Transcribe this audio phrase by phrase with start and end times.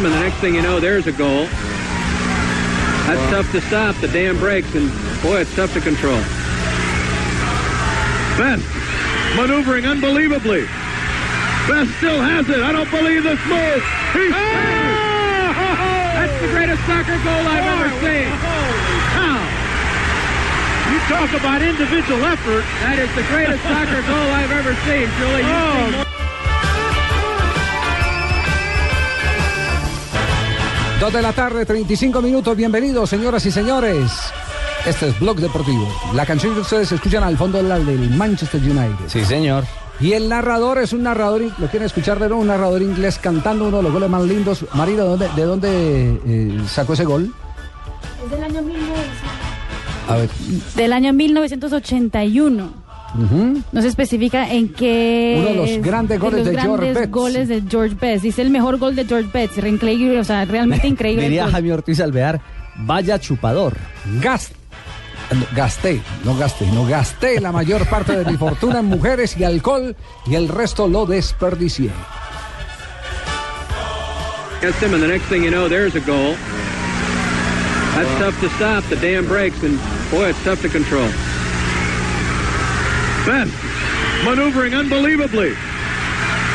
[0.00, 1.44] Him, and the next thing you know, there's a goal.
[3.04, 3.96] That's tough to stop.
[4.00, 4.88] The dam breaks, and
[5.22, 6.20] boy, it's tough to control.
[8.40, 8.64] Best
[9.36, 10.64] maneuvering unbelievably.
[11.68, 12.60] Best still has it.
[12.60, 13.82] I don't believe this move.
[14.16, 15.52] He's oh!
[16.16, 18.30] That's the greatest soccer goal I've ever seen.
[19.12, 19.44] How?
[20.88, 22.64] You talk about individual effort.
[22.80, 25.44] That is the greatest soccer goal I've ever seen, Julie.
[25.44, 26.19] You've oh,
[31.00, 32.54] Dos de la tarde, 35 minutos.
[32.54, 34.12] Bienvenidos, señoras y señores.
[34.86, 35.88] Este es Blog Deportivo.
[36.12, 39.08] La canción que ustedes escuchan al fondo es la del Manchester United.
[39.08, 39.64] Sí, señor.
[39.98, 42.42] Y el narrador es un narrador, ¿lo quieren escuchar de nuevo?
[42.42, 44.66] Un narrador inglés cantando uno de los goles más lindos.
[44.74, 47.32] Marina, ¿de dónde, de dónde eh, sacó ese gol?
[48.22, 49.06] Es del año 1900.
[50.06, 50.30] A ver.
[50.76, 52.79] Del año 1981.
[53.18, 53.62] Ujú.
[53.72, 55.36] No se especifica en qué.
[55.40, 57.10] Uno de los grandes goles los de George grandes Betts.
[57.12, 58.22] goles de George Betts.
[58.22, 59.56] Dice el mejor gol de George Betts.
[59.56, 61.24] Re- Increíble, o sea, realmente increíble.
[61.24, 61.48] Diría.
[61.50, 62.40] Jaime Ortiz Alvear,
[62.78, 63.76] vaya chupador.
[64.20, 64.52] Gas-
[65.32, 69.44] no, gasté, no gasté, no gasté la mayor parte de mi fortuna en mujeres y
[69.44, 69.94] alcohol
[70.26, 71.90] y el resto lo desperdicié.
[74.60, 76.34] against him, and the next thing you know, there's a goal.
[77.94, 78.84] That's tough to stop.
[78.90, 79.78] The dam breaks, and
[80.10, 81.08] boy, it's tough to control.
[83.26, 83.52] Best
[84.24, 85.52] maneuvering unbelievably.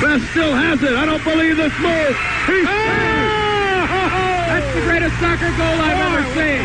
[0.02, 0.94] Best still has it.
[0.94, 2.16] I don't believe this move.
[2.48, 2.66] He's
[4.50, 6.64] That's the greatest soccer goal I've ever seen.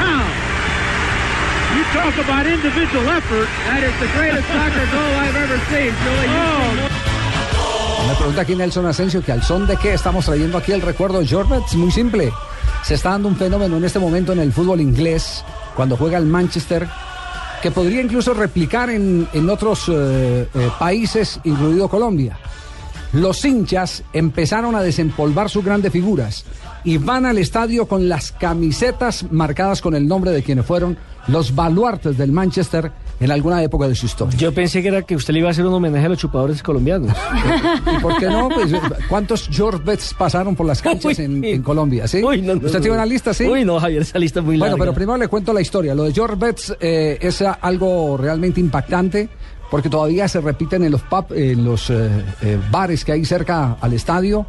[0.00, 0.24] How?
[1.76, 3.48] You talk about individual effort.
[3.68, 6.28] That is the greatest soccer goal I've ever seen, Julie.
[6.28, 6.90] More-
[8.08, 11.18] Me pregunta aquí Nelson Asensio que al son de qué estamos trayendo aquí el recuerdo
[11.20, 11.74] de George Betts.
[11.74, 12.32] Muy simple.
[12.84, 15.44] Se está dando un fenómeno en este momento en el fútbol inglés,
[15.74, 16.86] cuando juega el Manchester,
[17.66, 22.38] que podría incluso replicar en, en otros eh, eh, países, incluido Colombia.
[23.12, 26.44] Los hinchas empezaron a desempolvar sus grandes figuras
[26.84, 31.56] y van al estadio con las camisetas marcadas con el nombre de quienes fueron los
[31.56, 34.36] baluartes del Manchester en alguna época de su historia.
[34.38, 36.62] Yo pensé que era que usted le iba a hacer un homenaje a los chupadores
[36.62, 37.16] colombianos.
[37.96, 38.48] ¿Y por qué no?
[38.48, 38.72] Pues,
[39.08, 41.24] ¿Cuántos George Betts pasaron por las canchas Uy.
[41.24, 42.06] en, en Colombia?
[42.06, 42.22] ¿sí?
[42.22, 42.80] Uy, no, no, ¿Usted no.
[42.80, 43.44] tiene una lista, sí?
[43.46, 44.84] Uy, no, Javier, esa lista es muy Bueno, larga.
[44.84, 45.94] pero primero le cuento la historia.
[45.94, 49.28] Lo de George Betts eh, es algo realmente impactante
[49.70, 52.08] porque todavía se repiten en los pub, en los eh,
[52.42, 54.46] eh, bares que hay cerca al estadio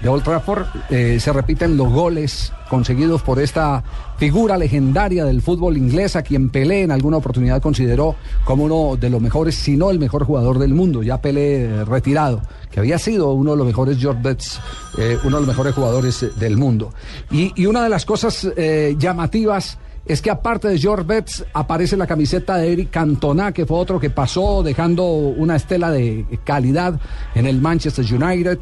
[0.00, 3.82] de Old Trafford, eh, se repiten los goles conseguidos por esta
[4.18, 9.08] figura legendaria del fútbol inglés, a quien Pelé en alguna oportunidad consideró como uno de
[9.08, 12.98] los mejores, si no el mejor jugador del mundo, ya Pelé eh, retirado, que había
[12.98, 14.60] sido uno de los mejores Betts,
[14.98, 16.92] eh, uno de los mejores jugadores del mundo.
[17.30, 18.48] Y, una de las cosas
[18.98, 23.76] llamativas es que aparte de George Betts aparece la camiseta de Eric Cantona, que fue
[23.78, 26.98] otro que pasó dejando una estela de calidad
[27.34, 28.58] en el Manchester United,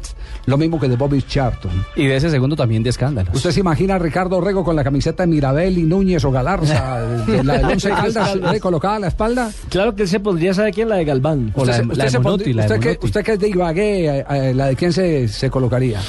[0.47, 1.71] lo mismo que de Bobby Charlton.
[1.95, 3.35] Y de ese segundo también de escándalos.
[3.35, 7.01] ¿Usted se imagina a Ricardo Rego con la camiseta de Mirabel y Núñez o Galarza,
[7.27, 9.51] de la del Once Caldas, eh, colocada a la espalda?
[9.69, 10.89] Claro que él se pondría, ¿sabe quién?
[10.89, 11.51] La de Galván.
[11.55, 13.05] O de- la de se Monotti, pondría- la de usted que, Monotti.
[13.05, 15.99] usted que es de Ibagué, eh, eh, ¿la de quién se, se colocaría?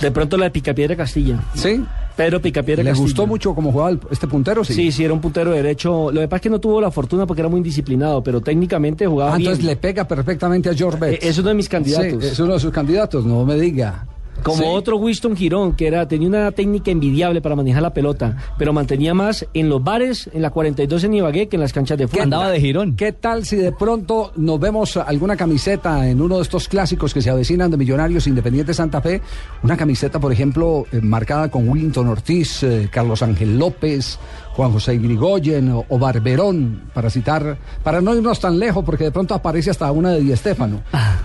[0.00, 1.38] De pronto la de Picapiedra Castilla.
[1.54, 1.84] ¿Sí?
[2.16, 4.64] Pedro Picapiedra ¿Le gustó mucho cómo jugaba este puntero?
[4.64, 6.10] Sí, sí, era un puntero derecho.
[6.12, 9.06] Lo que pasa es que no tuvo la fortuna porque era muy indisciplinado, pero técnicamente
[9.06, 9.48] jugaba Ah, bien.
[9.50, 11.24] entonces le pega perfectamente a George Betts.
[11.24, 12.22] Eh, es uno de mis candidatos.
[12.22, 14.06] Sí, es uno de sus candidatos, no me diga.
[14.42, 14.64] Como Sí.
[14.66, 19.14] otro Winston Girón, que era, tenía una técnica envidiable para manejar la pelota, pero mantenía
[19.14, 22.22] más en los bares, en la 42 en Ibagué, que en las canchas de fútbol.
[22.24, 22.96] Andaba de girón.
[22.96, 27.22] ¿Qué tal si de pronto nos vemos alguna camiseta en uno de estos clásicos que
[27.22, 29.20] se avecinan de Millonarios Independiente Santa Fe?
[29.62, 34.18] Una camiseta, por ejemplo, eh, marcada con Willington Ortiz, eh, Carlos Ángel López,
[34.54, 39.10] Juan José Grigoyen o, o Barberón, para citar, para no irnos tan lejos, porque de
[39.10, 40.82] pronto aparece hasta una de Di Stéfano.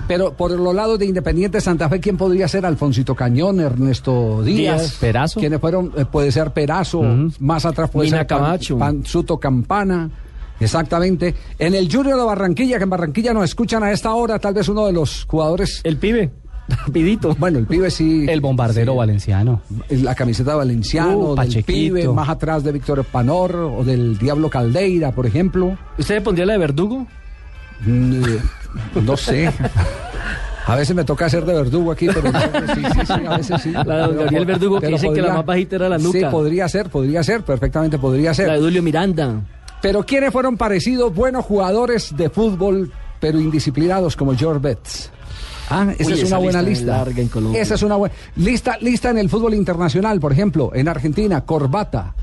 [0.08, 2.66] Pero por los lados de Independiente Santa Fe, ¿quién podría ser?
[2.66, 4.82] Alfonsito Cañón, Ernesto Díaz.
[4.82, 4.98] Díaz.
[5.00, 5.40] Perazo.
[5.40, 5.92] ¿Quiénes fueron?
[5.98, 7.02] Eh, puede ser Perazo,
[7.40, 8.78] más atrás puede Mina ser Pan- Camacho.
[8.78, 10.10] Panzuto Campana.
[10.60, 11.36] Exactamente.
[11.60, 14.68] En el Junior de Barranquilla, que en Barranquilla nos escuchan a esta hora, tal vez
[14.70, 15.82] uno de los jugadores.
[15.84, 16.32] El pibe,
[16.70, 17.36] rapidito.
[17.40, 18.26] Bueno, el pibe sí.
[18.28, 19.62] El bombardero sí, valenciano.
[19.90, 21.66] La camiseta Valenciano, Uh, del Pachequito.
[21.68, 25.78] pibe, más atrás de Víctor Panor o del Diablo Caldeira, por ejemplo.
[25.98, 27.08] ¿Usted le pondría la de Verdugo?
[27.86, 28.40] Mm, eh,
[29.04, 29.52] no sé.
[30.66, 32.40] A veces me toca hacer de verdugo aquí, pero no,
[32.76, 33.72] sí, sí, sí, a veces sí.
[33.72, 36.30] La de Gabriel Verdugo, que dicen que la más bajita era la Sí, nuca.
[36.30, 38.48] podría ser, podría ser, perfectamente podría ser.
[38.48, 39.36] La de Julio Miranda.
[39.82, 42.92] Pero ¿quiénes fueron parecidos buenos jugadores de fútbol,
[43.22, 45.10] pero indisciplinados como George Betts?
[45.70, 46.98] Ah, esa Uy, es esa una buena lista es lista.
[46.98, 47.62] larga en Colombia.
[47.62, 52.14] Esa es una buena lista, lista en el fútbol internacional, por ejemplo, en Argentina, Corbata,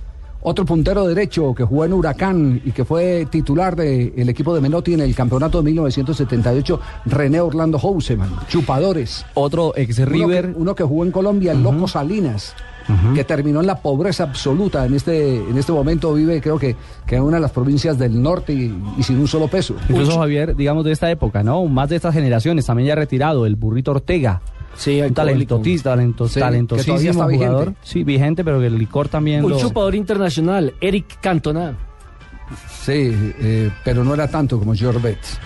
[0.47, 4.93] otro puntero derecho que jugó en Huracán y que fue titular del equipo de Menotti
[4.95, 9.25] en el campeonato de 1978, René Orlando Houseman, chupadores.
[9.35, 10.53] Otro ex Uno River.
[10.53, 12.55] que, uno que jugó en Colombia, el Loco Salinas,
[13.15, 14.85] que terminó en la pobreza absoluta.
[14.85, 16.77] En este, en este momento vive, creo que,
[17.07, 19.75] que en una de las provincias del norte y, y sin un solo peso.
[19.89, 21.65] Incluso Javier, digamos de esta época, ¿no?
[21.67, 24.41] Más de estas generaciones, también ya retirado, el burrito Ortega.
[24.77, 27.47] Sí, Un talentotista, talento, Sí, que todavía talentosísimo está vigente.
[27.47, 27.75] jugador.
[27.83, 29.59] Sí, vigente, pero que el licor también Un lo...
[29.59, 31.77] chupador internacional, Eric Cantona.
[32.83, 35.39] Sí, eh, pero no era tanto como George Betts.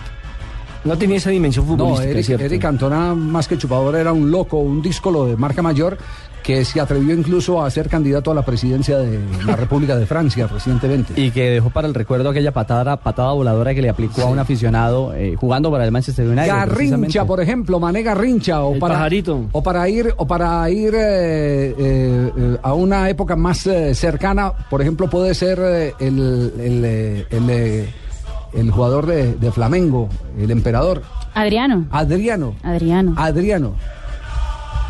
[0.84, 2.44] No tenía esa dimensión No, futbolística, Eric, ¿cierto?
[2.46, 5.99] Eric Cantona, más que chupador, era un loco, un díscolo de marca mayor
[6.43, 10.46] que se atrevió incluso a ser candidato a la presidencia de la República de Francia
[10.46, 11.12] recientemente.
[11.20, 14.38] Y que dejó para el recuerdo aquella patada, patada voladora que le aplicó a un
[14.38, 16.46] aficionado eh, jugando para el Manchester United.
[16.46, 19.46] Garrincha, por ejemplo, Mané Garrincha, o El para, pajarito.
[19.52, 24.81] o para ir, o para ir eh, eh, a una época más eh, cercana, por
[24.81, 26.84] ejemplo, puede ser eh, el, el,
[27.31, 27.88] el,
[28.55, 30.08] el jugador de, de Flamengo,
[30.38, 31.02] el emperador,
[31.34, 31.87] Adriano.
[31.91, 32.55] Adriano.
[32.62, 33.14] Adriano.
[33.17, 33.75] Adriano.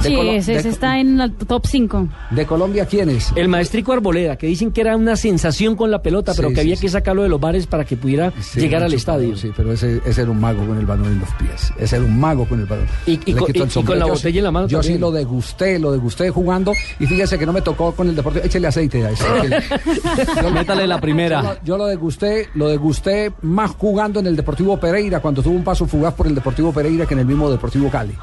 [0.02, 2.08] Sí, Colo- ese, está en la top 5.
[2.30, 3.32] De Colombia, ¿quién es?
[3.34, 6.60] El maestrico Arboleda, que dicen que era una sensación con la pelota, pero que sí,
[6.60, 6.82] había sí.
[6.82, 9.36] que sacarlo de los bares para que pudiera Sí, llegar al estadio.
[9.36, 11.72] Sí, pero ese, ese era un mago con el balón en los pies.
[11.78, 12.86] Ese era un mago con el balón.
[13.06, 13.86] Y- con- quito y- el y sombrero.
[13.86, 16.72] con la Yo botella en la mano Yo sí lo degusté, lo degusté jugando.
[17.00, 18.44] Y fíjese que no me tocó con el deporte.
[18.46, 19.24] Échele aceite a ese.
[20.42, 21.42] Yo- Métale la Yo primera.
[21.42, 25.64] lo, yo lo degusté, lo degusté más jugando en el Deportivo Pereira, cuando tuvo un
[25.64, 28.14] paso fugaz por el Deportivo Pereira que en el mismo Deportivo Cali.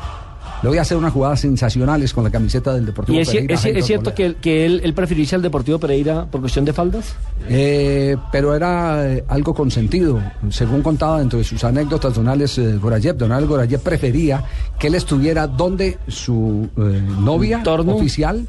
[0.66, 3.54] Le voy a hacer unas jugadas sensacionales con la camiseta del Deportivo ¿Y es, Pereira.
[3.54, 6.74] es es cierto que, que él, él prefirió irse al Deportivo Pereira por cuestión de
[6.74, 7.14] faldas?
[7.48, 10.20] Eh, pero era eh, algo consentido.
[10.50, 14.44] Según contaba dentro de sus anécdotas Donales eh, Gorayev, Donales Gorayev prefería
[14.80, 17.98] que él estuviera donde su eh, novia Entorno.
[17.98, 18.48] oficial.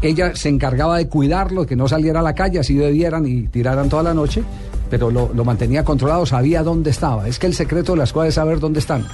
[0.00, 3.88] Ella se encargaba de cuidarlo, que no saliera a la calle, así bebieran y tiraran
[3.88, 4.44] toda la noche,
[4.88, 7.26] pero lo, lo mantenía controlado, sabía dónde estaba.
[7.26, 9.04] Es que el secreto de las cosas es saber dónde están.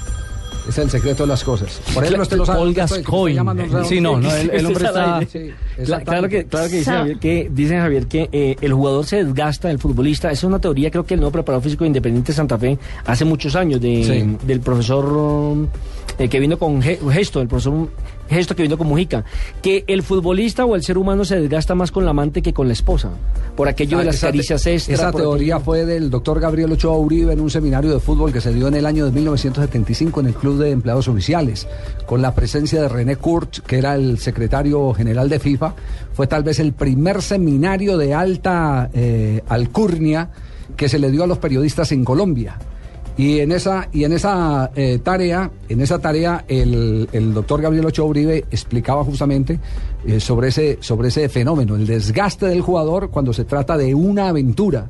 [0.69, 1.81] Es el secreto de las cosas.
[1.95, 2.59] Por ejemplo, usted lo sabe.
[2.59, 3.85] Paul Gascoigne.
[3.85, 5.21] Sí, no, no, el, el hombre está...
[5.31, 5.51] Sí,
[6.05, 9.71] claro que, claro que dice Javier que, dice Javier que eh, el jugador se desgasta,
[9.71, 10.29] el futbolista.
[10.31, 13.25] Esa es una teoría, creo que el nuevo preparador físico de Independiente Santa Fe hace
[13.25, 14.37] muchos años, de, Sí.
[14.47, 15.57] del profesor
[16.19, 17.89] eh, que vino con Ge- Gesto, el profesor
[18.29, 19.25] Gesto que vino con Mujica,
[19.63, 22.67] que el futbolista o el ser humano se desgasta más con la amante que con
[22.67, 23.09] la esposa,
[23.57, 24.95] por aquello de Ah, las esa caricias extra.
[24.95, 28.41] Esa teoría aquello- fue del doctor Gabriel Ochoa Uribe en un seminario de fútbol que
[28.43, 31.67] se dio en el año de 1975 en el Club de Empleados Oficiales,
[32.07, 35.75] con la presencia de René Kurz, que era el secretario general de FIFA.
[36.13, 40.31] Fue tal vez el primer seminario de alta eh, alcurnia
[40.77, 42.59] que se le dio a los periodistas en Colombia.
[43.17, 47.87] Y en esa, y en esa eh, tarea, en esa tarea, el, el doctor Gabriel
[47.87, 49.59] Ochoa Uribe explicaba justamente
[50.07, 54.29] eh, sobre, ese, sobre ese fenómeno, el desgaste del jugador cuando se trata de una
[54.29, 54.89] aventura.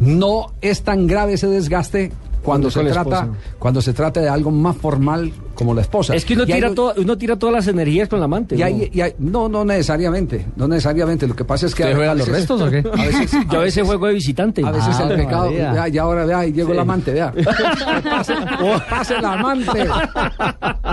[0.00, 2.10] No es tan grave ese desgaste
[2.42, 3.28] cuando se trata, esposa.
[3.58, 6.14] cuando se trata de algo más formal como la esposa.
[6.14, 8.54] Es que uno Y hay tira, todo- uno tira todas las energías con la amante.
[8.54, 8.64] y ¿no?
[8.66, 11.26] hay- y hay- no, no necesariamente, no necesariamente.
[11.26, 12.78] Lo que pasa es que ¿Usted a juega los veces- restos o qué?
[12.78, 14.62] A veces, Yo a veces juego de visitante.
[14.64, 17.32] a veces Ah, el pecado, vea, y ahora vea, y llegó el amante, vea.
[17.36, 17.42] Que
[18.10, 19.86] pase, que pase el amante.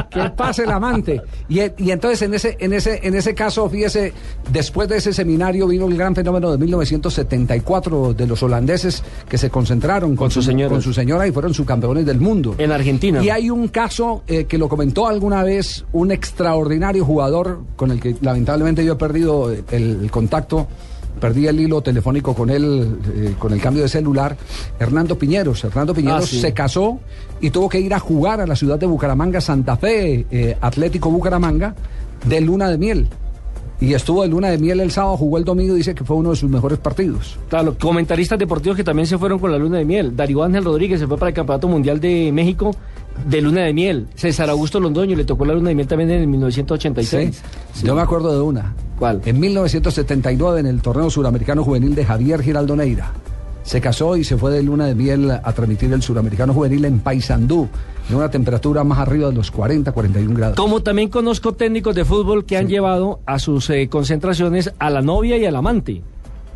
[0.10, 1.22] Que pase el amante.
[1.50, 4.14] Y, y entonces en ese, en ese, en ese caso, fíjese,
[4.52, 9.50] después de ese seminario vino el gran fenómeno de 1974 de los holandeses que se
[9.50, 10.72] concentraron con, Con sus señoras.
[10.72, 12.56] con su señora y fueron subcampeones del mundo.
[12.58, 13.22] En Argentina.
[13.24, 18.00] Y hay un caso eh, que lo comentó alguna vez un extraordinario jugador con el
[18.00, 20.68] que lamentablemente yo he perdido el, el contacto,
[21.20, 24.36] perdí el hilo telefónico con él, eh, con el cambio de celular,
[24.80, 25.64] Hernando Piñeros.
[25.64, 26.40] Hernando Piñeros Ah, sí.
[26.42, 27.00] se casó
[27.42, 31.10] y tuvo que ir a jugar a la ciudad de Bucaramanga, Santa Fe, eh, Atlético
[31.12, 31.76] Bucaramanga,
[32.26, 33.08] de luna de miel.
[33.84, 36.16] Y estuvo de luna de miel el sábado, jugó el domingo y dice que fue
[36.16, 37.38] uno de sus mejores partidos.
[37.50, 40.16] Claro, comentaristas deportivos que también se fueron con la luna de miel.
[40.16, 42.74] Darío Ángel Rodríguez se fue para el Campeonato Mundial de México
[43.28, 44.08] de luna de miel.
[44.16, 47.44] César Augusto Londoño le tocó la luna de miel también en el 1986.
[47.74, 48.74] Sí, Yo me acuerdo de una.
[48.98, 49.22] ¿Cuál?
[49.26, 53.12] En 1979, en el torneo suramericano juvenil de Javier Giraldo Neira.
[53.64, 57.00] Se casó y se fue de luna de miel a transmitir el suramericano juvenil en
[57.00, 57.70] Paysandú,
[58.10, 60.58] en una temperatura más arriba de los 40, 41 grados.
[60.58, 65.02] Como también conozco técnicos de fútbol que han llevado a sus eh, concentraciones a la
[65.02, 66.02] novia y al amante.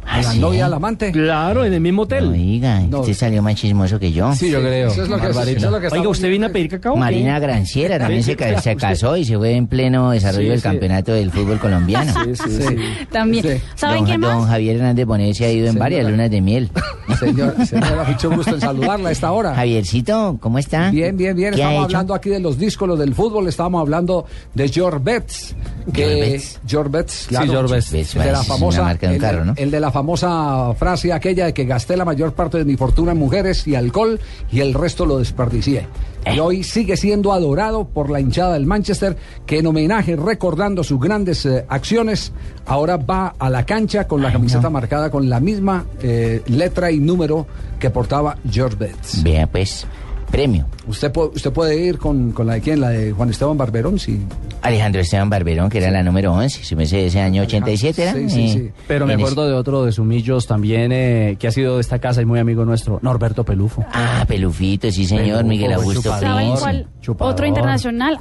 [0.10, 0.40] A la ¿sí?
[0.40, 1.12] novia, al amante.
[1.12, 2.28] Claro, en el mismo hotel.
[2.30, 3.02] Oiga, No.
[3.02, 4.34] usted salió más chismoso que yo.
[4.34, 4.88] Sí, yo creo.
[4.90, 6.96] Eso es lo que, eso es lo que Oiga, ¿usted vino a pedir cacao?
[6.96, 10.60] Marina Granciera también se, se Usted- casó y se fue en pleno desarrollo Sí, del
[10.60, 10.64] sí.
[10.64, 12.14] campeonato del fútbol colombiano.
[12.26, 12.76] Sí, sí, sí.
[13.12, 13.44] También.
[13.44, 13.62] Sí.
[13.76, 14.50] ¿Saben don, quién don más?
[14.50, 15.86] Javier Hernández Bonet se ha ido en Señora.
[15.86, 16.70] varias lunas de miel.
[17.20, 19.56] Señor, señora, mucho gusto en saludarla a esta hora.
[19.56, 20.90] Javiercito, ¿cómo está?
[20.92, 21.54] Bien, bien, bien.
[21.54, 23.48] ¿Qué ha Estamos hablando aquí de los díscolos del fútbol.
[23.48, 25.56] Estábamos hablando de George Betts.
[25.94, 27.25] Que George Betts.
[27.27, 27.46] Claro.
[27.46, 27.91] Sí, George Betts.
[27.91, 29.53] Betts, El de la famosa, marca de un el, carro, ¿no?
[29.56, 33.13] el de la famosa frase aquella de que gasté la mayor parte de mi fortuna
[33.13, 34.20] en mujeres y alcohol
[34.51, 35.88] y el resto lo desperdicié.
[36.25, 36.36] Eh.
[36.36, 39.15] Y hoy sigue siendo adorado por la hinchada del Manchester,
[39.46, 42.34] que en homenaje, recordando sus grandes eh, acciones,
[42.65, 44.72] ahora va a la cancha con la Ay, camiseta no.
[44.72, 47.48] marcada con la misma eh, letra y número
[47.79, 49.24] que portaba George Betts.
[49.24, 49.88] Vea, pues,
[50.31, 50.65] premio.
[50.88, 52.81] ¿Usted, usted puede ir con, con la de quién?
[52.81, 54.19] La de Juan Esteban Barberón, sí.
[54.62, 58.13] Alejandro Esteban Barberón, que era la número 11, si me sé, ese año 87 era.
[58.13, 58.72] Sí, sí, Eh, sí.
[58.88, 62.22] Pero me acuerdo de otro de Sumillos también, eh, que ha sido de esta casa
[62.22, 63.86] y muy amigo nuestro, Norberto Pelufo.
[63.93, 66.22] Ah, Pelufito, sí señor, Pelufo, Miguel buen Augusto chupador.
[66.24, 66.62] ¿Saben Prince.
[66.62, 66.88] cuál?
[67.01, 67.34] chupador.
[67.34, 68.19] Otro internacional,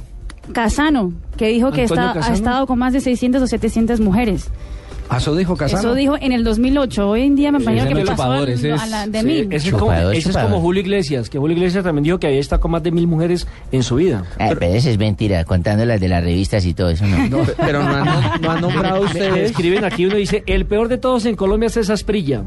[0.53, 4.49] Casano, que dijo que está, ha estado con más de 600 o 700 mujeres.
[5.09, 5.79] ¿A eso dijo Casano?
[5.79, 7.09] Eso dijo en el 2008.
[7.09, 8.85] Hoy en día me parece ese que no es pasó chupador, al- ese es- a
[8.87, 9.43] la de Sí, mil.
[9.45, 10.49] ese es Chupador, como, ese es chupador.
[10.51, 13.07] como Julio Iglesias, que Julio Iglesias también dijo que había estado con más de mil
[13.07, 14.25] mujeres en su vida.
[14.39, 17.17] Ah, pero eso es mentira, contando las de las revistas y todo eso, ¿no?
[17.57, 19.51] Pero no han, no han nombrado Me- me ustedes.
[19.51, 22.43] escriben aquí, uno dice, el peor de todos en Colombia es César Prilla.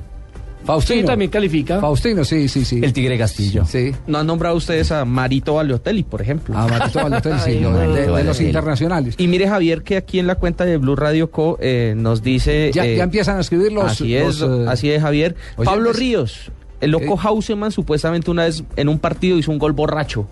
[0.70, 1.00] Faustino.
[1.00, 1.80] Sí, también califica.
[1.80, 2.80] Faustino, sí, sí, sí.
[2.82, 3.64] El Tigre Castillo.
[3.64, 3.92] Sí.
[4.06, 6.56] No han nombrado ustedes a Marito Balotelli, por ejemplo.
[6.56, 9.14] A Marito Balotelli, sí, de, los internacionales.
[9.18, 11.58] Y mire, Javier, que aquí en la cuenta de Blue Radio Co.
[11.60, 12.70] eh, nos dice.
[12.72, 13.84] Ya, eh, ya empiezan a escribir los...
[13.84, 15.34] así es, los, eh, así es, Javier.
[15.64, 17.20] Pablo Ríos, el loco Ok.
[17.24, 20.28] Hauseman, supuestamente una vez en un partido hizo un gol borracho.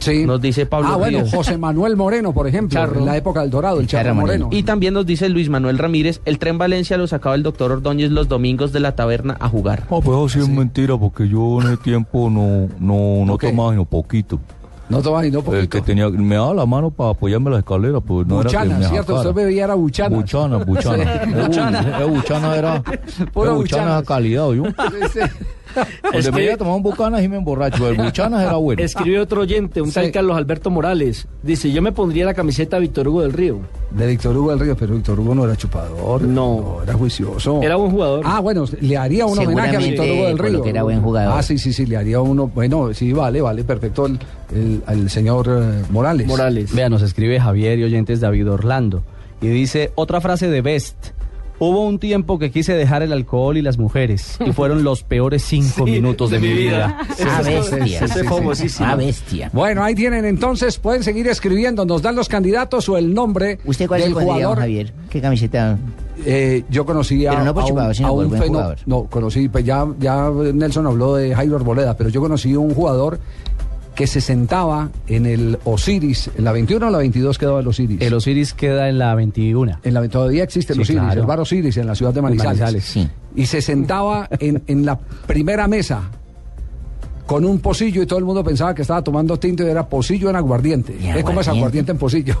[0.00, 0.24] Sí.
[0.26, 1.34] Nos dice Pablo Ah, bueno, Ríos.
[1.34, 3.00] José Manuel Moreno, por ejemplo, Charro.
[3.00, 4.44] en la época del Dorado, el El Charro Charro Moreno.
[4.46, 4.58] Moreno.
[4.58, 8.10] Y también nos dice Luis Manuel Ramírez, el tren Valencia lo sacaba el doctor Ordóñez
[8.10, 9.84] los domingos de la taberna a jugar.
[9.90, 13.44] No, pues eso sí es mentira, porque yo en ese tiempo no, no, no Ok.
[13.50, 14.40] tomaba sino poquito.
[14.88, 15.68] No toma ni no El poquito.
[15.70, 18.74] que tenía, me daba la mano para apoyarme en la escalera, pues no era Buchana,
[18.74, 19.14] que me ¿cierto?
[19.14, 20.16] Usted bebía era buchana.
[20.16, 21.02] Buchana, buchana.
[21.24, 21.98] Eh, buchana.
[22.00, 22.82] Eh, buchana era.
[23.32, 23.82] Pura eh, buchana.
[23.84, 24.64] era calidad, yo.
[24.64, 24.72] Sí,
[25.14, 25.20] sí.
[26.12, 27.88] Donde me iba a tomar un bucanas y me emborracho.
[27.88, 28.82] El buchanas era bueno.
[28.82, 29.94] Escribió otro oyente, un Sí.
[29.94, 31.26] tal Carlos Alberto Morales.
[31.42, 33.60] Dice, yo me pondría la camiseta de Víctor Hugo del Río.
[33.90, 36.22] De Víctor Hugo del Río, pero Víctor Hugo no era chupador.
[36.22, 36.78] No.
[36.82, 37.60] era juicioso.
[37.62, 38.22] Era buen jugador.
[38.24, 40.62] Ah, bueno, le haría un homenaje a Víctor Hugo del Río.
[40.62, 41.34] que era buen jugador.
[41.36, 42.48] Ah, sí, sí, sí, le haría uno.
[42.48, 44.06] Bueno, sí, vale, vale, perfecto.
[44.06, 46.26] El, señor eh, Morales.
[46.26, 46.74] Morales.
[46.74, 49.02] Vea, nos escribe Javier y oyentes David Orlando.
[49.40, 51.08] Y dice otra frase de Best.
[51.64, 54.36] Hubo un tiempo que quise dejar el alcohol y las mujeres.
[54.44, 56.98] Y fueron los peores cinco Sí, minutos de, mi vida.
[57.24, 58.00] Ah, bestia.
[58.04, 58.88] Ese es famosísimo.
[58.88, 59.48] Ah, bestia.
[59.52, 63.86] Bueno, ahí tienen entonces, pueden seguir escribiendo, nos dan los candidatos o el nombre ¿Usted
[63.86, 64.58] cuál del jugador.
[64.58, 64.92] Javier?
[65.08, 65.78] ¿Qué camiseta?
[66.26, 68.48] Eh, yo conocí a, Pero no por a un, chupador, sino a un buen feno-
[68.48, 68.78] jugador.
[68.86, 73.20] No, conocí, pues ya, ya Nelson habló de Jairo Arboleda, pero yo conocí un jugador
[73.94, 78.00] que se sentaba en el Osiris, en la 21 o la 22 quedaba el Osiris.
[78.00, 79.78] El Osiris queda en la 21.
[79.82, 81.20] en la, todavía existe el Sí, Osiris, claro.
[81.20, 82.60] el bar Osiris en la ciudad de Manizales.
[82.60, 83.08] Manizales, sí.
[83.36, 86.02] Y se sentaba en, en la primera mesa
[87.26, 90.28] con un pocillo y todo el mundo pensaba que estaba tomando tinto y era pocillo
[90.30, 90.96] en aguardiente.
[91.16, 91.92] ¿Es como es aguardiente.
[91.92, 92.36] en pocillo?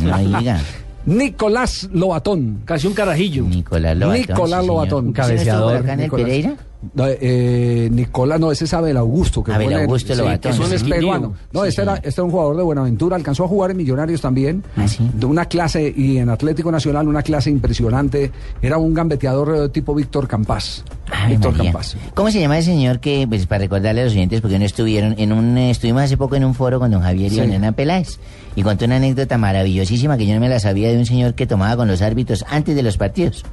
[0.00, 0.16] No.
[1.06, 2.62] Nicolás Lobatón.
[2.64, 3.44] Casi un carajillo.
[3.44, 4.20] Nicolás Lobatón.
[4.20, 4.66] Nicolás.
[4.66, 5.04] Lobatón.
[5.04, 6.26] Un ¿Usted no estuvo cabeceador, por acá en el Nicolás.
[6.26, 6.54] Pereira?
[6.94, 9.42] No, eh, Nicolás, no, ese es Abel Augusto.
[9.42, 10.74] Que Abel Augusto Lobatón, Es un sí.
[10.74, 11.34] es peruano.
[11.52, 13.16] No, Sí, este, era, este era un jugador de Buenaventura.
[13.16, 14.62] Alcanzó a jugar en Millonarios también.
[14.76, 14.86] Ah.
[15.14, 18.30] De una clase, y en Atlético Nacional, una clase impresionante.
[18.60, 20.84] Era un gambeteador eh, tipo Víctor Campás.
[21.10, 21.72] Ay, Víctor María.
[21.72, 21.96] Campás.
[22.14, 25.14] ¿Cómo se llama ese señor que, pues para recordarle a los oyentes, porque no estuvieron,
[25.18, 27.74] en un, eh, estuvimos hace poco en un foro con don Javier y don Hernán
[27.74, 28.18] Peláez,
[28.56, 31.46] y contó una anécdota maravillosísima que yo no me la sabía de un señor que
[31.46, 33.44] tomaba con los árbitros antes de los partidos.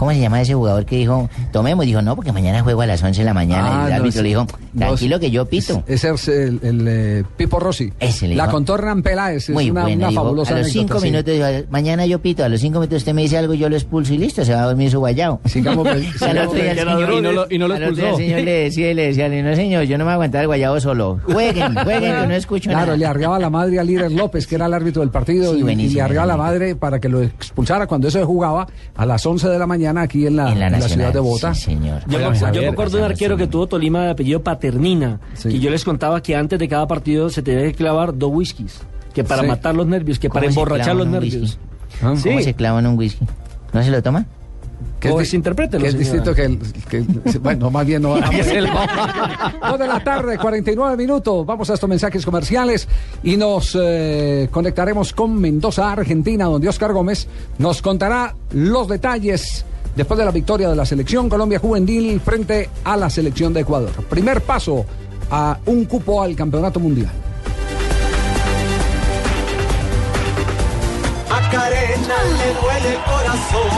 [0.00, 1.84] ¿Cómo se llama ese jugador que dijo, tomemos?
[1.84, 3.68] Dijo, no, porque mañana juego a las 11 de la mañana.
[3.68, 5.84] Ah, y el no, árbitro le dijo, no, tranquilo que yo pito.
[5.86, 7.92] Ese es el, el, eh, Pipo Rossi.
[8.00, 9.48] Ese le La dijo- contó Hernán Peláez.
[9.48, 11.10] Es Muy una, bueno, una dijo, fabulosa a los anécdota, cinco sí.
[11.10, 13.76] minutos, dijo, mañana yo pito, a los cinco minutos usted me dice algo, yo lo
[13.76, 15.38] expulso y listo, se va a dormir su guayao.
[15.44, 16.56] Sigamos, pues, el sigamos,
[17.18, 18.16] Y no lo- y no lo día el expulsó.
[18.16, 20.46] señor le decía y le decía, no señor, yo no me voy a aguantar el
[20.46, 21.20] guayabo solo.
[21.24, 22.96] Jueguen, jueguen, que no escucho Claro, nada.
[22.96, 25.70] le arriaba la madre a Líder López, que era el árbitro del partido, Sí, y-
[25.70, 28.66] y, le arriaba la madre para que lo expulsara cuando eso se jugaba
[28.96, 31.20] a las 11 de la mañana aquí en la, En la en la ciudad de
[31.20, 31.54] Bogotá.
[31.54, 32.00] sí, señor.
[32.08, 34.42] Yo, Oigan, me, yo Javier, me acuerdo de un arquero que tuvo Tolima de apellido
[34.42, 35.48] Paternina, Sí.
[35.48, 38.80] y yo les contaba que antes de cada partido se tenía que clavar dos whiskies,
[39.14, 39.48] que para Sí.
[39.48, 41.58] matar los nervios, que para ¿Cómo se emborrachar los nervios.
[42.02, 42.28] Ah, Sí.
[42.28, 43.26] ¿Cómo se clavan un whisky?
[43.72, 44.26] ¿No se lo toma?
[44.98, 46.12] Que es, desinterprételo, que es señora.
[46.12, 47.22] distinto que el...
[47.32, 48.14] que- bueno, más bien no...
[48.20, 51.44] Dos de la tarde, 49 minutos.
[51.46, 52.86] Vamos a estos mensajes comerciales
[53.22, 57.26] y nos eh, conectaremos con Mendoza, Argentina, donde Oscar Gómez
[57.58, 59.64] nos contará los detalles
[59.96, 63.92] después de la victoria de la selección Colombia Juvenil frente a la selección de Ecuador.
[64.08, 64.84] Primer paso
[65.30, 67.12] a un cupo al campeonato mundial.
[71.28, 73.70] Macarena le duele el corazón,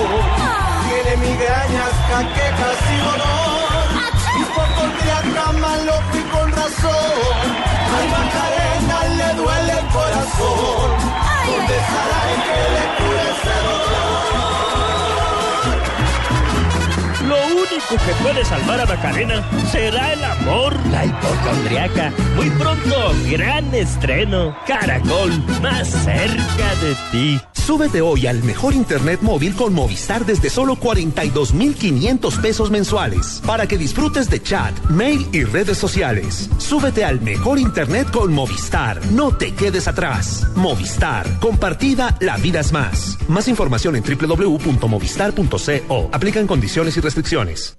[0.88, 3.42] tiene migrañas, jaquecas y dolor.
[4.35, 6.92] Y por cardíaca mal loco y con razón.
[7.95, 10.90] Ay, Macarena le duele el corazón.
[11.47, 12.22] ¿Dónde estará
[17.91, 20.75] único que puede salvar a Macarena será el amor.
[20.91, 22.12] La hipocondriaca.
[22.37, 24.57] Muy pronto, gran estreno.
[24.67, 27.41] Caracol, más cerca de ti.
[27.53, 33.79] Súbete hoy al mejor internet móvil con Movistar desde solo 42,500 pesos mensuales para que
[33.79, 36.51] disfrutes de chat, mail y redes sociales.
[36.59, 39.01] Súbete al mejor internet con Movistar.
[39.12, 40.49] No te quedes atrás.
[40.57, 41.39] Movistar.
[41.39, 43.17] Compartida, la vida es más.
[43.29, 46.11] Más información en www.movistar.co.
[46.12, 47.79] Aplican condiciones y restricciones.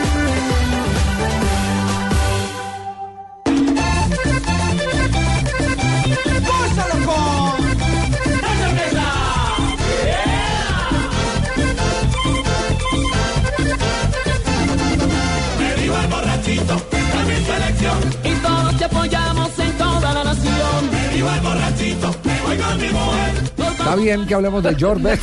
[23.91, 25.01] Está bien que hablemos de George.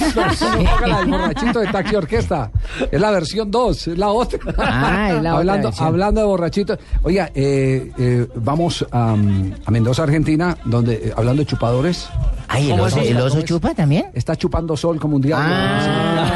[0.59, 2.51] No, la del borrachito de Taxi Orquesta.
[2.91, 4.39] Es la versión 2, es la otra.
[4.59, 6.79] Ah, es la otra hablando, de borrachito.
[7.03, 12.11] Oiga, eh, eh, vamos a, a Mendoza, Argentina, donde, eh, hablando de chupadores.
[12.47, 14.11] Ay, ¿el ¿Cómo oso, el chupa también?
[14.13, 15.47] Está chupando sol como un diablo.
[15.49, 16.29] Ah,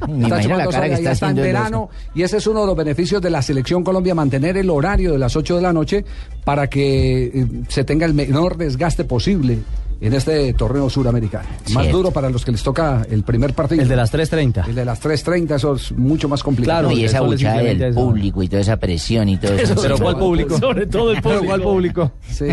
[0.00, 2.46] Está imagino la chupando cara sol, que está está en el verano y ese es
[2.46, 5.62] uno de los beneficios de la selección Colombia, mantener el horario de las 8 de
[5.62, 6.04] la noche
[6.44, 9.58] para que eh, se tenga el menor desgaste posible
[10.00, 11.48] en este torneo suramericano.
[11.74, 11.96] Más Cierto.
[11.96, 13.82] duro para los que les toca el primer partido.
[13.82, 14.68] El de las 3.30.
[14.68, 16.88] El de las 3.30, eso es mucho más complicado.
[16.90, 19.74] No, y esa buchada del público y toda esa presión y todo eso.
[19.80, 20.56] Pero ¿cuál público?
[20.58, 21.46] Sobre todo el Pero público.
[21.46, 22.12] ¿cuál público?
[22.28, 22.46] Sí.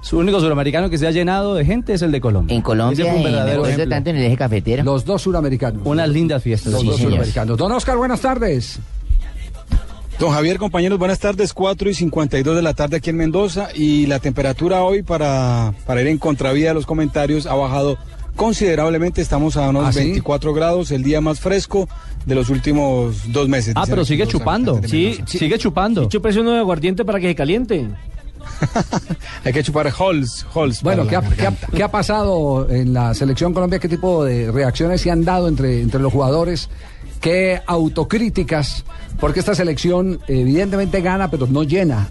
[0.00, 2.54] Su único suramericano que se ha llenado de gente es el de Colombia.
[2.56, 3.88] En Colombia, Ese fue un en- verdadero ejemplo.
[3.90, 4.84] tanto en el eje cafetero.
[4.84, 5.82] Los dos suramericanos.
[5.84, 6.72] Unas lindas fiestas.
[6.72, 7.10] Los Sí, dos señor.
[7.12, 7.58] suramericanos.
[7.58, 8.78] Don Oscar, buenas tardes.
[10.18, 11.52] Don Javier, compañeros, buenas tardes.
[11.52, 16.00] 4 y 52 de la tarde aquí en Mendoza y la temperatura hoy para, para
[16.00, 17.96] ir en contravía de los comentarios ha bajado
[18.34, 19.22] considerablemente.
[19.22, 20.00] Estamos a unos ¿Ah, sí?
[20.00, 21.88] 24 grados, el día más fresco
[22.26, 23.74] de los últimos dos meses.
[23.76, 24.80] Ah, pero sigue chupando.
[24.84, 26.02] Sí, sigue chupando.
[26.02, 27.86] Y chúpese uno de aguardiente para que se caliente.
[29.44, 30.82] Hay que chupar Halls, Halls.
[30.82, 31.22] Bueno, ¿qué ha,
[31.74, 33.78] qué ha pasado en la selección Colombia?
[33.78, 36.68] ¿Qué tipo de reacciones se han dado entre, entre los jugadores?
[37.20, 38.84] ¿Qué autocríticas?
[39.20, 42.08] Porque esta selección evidentemente gana, pero no llena.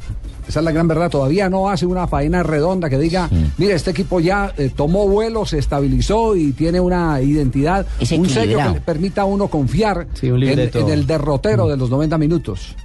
[0.47, 1.09] Esa es la gran verdad.
[1.09, 5.45] Todavía no hace una faena redonda que diga, mire, este equipo ya eh, tomó vuelo,
[5.45, 10.07] se estabilizó y tiene una identidad, Es un sello que le permita a uno confiar
[10.13, 12.75] Sí, un en, el derrotero de los 90 minutos.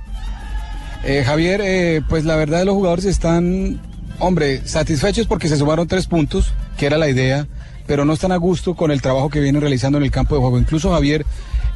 [1.05, 3.81] Eh, Javier, eh, pues la verdad los jugadores están,
[4.19, 7.47] hombre, satisfechos porque se sumaron tres puntos, que era la idea,
[7.87, 10.41] pero no están a gusto con el trabajo que vienen realizando en el campo de
[10.41, 10.59] juego.
[10.59, 11.27] Incluso Javier,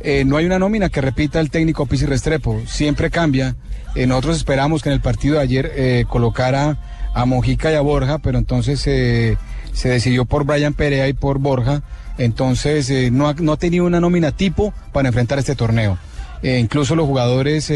[0.00, 3.56] eh, no hay una nómina que repita el técnico Pizzi Restrepo, siempre cambia.
[3.94, 6.76] Eh, nosotros esperamos que en el partido de ayer eh, colocara
[7.14, 9.38] a Mojica y a Borja, pero entonces eh,
[9.72, 11.82] se decidió por Brian Perea y por Borja,
[12.18, 15.98] entonces no, ha, no ha tenido una nómina tipo para enfrentar este torneo.
[16.42, 17.72] Incluso los jugadores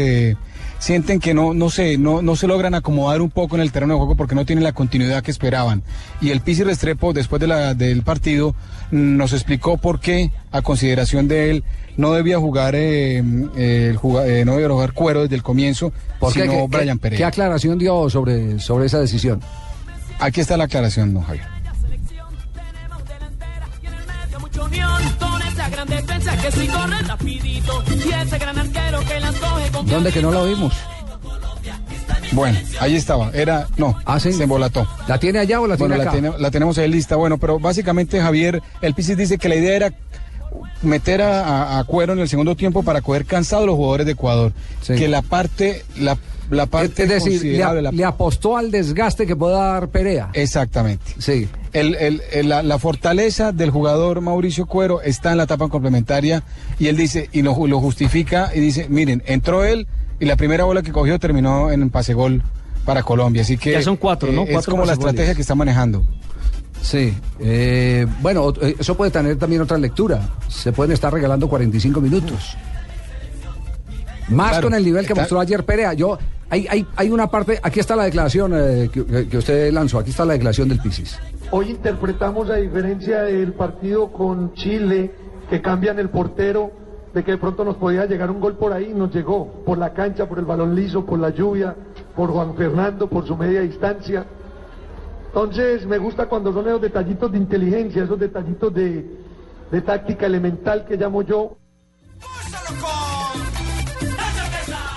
[0.81, 3.93] sienten que no, no sé, no, no se logran acomodar un poco en el terreno
[3.93, 5.83] de juego porque no tienen la continuidad que esperaban.
[6.21, 8.55] Y el Pizzi Restrepo, después de la, del partido,
[8.89, 11.63] nos explicó por qué, a consideración de él,
[11.97, 13.23] no debía jugar, eh,
[13.55, 16.97] eh, el juga- eh, no debía jugar cuero desde el comienzo, ¿Por sino ¿Qué- Brian
[16.97, 17.17] qué, Pereira.
[17.17, 19.39] qué aclaración dio sobre, sobre esa decisión?
[20.19, 21.45] Aquí está la aclaración, don Javier.
[29.95, 30.73] ¿Dónde que no la oímos?
[32.33, 33.97] Bueno, ahí estaba, era, no,
[34.31, 34.87] se embolató.
[35.07, 36.05] ¿La tiene allá o la tiene Bueno,
[36.37, 39.93] la, tenemos ahí lista, bueno, pero básicamente Javier, el Pisis dice que la idea era
[40.81, 41.43] meter a,
[41.75, 44.53] a- a Cuero en el segundo tiempo para coger cansados los jugadores de Ecuador.
[44.95, 46.17] Que la parte, la,
[46.51, 50.29] la parte Es decir, le, considerable, la- le apostó al desgaste que pueda dar Perea.
[50.33, 51.03] Exactamente.
[51.17, 51.47] Sí.
[51.73, 56.43] El- el- el- la, la fortaleza del jugador Mauricio Cuero está en la etapa complementaria
[56.77, 59.87] y él dice, y lo, ju- lo justifica y dice, miren, entró él
[60.19, 62.43] y la primera bola que cogió terminó en pase gol
[62.85, 63.41] para Colombia.
[63.43, 64.43] Así que Ya son cuatro, ¿no?
[64.43, 66.03] eh, es como la estrategia que está manejando.
[66.81, 67.13] Sí.
[67.39, 70.29] eh, bueno, eh, eso puede tener también otra lectura.
[70.47, 72.57] Se pueden estar regalando 45 minutos.
[74.31, 75.93] Más Claro, con el nivel que está- mostró ayer Perea.
[75.93, 76.17] Yo,
[76.49, 80.25] hay, hay, hay una parte, aquí está la declaración eh, que, usted lanzó, aquí está
[80.25, 81.17] la declaración del Pisis.
[81.51, 85.11] Hoy interpretamos a diferencia del partido con Chile,
[85.49, 86.71] que cambian el portero,
[87.13, 89.93] de que de pronto nos podía llegar un gol por ahí, nos llegó por la
[89.93, 91.75] cancha, por el balón liso, por la lluvia,
[92.15, 94.25] por Juan Fernando, por su media distancia.
[95.27, 99.05] Entonces me gusta cuando son esos detallitos de inteligencia, esos detallitos de,
[99.71, 101.57] de táctica elemental que llamo yo.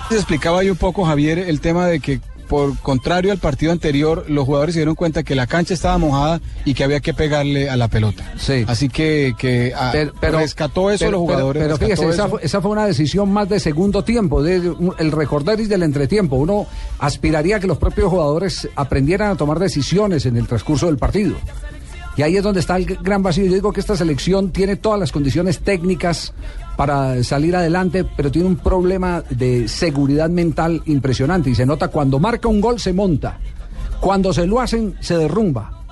[0.09, 4.25] Se explicaba ahí un poco, Javier, el tema de que por contrario al partido anterior,
[4.29, 7.71] los jugadores se dieron cuenta que la cancha estaba mojada y que había que pegarle
[7.71, 8.33] a la pelota.
[8.67, 9.91] Así que, que ah,
[10.21, 11.63] rescató eso pero- los jugadores.
[11.63, 14.93] Pero, pero fíjese, esa fue, esa fue una decisión más de segundo tiempo, de, un-
[14.99, 16.35] el recorderis del entretiempo.
[16.35, 16.67] Uno
[16.99, 21.35] aspiraría a que los propios jugadores aprendieran a tomar decisiones en el transcurso del partido.
[22.17, 23.45] Y ahí es donde está el gran vacío.
[23.45, 26.33] Yo digo que esta selección tiene todas las condiciones técnicas
[26.77, 31.49] para salir adelante, pero tiene un problema de seguridad mental impresionante.
[31.49, 33.39] Y se nota cuando marca un gol, se monta.
[33.99, 35.83] Cuando se lo hacen, se derrumba.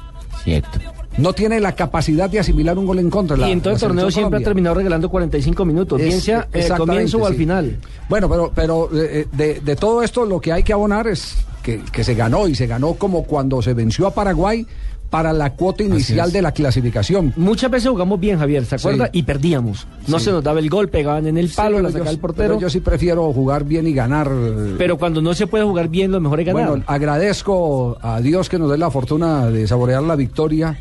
[0.43, 0.79] Cierto.
[1.17, 3.37] No tiene la capacidad de asimilar un gol en contra.
[3.37, 6.77] la- y en todo el torneo siempre ha terminado regalando 45 minutos, bien sea exactamente,
[6.91, 7.37] comienzo o al sí.
[7.39, 7.77] final.
[8.09, 11.81] Bueno, pero, pero eh, de, de todo esto lo que hay que abonar es que,
[11.91, 14.65] que se ganó y se ganó como cuando se venció a Paraguay
[15.13, 17.33] para la cuota inicial de la clasificación.
[17.35, 19.05] Muchas veces jugamos bien, Javier, ¿se acuerda?
[19.05, 19.19] Sí.
[19.19, 19.85] Y perdíamos.
[20.07, 20.25] No Sí.
[20.25, 22.59] se nos daba el gol, pegaban en el palo, pero la sacaba el pero portero.
[22.59, 24.31] yo sí prefiero jugar bien y ganar.
[24.79, 26.67] Pero cuando no se puede jugar bien, lo mejor es ganar.
[26.67, 30.75] Bueno, agradezco a Dios que nos dé la fortuna de saborear la victoria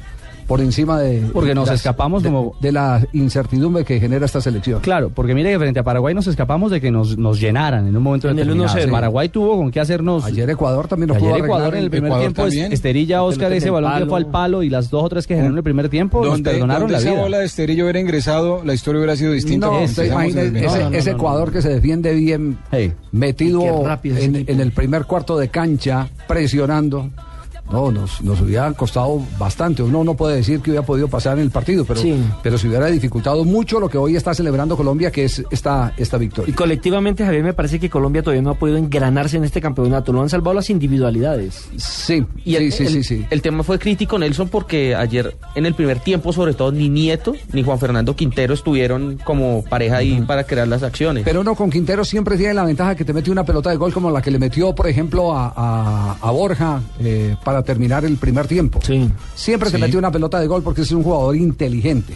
[0.46, 1.22] por encima de.
[1.32, 4.80] Porque nos las- escapamos de, como- de la incertidumbre que genera esta selección.
[4.80, 7.96] Claro, porque mire que frente a Paraguay nos escapamos de que nos, nos llenaran en
[7.96, 8.78] un momento En el determinado.
[8.78, 8.90] 1-0.
[8.90, 10.24] Paraguay tuvo con qué hacernos.
[10.24, 12.72] Ayer Ecuador también nos Ayer pudo Ecuador en el primer Ecuador tiempo también.
[12.72, 15.34] Esterilla Oscar ese el balón que fue al palo y las dos o tres que
[15.34, 17.20] generó en el primer tiempo nos Donde, perdonaron la esa vida.
[17.22, 19.66] bola de Esterillo hubiera ingresado, la historia hubiera sido distinta.
[19.66, 22.58] No, usted desde ese, ese Ecuador que se defiende bien,
[23.12, 27.10] metido Y qué rápido ese en, en el primer cuarto de cancha, presionando.
[27.70, 29.82] No, nos, nos hubiera costado bastante.
[29.82, 32.14] Uno no puede decir que hubiera podido pasar en el partido, pero, Sí.
[32.42, 36.16] pero se hubiera dificultado mucho lo que hoy está celebrando Colombia, que es esta, esta
[36.16, 36.54] Y victoria.
[36.54, 40.12] colectivamente, Javier, me parece que Colombia todavía no ha podido engranarse en este campeonato.
[40.12, 41.68] No han salvado las individualidades.
[41.76, 46.32] Sí, Y el, el- el tema fue crítico, Nelson, porque ayer en el primer tiempo,
[46.32, 50.82] sobre todo, ni Nieto ni Juan Fernando Quintero estuvieron como pareja ahí para crear las
[50.82, 51.24] acciones.
[51.24, 53.92] Pero uno con Quintero siempre tiene la ventaja que te mete una pelota de gol
[53.92, 58.16] como la que le metió, por ejemplo, a, a- a Borja eh, para terminar el
[58.16, 58.80] primer tiempo.
[59.34, 59.82] Siempre te Sí.
[59.82, 62.14] mete una pelota de gol porque es un jugador inteligente.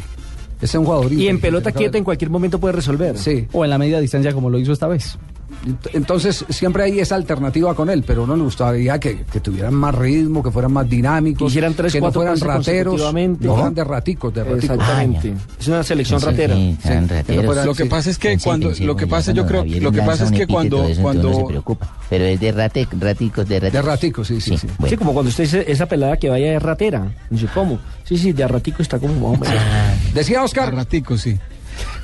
[0.62, 3.18] Es un jugador Y en pelota quieta en cualquier momento puede resolver.
[3.18, 3.46] Sí.
[3.53, 5.18] O en la media distancia como lo hizo esta vez.
[5.64, 9.75] Ent- Entonces, siempre hay esa alternativa con él, pero uno le gustaría que, que tuvieran
[9.75, 14.33] más ritmo, que fueran más dinámicos, tres, que no fueran rateros, no fueran de raticos,
[14.35, 14.64] de raticos.
[14.64, 15.35] Exactamente.
[15.59, 16.55] Es una selección Sí, ratera.
[16.55, 17.66] sí, tan rateros.
[17.66, 20.33] Lo que pasa es que cuando, lo que pasa yo creo, lo que pasa es
[20.33, 21.97] que cuando, de cuando uno se preocupa.
[22.09, 23.73] Pero es de rate, raticos, de raticos.
[23.73, 24.66] De raticos, sí, sí, sí.
[24.79, 24.90] bueno.
[24.90, 27.11] Sí, como cuando usted dice esa pelada que vaya de ratera.
[27.31, 27.79] Dice, ¿cómo?
[28.05, 29.33] Sí, sí, de ratico está como...
[29.33, 29.51] hombre.
[30.14, 30.73] Decía Oscar.
[30.75, 31.37] Ratico, sí.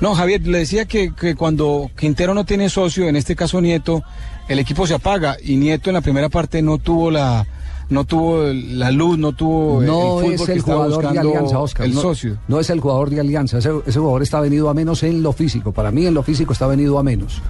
[0.01, 4.03] No, Javier, le decía que, que cuando Quintero no tiene socio, en este caso Nieto,
[4.49, 7.47] el equipo se apaga y Nieto en la primera parte no tuvo la
[7.91, 11.19] no tuvo la luz, no tuvo No el fútbol es que el estaba jugador de
[11.19, 11.87] Alianza, Oscar.
[11.87, 12.39] el no, socio.
[12.49, 13.59] No es el jugador de Alianza.
[13.59, 15.73] Ese, ese jugador está venido a menos en lo físico.
[15.73, 17.43] Para mí, en lo físico está venido a menos.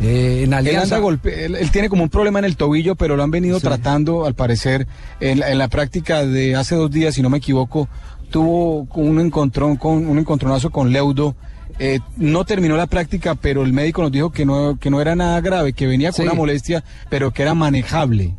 [0.00, 0.96] Eh, en Él, Alianza.
[0.96, 3.58] anda golpe- él, él tiene como un problema en el tobillo, pero lo han venido
[3.58, 4.86] tratando, al parecer,
[5.18, 7.88] en, la- en la práctica de hace dos días, si no me equivoco,
[8.30, 11.34] tuvo un encontrón con un encontronazo con Leudo.
[11.82, 15.16] Eh, no terminó la práctica, pero el médico nos dijo que no, que no era
[15.16, 16.22] nada grave, que venía con Sí.
[16.24, 18.34] una molestia, pero que era manejable.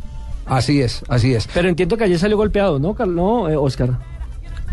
[0.45, 1.47] Así es, así es.
[1.53, 3.97] Pero entiendo que ayer salió golpeado, ¿no, Carl- no eh, Oscar?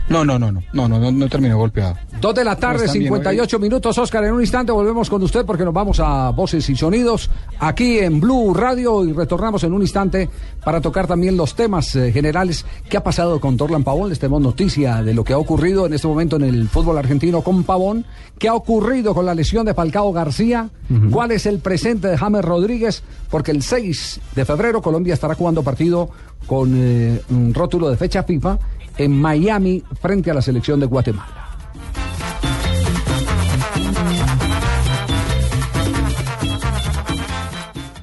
[0.09, 1.97] No, no, no, no, no, no, no, no terminó golpeado.
[2.21, 4.25] Dos de la tarde, bien, 58 minutos, Oscar.
[4.25, 8.19] En un instante volvemos con usted porque nos vamos a Voces y Sonidos aquí en
[8.19, 10.29] Blue Radio y retornamos en un instante
[10.65, 12.65] para tocar también los temas eh, generales.
[12.89, 14.09] ¿Qué ha pasado con Dorlan Pavón?
[14.09, 17.43] Les tenemos noticia de lo que ha ocurrido en este momento en el fútbol argentino
[17.43, 18.05] con Pavón.
[18.39, 20.71] ¿Qué ha ocurrido con la lesión de Falcao García?
[21.11, 23.03] ¿Cuál es el presente de James Rodríguez?
[23.31, 26.09] Porque el 6 de febrero Colombia estará jugando partido
[26.47, 28.59] con eh, un rótulo de fecha FIFA
[28.99, 31.49] en Miami frente a la selección de Guatemala.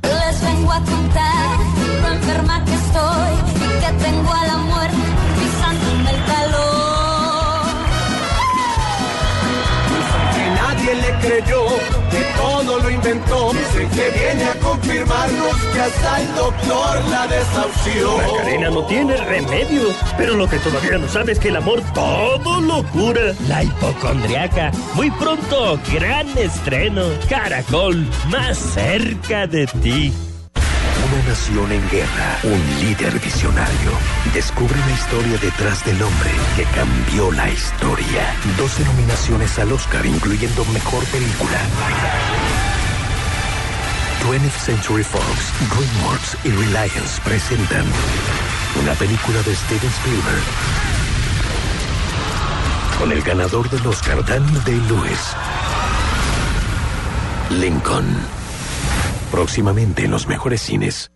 [0.02, 1.60] Les vengo a contar
[2.02, 4.98] lo enferma que estoy y que tengo a la muerte
[5.40, 7.66] pisándome el calor.
[10.34, 11.62] que nadie le creyó,
[12.38, 13.52] todo lo inventó.
[13.54, 18.18] Dicen que viene a confirmarnos que hasta el doctor la desahució.
[18.18, 22.62] Macarena no tiene remedio, pero lo que todavía no sabe es que el amor todo
[22.62, 23.34] lo cura.
[23.48, 24.72] La hipocondriaca.
[24.94, 27.04] Muy pronto, gran estreno.
[27.30, 30.14] Caracol, más cerca de ti.
[31.04, 33.92] Una nación en guerra, un líder visionario.
[34.34, 38.36] Descubre la historia detrás del hombre que cambió la historia.
[38.58, 41.60] 12 nominaciones al Oscar, incluyendo Mejor Película.
[44.26, 47.86] 20th Century Fox, DreamWorks y Reliance presentan
[48.82, 50.44] una película de Steven Spielberg
[52.98, 55.36] con el ganador del Oscar, Daniel Day-Lewis.
[57.52, 58.35] Lincoln.
[59.32, 61.12] Próximamente en los mejores cines.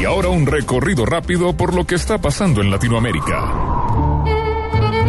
[0.00, 3.52] Y ahora un recorrido rápido por lo que está pasando en Latinoamérica.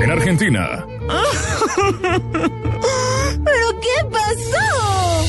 [0.02, 0.86] En Argentina,
[3.44, 5.26] ¿Pero qué pasó?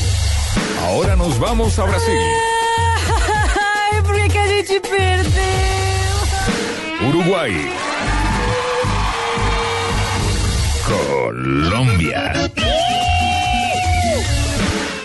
[0.85, 2.17] ahora nos vamos a Brasil,
[3.91, 5.80] Ay, ¿por qué?
[7.07, 7.51] Uruguay,
[10.87, 12.31] Colombia.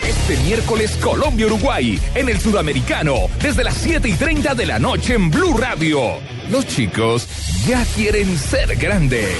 [0.03, 5.31] Este miércoles Colombia-Uruguay en el Sudamericano desde las 7 y 30 de la noche en
[5.31, 6.19] Blue Radio.
[6.51, 7.27] Los chicos
[7.65, 9.35] ya quieren ser grandes.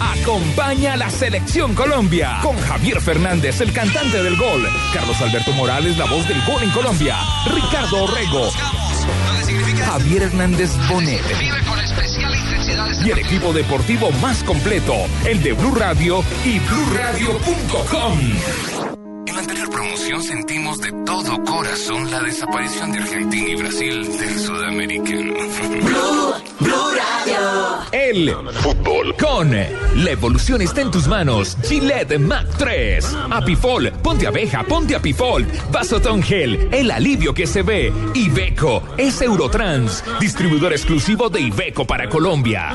[0.00, 5.98] Acompaña a la selección Colombia con Javier Fernández, el cantante del gol, Carlos Alberto Morales,
[5.98, 7.16] la voz del gol en Colombia,
[7.52, 8.50] Ricardo Orrego,
[9.84, 11.22] Javier Hernández Bonet
[13.04, 18.79] y el equipo deportivo más completo, el de Blue Radio y BlueRadio.com.
[20.18, 25.34] Sentimos de todo corazón la desaparición de Argentina y Brasil del sudamericano.
[27.92, 31.56] El fútbol con la evolución está en tus manos.
[31.62, 33.16] Gillette Mac 3.
[33.30, 35.46] Apifol, ponte abeja, ponte Apifol.
[35.70, 37.92] Vasotón Gel, el alivio que se ve.
[38.12, 42.74] Ibeco es Eurotrans, distribuidor exclusivo de Ibeco para Colombia.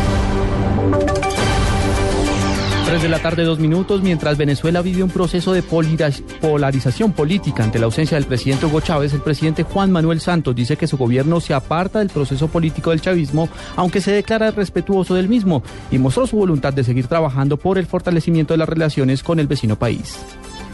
[2.91, 7.79] 3 de la tarde, dos minutos, mientras Venezuela vive un proceso de polarización política ante
[7.79, 11.39] la ausencia del presidente Hugo Chávez, el presidente Juan Manuel Santos dice que su gobierno
[11.39, 16.27] se aparta del proceso político del chavismo, aunque se declara respetuoso del mismo, y mostró
[16.27, 20.19] su voluntad de seguir trabajando por el fortalecimiento de las relaciones con el vecino país.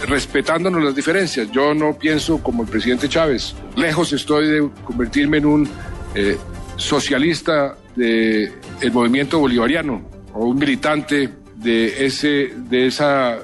[0.08, 1.52] respetándonos las diferencias.
[1.52, 3.54] Yo no pienso como el presidente Chávez.
[3.76, 5.70] Lejos estoy de convertirme en un
[6.16, 6.36] eh,
[6.78, 8.52] socialista del
[8.92, 10.02] movimiento bolivariano
[10.34, 13.38] o un militante de ese, de esa,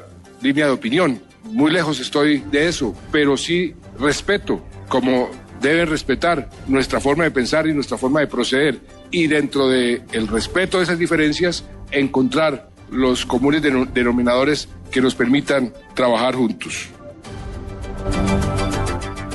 [0.44, 1.22] línea de opinión.
[1.46, 5.30] Muy lejos estoy de eso, pero sí respeto como
[5.62, 8.80] deben respetar nuestra forma de pensar y nuestra forma de proceder.
[9.10, 15.16] Y dentro del el respeto de esas diferencias, encontrar los comunes deno- denominadores que nos
[15.16, 16.90] permitan trabajar juntos.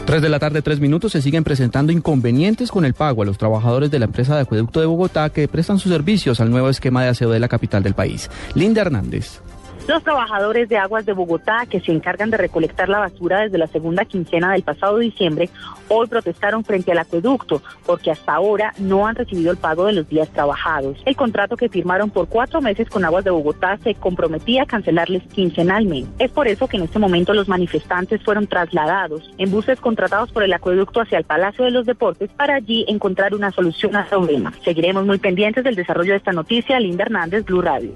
[0.09, 3.37] 3 de la tarde, 3 minutos, se siguen presentando inconvenientes con el pago a los
[3.37, 7.03] trabajadores de la empresa de acueducto de Bogotá que prestan sus servicios al nuevo esquema
[7.03, 8.31] de aseo de la capital del país.
[8.55, 9.42] Linda Hernández.
[9.88, 13.68] Los trabajadores de aguas de Bogotá, que se encargan de recolectar la basura desde la
[13.68, 15.48] segunda quincena del pasado diciembre,
[15.88, 20.07] hoy protestaron frente al acueducto porque hasta ahora no han recibido el pago de los
[20.07, 20.98] días trabajados.
[21.07, 25.22] El contrato que firmaron por cuatro meses con aguas de Bogotá se comprometía a cancelarles
[25.33, 26.22] quincenalmente.
[26.22, 30.42] Es por eso que en este momento los manifestantes fueron trasladados en buses contratados por
[30.42, 34.53] el acueducto hacia el Palacio de los Deportes para allí encontrar una solución al problema.
[34.62, 36.79] Seguiremos muy pendientes del desarrollo de esta noticia.
[36.79, 37.94] Linda Hernández, Blue Radio.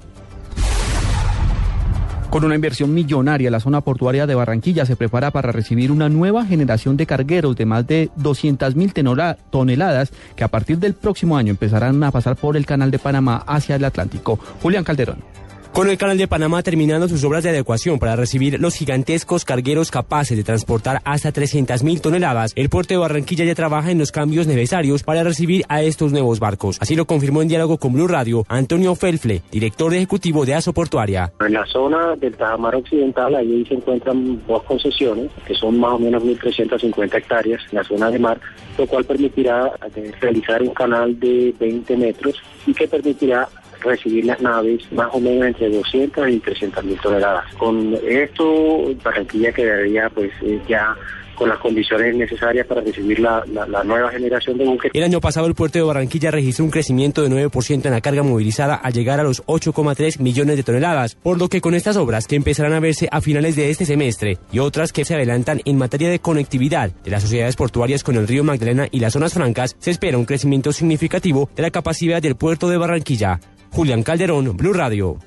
[2.33, 6.47] Con una inversión millonaria, la zona portuaria de Barranquilla se prepara para recibir una nueva
[6.47, 12.03] generación de cargueros de más de 200.000 toneladas que a partir del próximo año empezarán
[12.03, 14.39] a pasar por el Canal de Panamá hacia el Atlántico.
[14.63, 15.42] Julián Calderón.
[15.73, 19.89] Con el Canal de Panamá terminando sus obras de adecuación para recibir los gigantescos cargueros
[19.89, 24.45] capaces de transportar hasta 300.000 toneladas, el puerto de Barranquilla ya trabaja en los cambios
[24.45, 26.77] necesarios para recibir a estos nuevos barcos.
[26.79, 31.33] Así lo confirmó en diálogo con Blue Radio Antonio Felfle, director ejecutivo de ASO Portuaria.
[31.39, 35.99] En la zona del Tajamar Occidental, ahí se encuentran dos concesiones, que son más o
[35.99, 38.39] menos 1.350 hectáreas en la zona de mar,
[38.77, 42.35] lo cual permitirá eh, realizar un canal de 20 metros
[42.67, 43.49] y que permitirá
[43.83, 47.53] recibir las naves más o menos entre 200 y 300 mil toneladas.
[47.55, 50.95] Con esto, Barranquilla quedaría pues eh, ya
[51.43, 54.91] con las condiciones necesarias para recibir la, la- nueva generación de buques.
[54.93, 58.23] El año pasado el puerto de Barranquilla registró un crecimiento de 9% en la carga
[58.23, 62.27] movilizada al llegar a los 8,3 millones de toneladas, por lo que con estas obras
[62.27, 65.77] que empezarán a verse a finales de este semestre y otras que se adelantan en
[65.77, 69.75] materia de conectividad de las sociedades portuarias con el río Magdalena y las zonas francas,
[69.79, 73.41] se espera un crecimiento significativo de la capacidad del puerto de Barranquilla.
[73.71, 75.17] Julián Calderón, Blue Radio.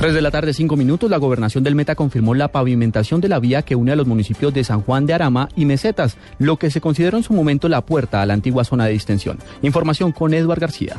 [0.00, 3.38] 3 de la tarde, 5 minutos, la gobernación del Meta confirmó la pavimentación de la
[3.38, 6.70] vía que une a los municipios de San Juan de Arama y Mesetas, lo que
[6.70, 9.38] se consideró en su momento la puerta a la antigua zona de distensión.
[9.60, 10.96] Información con Eduard García.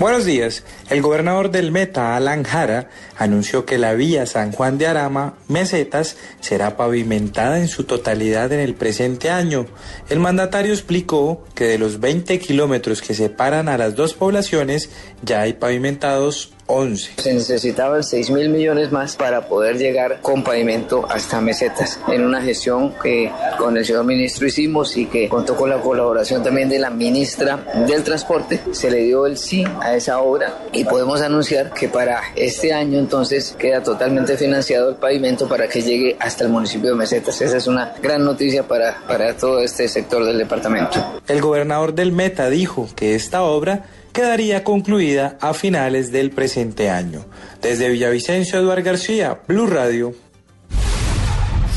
[0.00, 0.64] Buenos días.
[0.90, 6.16] El gobernador del Meta, Alan Jara, anunció que la vía San Juan de Arama, Mesetas,
[6.40, 9.66] será pavimentada en su totalidad en el presente año.
[10.08, 14.90] El mandatario explicó que de los 20 kilómetros que separan a las dos poblaciones,
[15.22, 17.12] ya hay pavimentados 11.
[17.16, 22.00] Se necesitaban 6 mil millones más para poder llegar con pavimento hasta mesetas.
[22.08, 26.42] En una gestión que con el señor ministro hicimos y que contó con la colaboración
[26.42, 30.84] también de la ministra del Transporte, se le dio el sí a esa obra y
[30.84, 36.16] podemos anunciar que para este año entonces queda totalmente financiado el pavimento para que llegue
[36.18, 37.40] hasta el municipio de mesetas.
[37.40, 41.04] Esa es una gran noticia para, para todo este sector del departamento.
[41.28, 47.26] El gobernador del Meta dijo que esta obra quedaría concluida a finales del presente año.
[47.60, 50.14] Desde Villavicencio, Eduardo García, Blue Radio.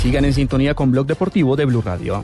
[0.02, 2.24] Sigan en sintonía con Blog Deportivo de Blue Radio.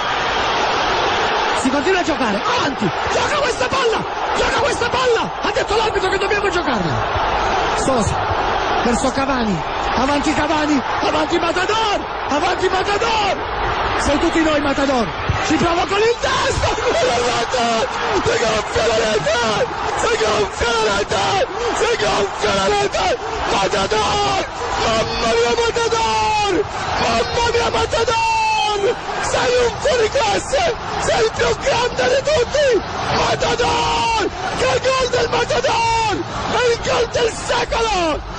[1.61, 2.41] Si continua a giocare.
[2.41, 2.89] Avanti.
[3.11, 4.03] Gioca questa palla.
[4.35, 5.31] Gioca questa palla.
[5.41, 6.93] Ha detto l'arbitro che dobbiamo giocarla.
[7.77, 8.17] Sosa.
[8.83, 9.61] Verso Cavani.
[9.95, 10.81] Avanti Cavani.
[11.01, 12.05] Avanti Matador.
[12.29, 13.37] Avanti Matador.
[13.99, 15.07] Sei tutti noi Matador.
[15.45, 16.69] Ci prova con il testo.
[16.75, 19.67] Si gonfia la rete.
[20.01, 21.47] Si gonfia la rete.
[21.77, 23.17] Si gonfia la rete.
[23.51, 24.45] Matador.
[24.81, 26.53] Mamma mia Matador.
[27.01, 28.95] Mamma mia Matador.
[29.21, 30.63] Sei un fuoriclasse!
[31.01, 32.67] Sei il più grande di tutti!
[33.15, 34.29] Matador!
[34.59, 36.13] ¡Qué gol del Matador!
[36.51, 38.31] ¡El gol del século!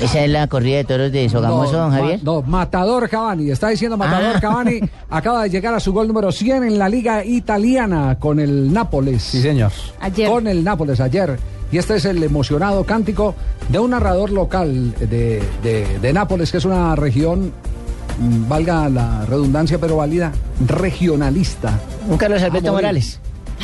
[0.00, 2.20] Esa es la corrida de toros de Sogamoso, don ma- Javier.
[2.22, 3.50] no, Matador Cavani.
[3.50, 4.40] Está diciendo Matador Ah.
[4.40, 4.80] Cavani.
[5.10, 9.22] Acaba de llegar a su gol número 100 en la Liga Italiana con el Nápoles.
[9.22, 9.70] Sí, señor.
[10.00, 10.28] Ayer.
[10.30, 11.38] Con el Nápoles ayer.
[11.70, 13.34] Y este es el emocionado cántico
[13.68, 17.52] de un narrador local de, de- de Nápoles, que es una región,
[18.48, 20.32] valga la redundancia, pero válida,
[20.66, 21.78] regionalista.
[22.08, 22.72] Un Carlos Alberto.
[22.72, 23.20] Morales.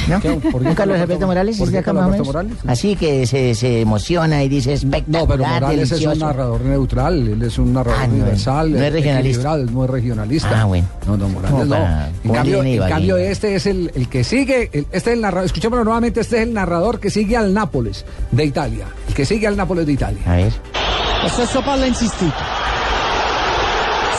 [0.08, 0.20] ¿No?
[0.20, 0.30] ¿Qué?
[0.50, 2.24] ¿Por qué Un Carlos Alberto Morales ¿Por es qué de acá Carlos Alberto.
[2.24, 2.56] Morales?
[2.66, 7.28] Así que se, se emociona y dice espectacular, No, pero Morales es un narrador neutral,
[7.28, 9.56] él es un narrador Ah, no universal, no es regionalista.
[9.56, 10.60] no es regionalista.
[10.62, 10.88] Ah, bueno.
[11.06, 11.68] No, no, Morales no.
[11.76, 15.46] para En cambio, en este es el, el que sigue, el- este es el narrador,
[15.46, 19.46] escuchémoslo nuevamente, este es el narrador que sigue al Nápoles de Italia, el que sigue
[19.46, 20.20] al Nápoles de Italia.
[20.26, 20.52] A ver.
[21.22, 22.34] Possesso palla insistito.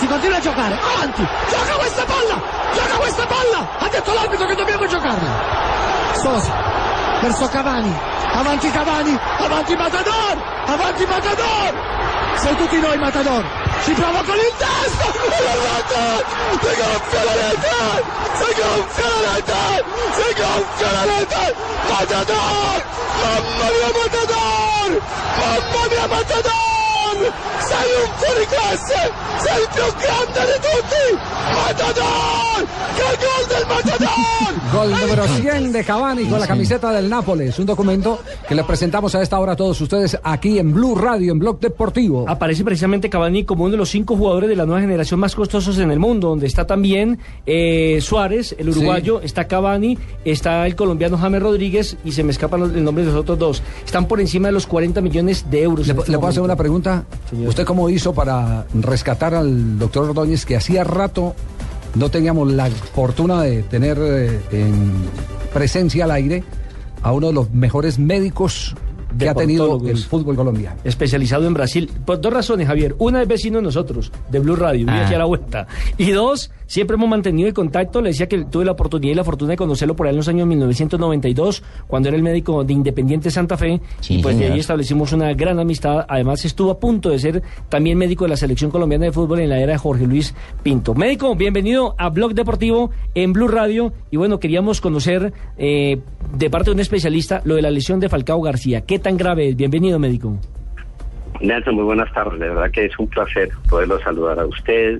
[0.05, 0.77] Si continua a giocare.
[0.77, 1.27] Avanti!
[1.49, 2.39] Gioca questa palla!
[2.75, 3.67] Gioca questa palla!
[3.79, 5.31] Ha detto l'arbitro che dobbiamo giocarla.
[6.13, 6.53] Sosa.
[7.21, 7.91] Verso Cavani.
[8.33, 9.19] Avanti Cavani.
[9.39, 10.37] Avanti Matador.
[10.67, 11.73] Avanti Matador.
[12.35, 13.43] Sei tutti noi Matador.
[13.81, 15.11] Si prova con il testo.
[16.61, 18.03] Si gonfia la rete!
[18.37, 19.85] Si gonfia la rete!
[20.13, 21.55] Si gonfia la rete!
[21.89, 22.83] Matador!
[23.23, 25.01] Mamma mia Matador!
[25.35, 26.74] Mamma mia Matador!
[27.19, 29.11] Sei un fuoriclasse!
[29.39, 31.05] Sei il più grande di tutti!
[31.55, 32.67] Matador!
[32.95, 34.45] Che gol del Matador!
[34.71, 39.15] Gol número 100 de Cavani con la camiseta del Nápoles, un documento que le presentamos
[39.15, 42.25] a esta hora a todos ustedes aquí en Blue Radio, en Blog Deportivo.
[42.27, 45.77] Aparece precisamente Cavani como uno de los cinco jugadores de la nueva generación más costosos
[45.79, 51.17] en el mundo, donde está también eh, Suárez, el uruguayo, está Cavani, está el colombiano
[51.17, 53.63] James Rodríguez y se me escapan los- el nombre de los otros dos.
[53.85, 55.87] Están por encima de los 40 millones de euros.
[55.87, 57.04] ¿Le, este le puedo hacer una pregunta?
[57.45, 61.35] ¿Usted cómo hizo para rescatar al doctor Ordóñez, que hacía rato
[61.95, 64.91] no teníamos la fortuna de tener eh, en
[65.53, 66.43] presencia al aire
[67.01, 68.75] a uno de los mejores médicos
[69.17, 70.77] que ha tenido el fútbol colombiano?
[70.83, 71.89] especializado en Brasil.
[72.05, 72.95] Por dos razones, Javier.
[72.99, 75.07] Una es vecino de nosotros, de Blue Radio, Ah.
[75.07, 75.67] a la vuelta.
[75.97, 78.01] Y dos, siempre hemos mantenido el contacto.
[78.01, 80.27] Le decía que tuve la oportunidad y la fortuna de conocerlo por ahí en los
[80.27, 83.81] años 1992, cuando era el médico de Independiente Santa Fe.
[84.01, 86.05] Sí, y pues de ahí establecimos una gran amistad.
[86.07, 89.49] Además, estuvo a punto de ser también médico de la selección colombiana de fútbol en
[89.49, 90.93] la era de Jorge Luis Pinto.
[90.95, 93.93] Médico, bienvenido a Blog Deportivo en Blue Radio.
[94.11, 95.99] Y bueno, queríamos conocer eh,
[96.37, 98.81] de parte de un especialista lo de la lesión de Falcao García.
[98.81, 99.55] ¿Qué tan grave es?
[99.55, 100.35] Bienvenido, médico.
[101.39, 102.39] Nelson, muy buenas tardes.
[102.39, 104.99] De verdad que es un placer poderlo saludar a usted.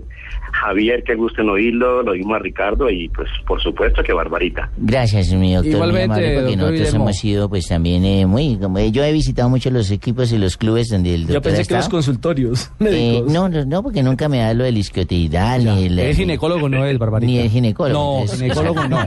[0.62, 2.04] Javier, qué gusto en oírlo.
[2.04, 4.70] Lo mismo a Ricardo y, pues, por supuesto que Barbarita.
[4.78, 5.74] Gracias, mi doctor.
[5.74, 7.04] Igualmente, amable, porque doctor nosotros Guillermo.
[7.06, 8.58] hemos sido, pues también eh, muy.
[8.58, 11.42] como, eh, yo he visitado mucho los equipos y los clubes donde el doctor Yo
[11.42, 14.78] pensé ha que los consultorios Eh, no, no, no, porque nunca me da lo del
[14.78, 16.00] isquiotividad ni el.
[16.00, 17.28] Es ginecólogo, no es, Barbarita.
[17.32, 18.00] Ni el ginecólogo.
[18.00, 19.00] No, entonces- ginecólogo no.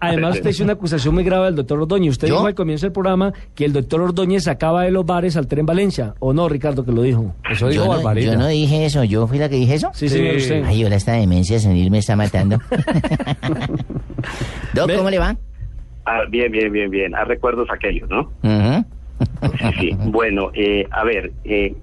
[0.00, 2.12] Además, usted hizo una acusación muy grave al doctor Ordóñez.
[2.12, 2.34] Usted ¿Yo?
[2.36, 5.66] dijo al comienzo del programa que el doctor Ordóñez sacaba de los bares al tren
[5.66, 6.14] Valencia.
[6.18, 7.34] ¿O no, Ricardo, que lo dijo?
[7.58, 9.90] yo, no, yo no dije eso, yo fui la que dije eso.
[9.94, 10.64] Sí, señor, usted.
[10.66, 12.58] Ay, ahora esta demencia senil me está matando.
[14.74, 15.36] Doc, ¿cómo le va?
[16.04, 17.14] Ah, bien, bien, bien, bien.
[17.14, 18.32] A recuerdos aquellos, ¿no?
[18.42, 18.84] Ujú.
[19.56, 19.96] Sí, sí.
[20.06, 21.76] Bueno, eh, a ver, eh,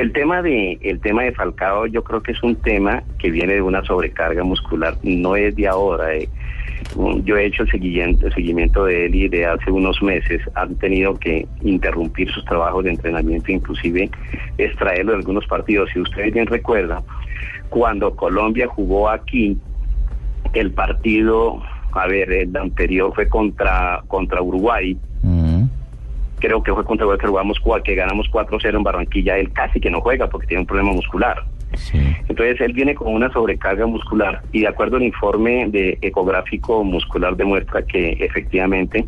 [0.00, 3.54] el tema de el tema de Falcao, yo creo que es un tema que viene
[3.54, 4.96] de una sobrecarga muscular.
[5.02, 6.14] No es de ahora.
[6.14, 6.28] eh.
[6.96, 7.70] Mm, Yo he hecho el
[8.32, 12.90] seguimiento, de él y de hace unos meses han tenido que interrumpir sus trabajos de
[12.90, 14.10] entrenamiento, inclusive
[14.56, 15.90] extraerlo de algunos partidos.
[15.92, 17.02] Si ustedes bien recuerdan,
[17.68, 19.58] cuando Colombia jugó aquí,
[20.54, 24.96] el partido, a ver, el anterior fue contra, contra Uruguay.
[26.40, 29.38] Creo que fue contra Uruguay que jugamos que ganamos 4-0 en Barranquilla.
[29.38, 31.44] Él casi que no juega porque tiene un problema muscular.
[32.28, 37.36] Entonces él viene con una sobrecarga muscular y de acuerdo al informe de ecográfico muscular
[37.36, 39.06] demuestra que efectivamente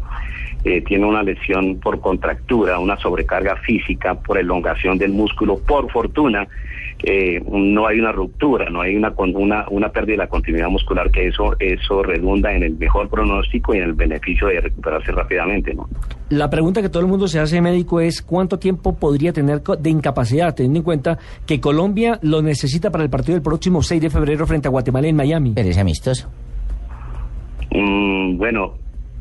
[0.65, 5.59] eh, tiene una lesión por contractura, una sobrecarga física por elongación del músculo.
[5.59, 6.47] Por fortuna
[7.05, 10.69] eh, no hay una ruptura, no hay una, con- una una pérdida de la continuidad
[10.69, 15.11] muscular que eso eso redunda en el mejor pronóstico y en el beneficio de recuperarse
[15.13, 15.89] rápidamente, ¿no?
[16.31, 19.91] La pregunta que todo el mundo se hace, médico, es cuánto tiempo podría tener de
[19.91, 24.09] incapacidad, teniendo en cuenta que Colombia lo necesita para el partido del próximo 6 de
[24.11, 25.53] febrero frente a Guatemala en Miami.
[25.55, 26.31] Pero es amistoso.
[27.75, 28.75] Mm, bueno,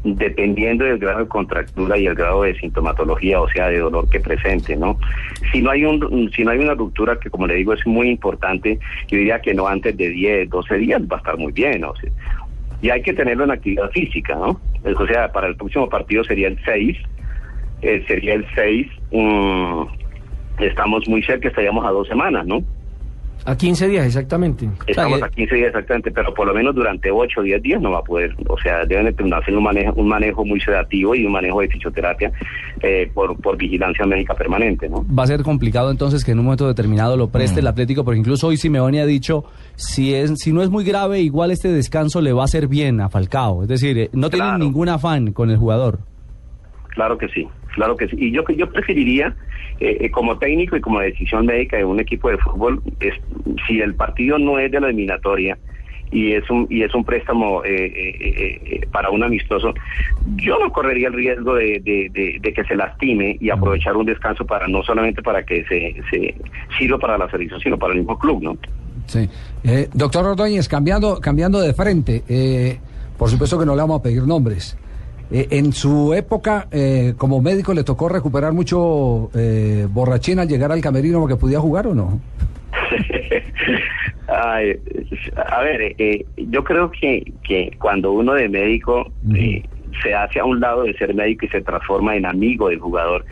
[0.03, 4.19] dependiendo del grado de contractura y el grado de sintomatología, o sea, de dolor que
[4.19, 4.97] presente, ¿no?
[5.51, 8.09] Si no hay un, si no hay una ruptura que, como le digo, es muy
[8.09, 11.83] importante, yo diría que no antes de 10, 12 días va a estar muy bien,
[11.83, 12.11] o sea,
[12.81, 14.59] y hay que tenerlo en actividad física, ¿no?
[14.83, 16.97] O sea, para el próximo partido sería el 6,
[17.83, 19.83] eh, sería el 6, mm,
[20.63, 22.63] estamos muy cerca, estaríamos a dos semanas, ¿no?
[23.45, 24.69] A 15 días, exactamente.
[24.85, 27.91] Estamos a 15 días exactamente, pero por lo menos durante 8 o 10 días no
[27.91, 28.35] va a poder.
[28.47, 31.59] O sea, deben de tener- hacer un manejo, un manejo muy sedativo y un manejo
[31.61, 32.31] de fisioterapia
[32.81, 35.03] eh, por, por vigilancia médica permanente, ¿no?
[35.17, 37.59] Va a ser complicado entonces que en un momento determinado lo preste Mm.
[37.63, 39.43] el Atlético, porque incluso hoy Simeone ha dicho,
[39.75, 43.01] si, es, si no es muy grave, igual este descanso le va a hacer bien
[43.01, 43.63] a Falcao.
[43.63, 45.99] Es decir, eh, no tienen ningún afán con el jugador.
[46.89, 48.15] Claro que sí, claro que sí.
[48.19, 49.33] Y yo yo preferiría,
[49.81, 53.15] eh, eh, como técnico y como decisión médica de un equipo de fútbol, es,
[53.67, 55.57] si el partido no es de la eliminatoria
[56.13, 59.73] y es un y es un préstamo eh, eh, eh, para un amistoso,
[60.35, 64.05] yo no correría el riesgo de, de- de- de que se lastime y aprovechar un
[64.05, 66.35] descanso para no solamente para que se, se
[66.77, 68.57] sirva para la selección, sino para el mismo club, ¿no?
[69.07, 69.27] Sí.
[69.63, 72.77] Eh, doctor Ordóñez, cambiando, cambiando de frente, eh,
[73.17, 74.77] por supuesto que no le vamos a pedir nombres.
[75.31, 80.71] Eh, en su época, eh, como médico, ¿le tocó recuperar mucho eh, borrachín al llegar
[80.71, 82.19] al camerino porque podía jugar o no?
[84.27, 84.77] Ay,
[85.35, 89.63] a ver, eh, eh, yo creo que, que cuando uno de médico eh,
[90.01, 93.25] se hace a un lado de ser médico y se transforma en amigo del jugador,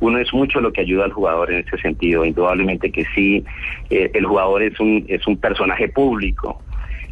[0.00, 2.26] uno es mucho lo que ayuda al jugador en ese sentido.
[2.26, 3.42] Indudablemente que sí,
[3.88, 6.60] el jugador es un, es un personaje público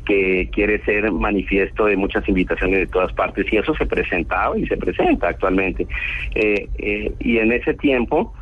[0.04, 4.66] que quiere ser manifiesto de muchas invitaciones de todas partes y eso se presentaba y
[4.66, 5.86] se presenta actualmente.
[6.34, 8.34] Eh, eh, y en ese tiempo,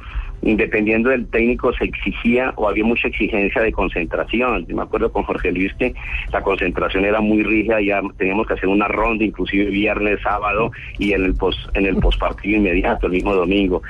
[0.42, 4.66] dependiendo del técnico, se exigía o había mucha exigencia de concentración.
[4.66, 5.94] Yo me acuerdo con Jorge Luis que
[6.32, 11.12] la concentración era muy rígida, ya teníamos que hacer una ronda, inclusive viernes, sábado y
[11.12, 13.82] en el pos, en el pospartido inmediato, el mismo domingo.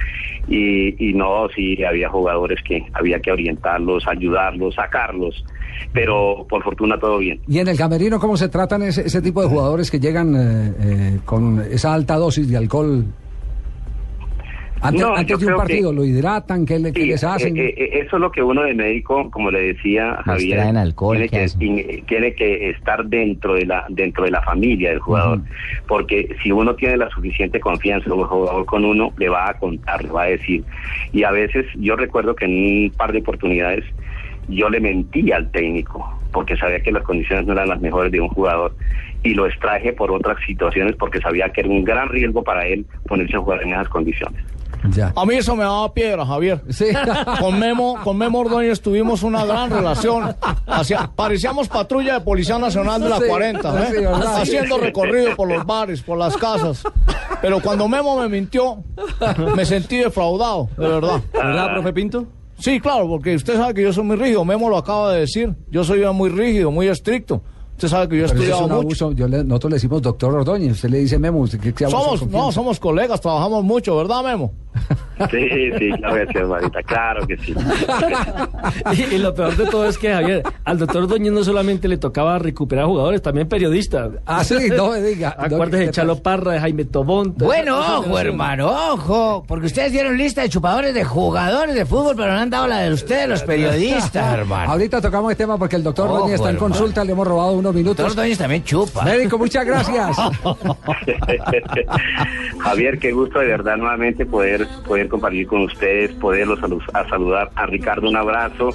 [0.49, 5.45] Y, y no, sí, había jugadores que había que orientarlos, ayudarlos, sacarlos,
[5.93, 7.41] pero por fortuna todo bien.
[7.47, 10.73] ¿Y en el camerino cómo se tratan ese, ese tipo de jugadores que llegan eh,
[10.81, 13.05] eh, con esa alta dosis de alcohol?
[14.83, 16.64] Antes, No, antes yo de un que- partido, ¿lo hidratan?
[16.64, 17.55] ¿Qué, le- qué Sí, les hacen?
[17.57, 21.16] eh, eh, eso es lo que uno de médico, como le decía Javier, traen alcohol,
[21.18, 25.41] tiene, ¿qué que, tiene que estar dentro de la dentro de la familia del jugador,
[25.87, 30.03] porque si uno tiene la suficiente confianza un jugador con uno, le va a contar,
[30.03, 30.64] le va a decir.
[31.12, 33.85] Y a veces yo recuerdo que en un par de oportunidades
[34.49, 38.20] yo le mentí al técnico, porque sabía que las condiciones no eran las mejores de
[38.20, 38.74] un jugador
[39.22, 42.87] y lo extraje por otras situaciones porque sabía que era un gran riesgo para él
[43.07, 44.41] ponerse a jugar en esas condiciones.
[45.14, 46.62] A mí eso me daba piedra, Javier.
[47.41, 50.35] Con Memo, con Memo Ordóñez tuvimos una gran relación.
[50.66, 53.87] Hacía- parecíamos patrulla de Policía Nacional de la Sí, 40, ¿eh?
[53.99, 54.05] sí,
[54.41, 56.83] haciendo recorrido por los bares, por las casas.
[57.43, 58.83] Pero cuando Memo me mintió,
[59.55, 61.20] me sentí defraudado, de verdad.
[61.33, 62.26] ¿Verdad, profe Pinto?
[62.59, 64.45] Sí, claro, porque usted sabe que yo soy muy rígido.
[64.45, 65.55] Memo lo acaba de decir.
[65.70, 67.43] Yo soy muy rígido, muy estricto.
[67.81, 69.07] Usted sabe que yo he es estudiado un mucho.
[69.07, 69.12] abuso.
[69.12, 71.39] Yo le- nosotros le decimos doctor Ordóñez, usted le dice Memo.
[71.41, 74.53] ¿usted ¿qué, qué abuso de Somos, no, somos colegas, trabajamos mucho, ¿verdad, Memo?
[75.31, 77.55] Sí, sí, claro que sí, hermanita, claro que sí.
[79.11, 81.97] Y, y lo peor de todo es que, Javier, al doctor Doñez no solamente le
[81.97, 84.11] tocaba recuperar jugadores, también periodistas.
[84.26, 85.35] Ah, sí, no me diga.
[85.39, 87.35] Acuérdese de Chalo Parra, de Jaime Tobón.
[87.37, 92.33] Bueno, ojo, hermano, ojo, porque ustedes dieron lista de chupadores de jugadores de fútbol, pero
[92.33, 94.72] no han dado la de ustedes, los periodistas, hermano.
[94.72, 96.74] Ahorita tocamos el tema porque el doctor Ordóñez está en hermano.
[96.74, 98.39] consulta, le hemos robado unos minutos.
[98.39, 99.05] También chupa.
[99.05, 100.16] Médico, muchas gracias.
[102.59, 107.51] Javier, qué gusto de verdad nuevamente poder poder compartir con ustedes, poderlos salu- a saludar
[107.55, 108.71] a Ricardo, un abrazo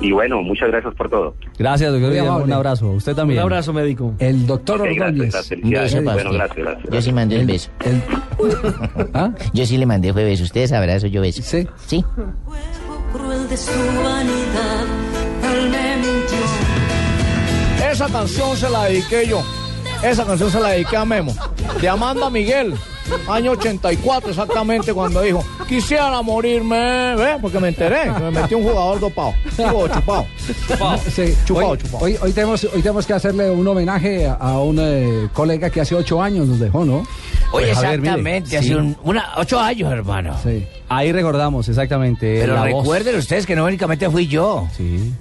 [0.00, 1.36] y bueno, muchas gracias por todo.
[1.58, 2.42] Gracias, doctor.
[2.42, 2.90] Un abrazo.
[2.90, 3.38] Usted también.
[3.38, 4.14] Un abrazo, médico.
[4.18, 5.70] El doctor Ok, gracias, Ordóñez.
[5.70, 6.92] gracias, para Bueno, gracias, gracias.
[6.92, 7.70] Yo sí mandé el beso.
[9.14, 9.30] ¿Ah?
[9.52, 10.42] Yo sí le mandé fue beso.
[10.44, 11.42] Ustedes abrazo, yo beso.
[11.42, 11.66] Sí.
[11.86, 12.04] Sí.
[13.12, 13.70] cruel de su
[14.02, 14.84] vanidad,
[18.02, 19.44] Esa canción se la dediqué yo.
[20.02, 21.32] Esa canción se la dediqué a Memo.
[21.80, 22.74] De Amanda Miguel.
[23.28, 27.36] Año 84 exactamente cuando dijo, quisiera morirme, ¿ve?
[27.40, 29.34] Porque me enteré que me metí un jugador dopado.
[29.56, 30.26] Digo, chupado.
[31.08, 32.04] Sí, Chupado, hoy, chupado.
[32.04, 35.94] Hoy, hoy tenemos, hoy tenemos que hacerle un homenaje a, un eh, colega que hace
[35.94, 37.06] ocho años nos dejó, ¿no?
[37.52, 38.56] Oye, Pues, ver, exactamente, sí.
[38.56, 40.34] hace un, una, ocho años, hermano.
[40.42, 40.66] Sí.
[40.88, 42.38] Ahí recordamos, exactamente.
[42.40, 42.82] Pero la voz.
[42.82, 44.66] recuerden ustedes que no únicamente fui yo.
[44.76, 45.12] Sí.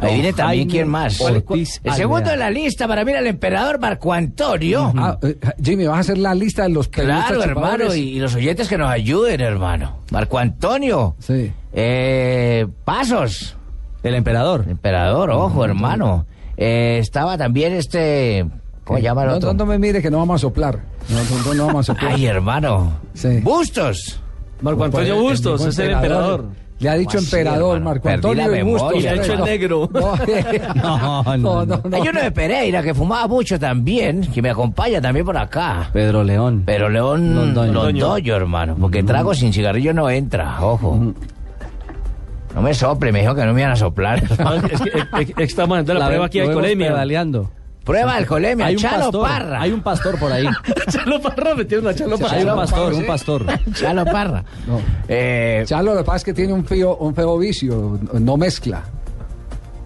[0.00, 1.20] Ahí viene también Jaime quién más.
[1.20, 4.92] Ortiz El segundo de la lista para mí era el emperador Marco Antonio.
[4.96, 8.18] Ah, eh, Jimmy, vas a hacer la lista de los periodistas Claro, hermano, y, y
[8.18, 10.00] los oyentes que nos ayuden, hermano.
[10.10, 11.16] Marco Antonio.
[11.18, 11.50] Sí.
[11.72, 13.56] Eh, Pasos.
[14.02, 14.62] El emperador.
[14.66, 16.26] El emperador, ojo, hermano.
[16.56, 18.46] Eh, estaba también este.
[18.84, 19.52] ¿Cómo llama el No, otro?
[19.52, 20.80] no, no me mire que no vamos a soplar.
[21.08, 22.12] No, no, vamos a soplar.
[22.12, 22.98] Ay, hermano.
[23.14, 23.40] Sí.
[23.40, 24.20] Bustos.
[24.60, 26.46] Marco Antonio Bustos, es el emperador.
[26.78, 27.84] Le ha dicho ¿Cómo así, emperador, hermano?
[27.90, 29.02] Marco Perdí Antonio la y Bustos.
[29.02, 29.90] Y ha hecho el No, negro.
[29.92, 30.16] No,
[30.76, 31.80] No, no, no.
[31.84, 31.96] no.
[31.96, 35.88] Hay uno de Pereira que fumaba mucho también, que me acompaña también por acá.
[35.92, 36.64] Pedro León.
[36.66, 37.72] Pero León Londoño.
[37.72, 41.14] Londoño, hermano, porque trago sin cigarrillo no entra, ojo.
[42.54, 44.22] No me sople, me dijo que no me iban a soplar.
[44.70, 46.88] es que, es que estamos haciendo la, prueba aquí de alcoholemia.
[46.88, 47.50] pedaleando.
[47.86, 49.60] Prueba de alcoholemia, Hay un Chalo pastor, Parra.
[49.62, 50.46] hay un pastor por ahí.
[50.90, 52.36] Chalo Parra metió una Chalo Parra.
[52.36, 53.46] Hay un pastor, un pastor.
[53.74, 54.44] Chalo Parra.
[54.66, 54.80] No.
[55.08, 58.82] Eh, Chalo, lo que pasa es que tiene un feo, un feo vicio, no mezcla.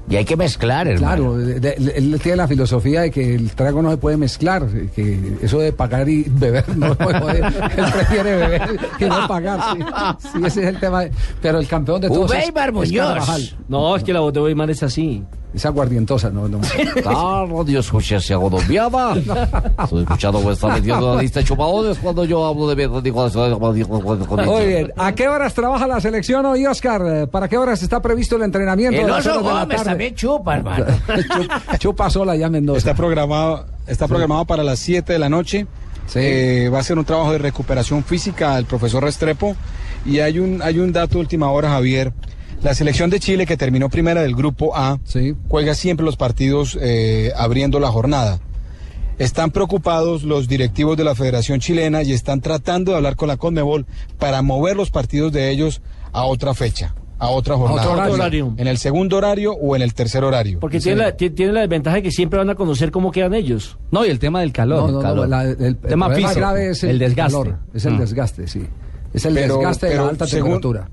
[0.09, 1.35] y hay que mezclar, hermano.
[1.35, 4.67] Claro, de- de- él tiene la filosofía de que el trago no se puede mezclar,
[4.97, 7.21] que eso de pagar y beber no se puede.
[7.21, 7.45] joder.
[7.77, 9.61] Él prefiere beber que no pagar.
[9.73, 11.05] Sí, Sí, ese es el tema.
[11.43, 13.07] Pero el campeón de todos es, Ubeibar es Muñoz.
[13.09, 13.51] Carvajal.
[13.69, 15.23] No, es que la voz de Weimar es así.
[15.53, 16.61] Es aguardientosa, no, no.
[17.05, 19.15] Radio Escucha Colombiana.
[19.83, 22.87] Estoy escuchando está metiendo la lista de chupadores cuando yo hablo de
[24.47, 24.93] Muy bien.
[24.97, 27.29] ¿A qué horas trabaja la selección hoy, Oscar?
[27.29, 29.01] ¿Para qué horas está previsto el entrenamiento?
[29.01, 30.85] El oso Gómez también chupa, hermano.
[31.79, 32.79] Chupa- sola ya Mendoza.
[32.79, 35.67] Está programado, está programado para las 7 de la noche.
[36.15, 39.57] Eh, va a ser un trabajo de recuperación física al profesor Restrepo.
[40.05, 42.13] Y hay un, hay un dato de última hora, Javier.
[42.63, 44.99] La selección de Chile, que terminó primera del grupo A,
[45.49, 48.39] juega siempre los partidos eh, abriendo la jornada.
[49.19, 53.37] Están preocupados los directivos de la Federación Chilena y están tratando de hablar con la
[53.39, 53.87] Conmebol
[54.19, 55.81] para mover los partidos de ellos
[56.13, 57.89] a otra fecha, a otra jornada.
[57.91, 58.55] otro horario.
[58.59, 60.59] En el segundo horario o en el tercer horario.
[60.61, 63.33] Porque tiene, la, ti- tiene la desventaja de que siempre van a conocer cómo quedan
[63.35, 63.79] ellos.
[63.91, 64.81] No, y el tema del calor.
[64.83, 65.29] No, no, no, calor.
[65.29, 67.33] la- el, el tema problema físico, grave es el, el desgaste.
[67.39, 67.99] calor, es el Mm.
[68.01, 68.63] desgaste, sí.
[69.15, 70.91] Es el Pero- desgaste de la alta según- temperatura.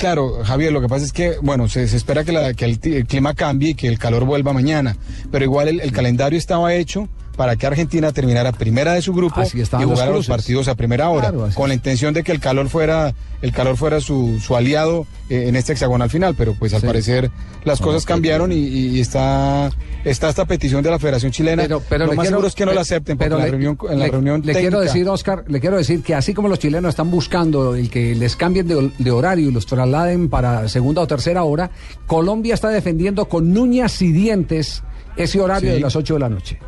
[0.00, 2.78] Claro, Javier, lo que pasa es que, bueno, se, se espera que, la- que el,
[3.06, 4.96] clima cambie y que el calor vuelva mañana,
[5.30, 9.42] pero igual el, el calendario estaba hecho para que Argentina terminara primera de su grupo
[9.42, 10.28] y los jugara los, cruces.
[10.28, 13.76] partidos a primera hora, Claro, con la intención de que el calor fuera, el calor
[13.76, 16.86] fuera su, su aliado eh, en este hexagonal final, pero pues al Sí.
[16.86, 17.30] parecer
[17.64, 19.70] las cosas cambiaron y, y está,
[20.04, 21.62] está esta petición de la Federación Chilena.
[21.62, 23.44] Pero, pero lo más quiero- seguro es que no la acepten, porque pero en la
[23.46, 26.32] le- reunión, en la le- reunión le quiero decir, Oscar, le quiero decir que así
[26.34, 30.28] como los chilenos están buscando el que les cambien de, de horario y los trasladen
[30.28, 31.70] para segunda o tercera hora,
[32.06, 34.82] Colombia está defendiendo con uñas y dientes
[35.16, 35.74] ese horario Sí.
[35.76, 36.58] de las 8 de la noche.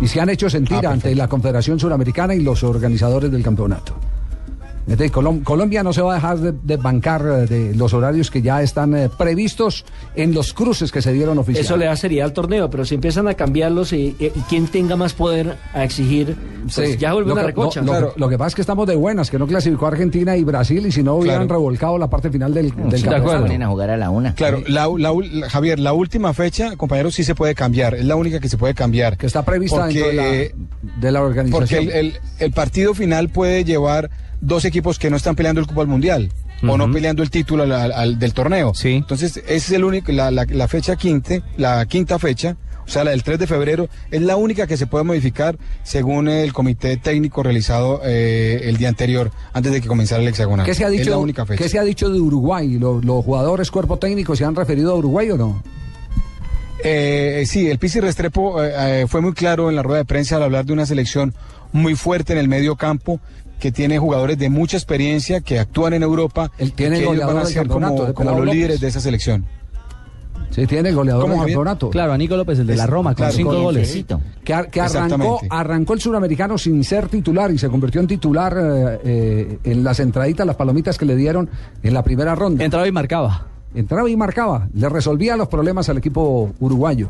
[0.00, 3.94] Y se han hecho sentir Ah, ante la Confederación Suramericana y los organizadores del campeonato.
[4.86, 8.30] Entonces, Colom- Colombia no se va a dejar de, de bancar eh, de los horarios
[8.30, 9.84] que ya están eh, previstos
[10.14, 11.66] en los cruces que se dieron oficialmente.
[11.66, 14.68] Eso le da seriedad al torneo, pero si empiezan a cambiarlos y, y- y quien
[14.68, 16.36] tenga más poder a exigir,
[16.72, 16.96] pues Sí.
[16.98, 17.82] ya vuelve una recocha.
[17.82, 20.36] lo- lo que- lo que pasa es que estamos de buenas, que no clasificó Argentina
[20.36, 21.54] y Brasil y si no hubieran Claro.
[21.60, 23.42] revolcado la parte final del, del campeonato.
[23.42, 24.34] Ponen a jugar a la una.
[24.36, 27.94] Claro, la, la ul- la- Javier, la última fecha, compañeros, sí se puede cambiar.
[27.96, 29.16] Es la única que se puede cambiar.
[29.16, 30.54] Que está prevista Porque, dentro de
[30.94, 31.50] la, de la organización.
[31.60, 34.10] Porque el, el- el partido final puede llevar
[34.46, 36.30] dos equipos que no están peleando el cupo al mundial
[36.66, 38.72] o no peleando el título al- al- al- del torneo.
[38.84, 43.02] Entonces, ese es el único, la, la- la fecha quinta, la quinta fecha, o sea,
[43.04, 46.96] la del 3 de febrero, es la única que se puede modificar según el comité
[46.96, 50.64] técnico realizado eh, el día anterior, antes de que comenzara el hexagonal.
[50.64, 51.62] ¿Qué se ha Es dicho, la única fecha.
[51.62, 52.78] ¿Qué se ha dicho de Uruguay?
[52.78, 55.62] ¿Lo- ¿Los, jugadores, cuerpo técnico, se han referido a Uruguay o no?
[56.84, 58.72] Eh, sí, el Pisi Restrepo eh,
[59.02, 61.34] eh, fue muy claro en la rueda de prensa al hablar de una selección
[61.72, 63.18] muy fuerte en el medio campo
[63.60, 67.34] que tiene jugadores de mucha experiencia que actúan en Europa y tiene que ellos goleador
[67.34, 68.54] van a del ser campeonato, como, los López.
[68.54, 69.44] líderes de esa selección.
[70.50, 71.90] Sí, tiene el goleador ¿Cómo, del campeonato.
[71.90, 74.04] Claro, a Nico López, el de la Roma, con Claro, cinco con- goles.
[74.44, 78.56] Que, ar- que arrancó, arrancó el suramericano sin ser titular y se convirtió en titular
[78.58, 81.50] eh, eh, en las entraditas, las palomitas que le dieron
[81.82, 82.64] en la primera ronda.
[82.64, 83.46] Entraba y marcaba.
[83.74, 84.68] Entraba y marcaba.
[84.72, 87.08] Le resolvía los problemas al equipo uruguayo.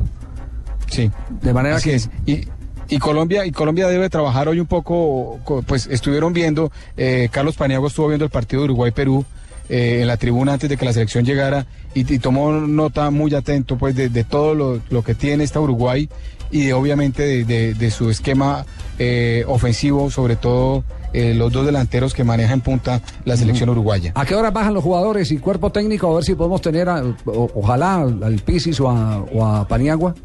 [0.89, 1.09] Sí.
[1.41, 2.09] De manera Así que es.
[2.25, 2.41] Y,
[2.89, 7.55] y Colombia y Colombia debe trabajar hoy un poco, co- pues estuvieron viendo, eh, Carlos
[7.55, 9.25] Paniagua estuvo viendo el partido de Uruguay-Perú
[9.69, 13.33] eh, en la tribuna antes de que la selección llegara y, y tomó nota muy
[13.35, 16.07] atento pues de, de todo lo, lo que tiene esta Uruguay
[16.51, 18.65] y de, obviamente de, de- de su esquema
[18.99, 20.83] eh, ofensivo, sobre todo
[21.13, 24.11] eh, los dos delanteros que maneja en punta la selección uruguaya.
[24.15, 26.09] ¿A qué hora bajan los jugadores y cuerpo técnico?
[26.11, 30.15] A ver si podemos tener, a- o- ojalá, al Pisis o a, o a Paniagua.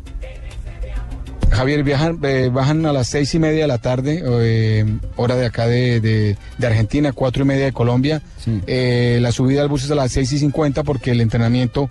[1.52, 4.84] Javier, viajan, eh, bajan a las seis y media de la tarde, eh,
[5.16, 8.22] hora de acá de, de- de Argentina, cuatro y media de Colombia.
[8.66, 11.90] Eh, la subida al bus es a las seis y cincuenta porque el entrenamiento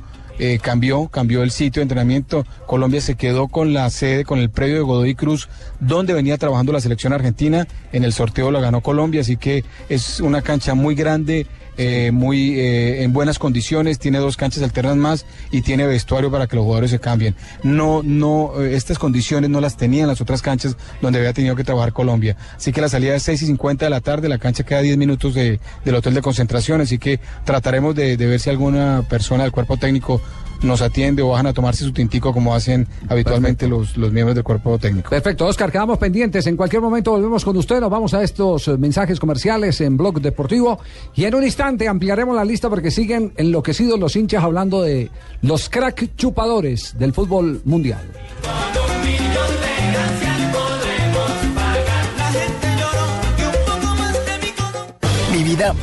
[0.63, 2.47] cambió, cambió el sitio de entrenamiento.
[2.65, 5.47] Colombia se quedó con la sede, con el predio de Godoy Cruz,
[5.79, 7.67] donde venía trabajando la selección argentina.
[7.93, 11.45] En el sorteo la ganó Colombia, así que es una cancha muy grande.
[11.77, 16.47] Eh, muy eh, en buenas condiciones, tiene dos canchas alternas más y tiene vestuario para
[16.47, 17.35] que los jugadores se cambien.
[17.63, 21.63] No, no, eh, estas condiciones no las tenían las otras canchas donde había tenido que
[21.63, 22.35] trabajar Colombia.
[22.55, 24.81] Así que la salida es 6 y 50 de la tarde, la cancha queda a
[24.81, 29.03] 10 minutos de- del hotel de concentración, así que trataremos de, de ver si alguna
[29.09, 30.21] persona del cuerpo técnico
[30.63, 34.43] nos atiende o bajan a tomarse su tintico como hacen habitualmente los, los miembros del
[34.43, 35.09] cuerpo técnico.
[35.09, 36.47] Perfecto, Oscar, quedamos pendientes.
[36.47, 37.79] En cualquier momento volvemos con usted.
[37.79, 40.79] Nos vamos a estos eh, mensajes comerciales en Blog Deportivo.
[41.15, 45.09] Y en un instante ampliaremos la lista porque siguen enloquecidos los hinchas hablando de
[45.41, 48.01] los crack chupadores del fútbol mundial.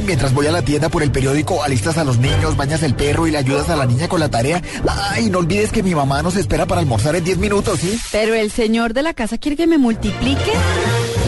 [0.07, 3.27] Mientras voy a la tienda por el periódico, alistas a los niños, bañas el perro
[3.27, 4.63] y le ayudas a la niña con la tarea.
[4.87, 7.99] Ay, no olvides que mi mamá nos espera para almorzar en 10 minutos, ¿sí?
[8.13, 10.53] Pero el señor de la casa quiere que me multiplique.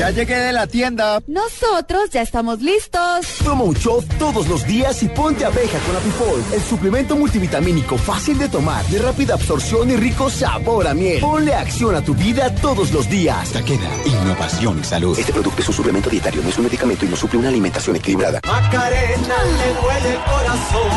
[0.00, 1.20] Ya llegué de la tienda.
[1.26, 3.26] Nosotros ya estamos listos.
[3.44, 8.38] Toma un shot todos los días y ponte abeja con Apifol, el suplemento multivitamínico fácil
[8.38, 11.20] de tomar, de rápida absorción y rico sabor a miel.
[11.20, 13.50] Ponle acción a tu vida todos los días.
[13.50, 15.18] Taqueda, innovación y salud.
[15.18, 17.96] Este producto es un suplemento dietario, no es un medicamento y no suple una alimentación
[17.96, 18.40] equilibrada.
[18.46, 20.90] Macarena le duele el corazón.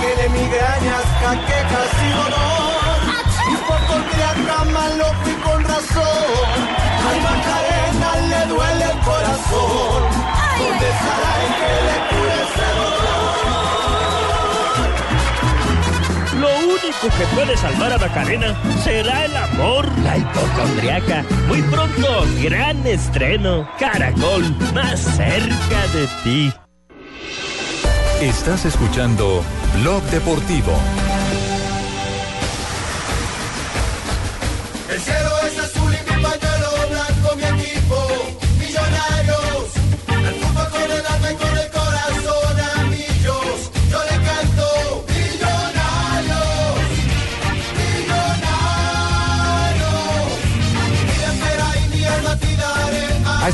[0.00, 2.64] Tiene migrañas, caquecas y dolor.
[3.50, 6.63] Y por dormir a cama lo fui con razón.
[8.54, 10.02] Duele el corazón.
[10.58, 13.14] ¿Dónde estará el que le cure ese dolor?
[16.40, 18.50] Lo único que puede salvar a Macarena
[18.84, 19.88] será el amor.
[20.04, 21.24] La hipocondriaca.
[21.48, 23.68] Muy pronto, gran estreno.
[23.78, 26.52] Caracol, más cerca de ti.
[28.20, 29.42] Estás escuchando
[29.80, 30.78] Blog Deportivo.
[34.88, 35.23] El cielo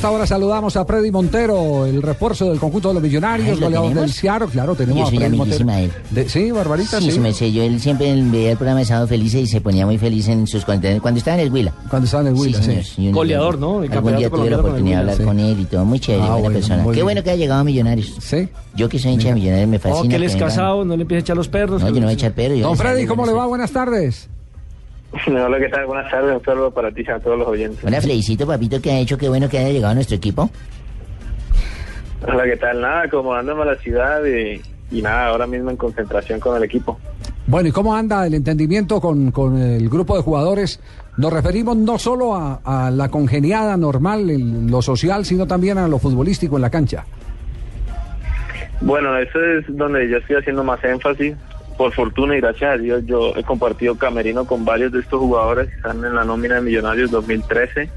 [0.00, 3.88] esta hora saludamos a Freddy Montero, el refuerzo del conjunto de los millonarios, ¿lo goleador
[3.88, 4.16] del tenemos?
[4.16, 4.46] Ciaro.
[4.48, 5.70] Claro, Yo tenemos a soy Freddy Montero.
[5.72, 5.92] él.
[6.08, 7.10] De- sí, Barbarita, Sí, sí.
[7.12, 9.98] su merced, yo él siempre veía el programa de Sábado Felices y se ponía muy
[9.98, 11.02] feliz en sus contenidos.
[11.02, 11.74] Cuando estaba en el Huila.
[11.90, 12.64] Cuando estaba en el Huila, sí.
[12.64, 13.82] señor, sí, un- Goleador, ¿no?
[13.82, 15.22] El Algún día tuve la oportunidad de hablar sí.
[15.22, 15.84] con él y todo.
[15.84, 16.82] Muy chévere, Ah, buena bueno, persona.
[16.82, 17.04] muy Qué bien.
[17.04, 18.14] bueno que haya llegado a Millonarios.
[18.22, 18.48] Sí.
[18.74, 20.02] Yo que soy hincha de Millonarios me fascina.
[20.04, 21.82] No, que él es casado, no le empiece a echar los perros.
[21.82, 22.54] No, yo no voy a echar perro.
[22.54, 23.44] yo Don Freddy, ¿cómo le va?
[23.46, 24.30] Buenas tardes.
[25.26, 25.86] Hola, ¿qué tal?
[25.86, 26.36] Buenas tardes.
[26.36, 27.84] Un saludo para ti y a todos los oyentes.
[27.84, 29.18] Hola, Fredicito, papito, que ha hecho?
[29.18, 30.50] Qué bueno que haya llegado a nuestro equipo.
[32.26, 32.80] Hola, ¿qué tal?
[32.80, 36.98] Nada, acomodándome a la ciudad y, y nada, ahora mismo en concentración con el equipo.
[37.46, 40.80] Bueno, ¿y cómo anda el entendimiento con, con el grupo de jugadores?
[41.16, 45.88] Nos referimos no solo a, a la congeniada normal, en lo social, sino también a
[45.88, 47.04] lo futbolístico en la cancha.
[48.82, 51.34] Bueno, eso es donde yo estoy haciendo más énfasis.
[51.80, 55.70] Por fortuna y gracias a Dios, yo he compartido camerino con varios de estos jugadores
[55.70, 57.88] que están en la nómina de Millonarios 2013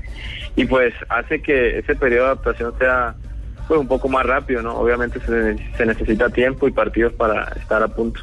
[0.55, 3.13] y pues hace que ese periodo de adaptación sea
[3.67, 4.77] pues un poco más rápido, ¿no?
[4.77, 8.21] Obviamente se, se necesita tiempo y partidos para estar a punto.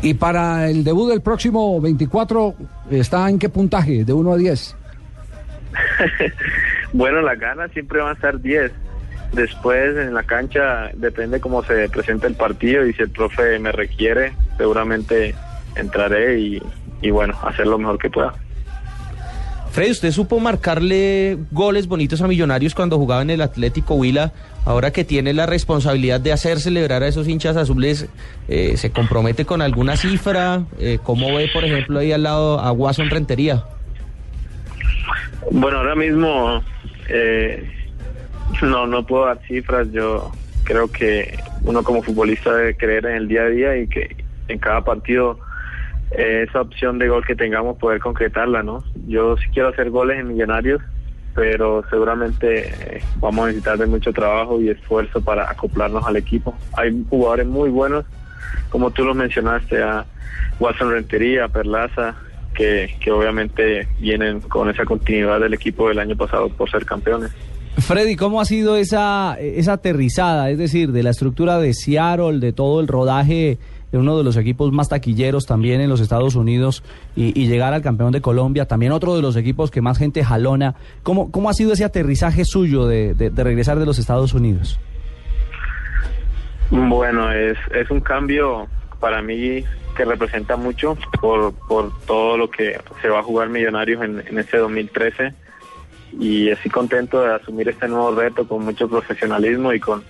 [0.00, 2.54] Y para el debut del próximo 24,
[2.92, 4.06] ¿está en qué puntaje?
[4.06, 4.76] ¿De 1 a 10?
[6.94, 8.70] Bueno, las ganas siempre van a estar 10.
[9.32, 13.72] Después en la cancha depende cómo se presente el partido y si el profe me
[13.72, 15.34] requiere, seguramente
[15.74, 16.62] entraré y,
[17.00, 18.34] y bueno, hacer lo mejor que pueda.
[19.70, 24.32] Freddy, ¿usted supo marcarle goles bonitos a Millonarios cuando jugaba en el Atlético Huila?
[24.66, 28.06] Ahora que tiene la responsabilidad de hacer celebrar a esos hinchas azules,
[28.48, 30.64] eh, ¿se compromete con alguna cifra?
[30.78, 33.64] Eh, ¿Cómo ve, por ejemplo, ahí al lado a Watson Rentería?
[35.50, 36.62] Bueno, ahora mismo
[37.08, 37.66] eh,
[38.60, 39.90] no, no puedo dar cifras.
[39.92, 40.30] Yo
[40.64, 44.16] creo que uno como futbolista debe creer en el día a día y que
[44.48, 45.38] en cada partido
[46.12, 48.84] eh, esa opción de gol que tengamos poder concretarla, ¿no?
[49.06, 50.82] Yo sí quiero hacer goles en Millonarios,
[51.34, 56.54] pero seguramente eh, vamos a necesitar de mucho trabajo y esfuerzo para acoplarnos al equipo.
[56.76, 58.04] Hay jugadores muy buenos,
[58.68, 60.04] como tú los mencionaste, a
[60.60, 62.14] Watson Rentería, a Perlaza,
[62.54, 67.30] que, que obviamente vienen con esa continuidad del equipo del año pasado por ser campeones.
[67.78, 70.50] Freddy, ¿cómo ha sido esa, esa aterrizada?
[70.50, 73.58] Es decir, de la estructura de Seattle, de todo el rodaje
[73.90, 76.82] de uno de los equipos más taquilleros también en los Estados Unidos
[77.14, 80.74] y, llegar al campeón de Colombia, también otro de los equipos que más gente jalona.
[81.02, 84.78] ¿Cómo, cómo ha sido ese aterrizaje suyo de, de- de regresar de los Estados Unidos?
[86.70, 88.66] Bueno, es, es un cambio
[88.98, 89.62] para mí
[89.94, 94.38] que representa mucho por, por todo lo que se va a jugar Millonarios en, en
[94.38, 95.34] este 2013
[96.18, 100.02] y estoy contento de asumir este nuevo reto con mucho profesionalismo y con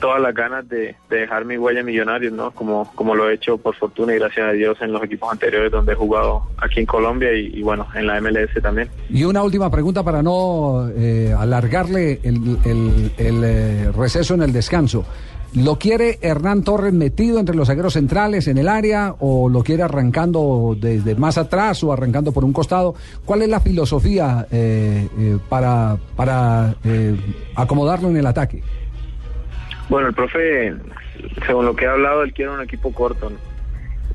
[0.00, 2.50] todas las ganas de, de dejar mi huella en Millonarios, ¿no?
[2.50, 5.70] Como, como lo he hecho por fortuna y gracias a Dios en los equipos anteriores
[5.70, 8.88] donde he jugado aquí en Colombia y, y bueno, en la MLS también.
[9.08, 14.52] Y una última pregunta para no eh, alargarle el, el- el, eh, receso en el
[14.52, 15.06] descanso.
[15.54, 19.84] ¿Lo quiere Hernán Torres metido entre los zagueros centrales en el área o lo quiere
[19.84, 22.96] arrancando desde más atrás o arrancando por un costado?
[23.24, 27.16] ¿Cuál es la filosofía eh, eh, para, para eh,
[27.54, 28.64] acomodarlo en el ataque?
[29.88, 30.74] Bueno, el profe,
[31.46, 33.30] según lo que ha hablado, él quiere un equipo corto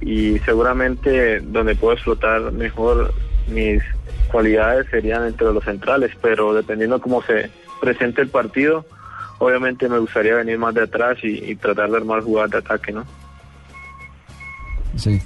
[0.02, 3.14] y seguramente donde puedo explotar mejor
[3.48, 3.82] mis
[4.30, 8.86] cualidades serían entre los centrales, pero dependiendo cómo se presente el partido,
[9.40, 13.06] obviamente me gustaría venir más de atrás y, tratar de armar jugadas de ataque, ¿no?
[14.96, 15.20] Sí.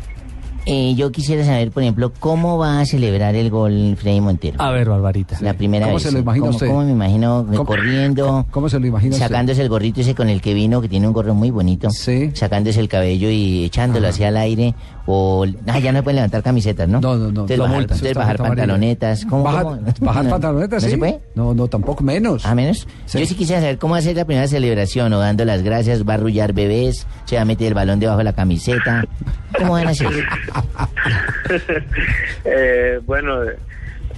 [0.66, 4.61] Eh, yo quisiera saber, por ejemplo, cómo va a celebrar el gol Freddy Montero.
[4.61, 5.38] A ver, Barbarita.
[5.41, 6.03] La primera ¿Cómo vez.
[6.03, 6.68] se lo imagina ¿Cómo, usted?
[6.68, 8.45] cómo me imagino ¿Cómo- corriendo?
[8.49, 9.28] ¿Cómo se lo imagina usted?
[9.28, 11.89] Sacándose el gorrito ese con el que vino, que tiene un gorro muy bonito.
[11.91, 14.74] Sacándose el cabello y echándolo hacia el aire.
[15.05, 15.45] O.
[15.68, 17.01] Ah, ya no se pueden levantar camisetas, ¿no?
[17.01, 17.28] No, no, no.
[17.30, 17.97] Entonces Lo bajar, multan.
[17.97, 19.26] entonces bajar pantalonetas.
[19.26, 19.80] ¿Cómo, Bajar, cómo?
[19.99, 20.91] bajar No, pantalonetas, ¿No sí.
[20.91, 21.20] se puede?
[21.36, 22.45] No, no, tampoco menos.
[22.45, 22.88] ¿A menos?
[23.14, 26.16] Yo sí quisiera saber cómo hacer la primera celebración, o dando las gracias, va a
[26.16, 29.03] arrullar bebés, se va a meter el balón debajo de la camiseta.
[29.57, 30.07] ¿Cómo van a hacer?
[32.45, 33.41] Eh, bueno,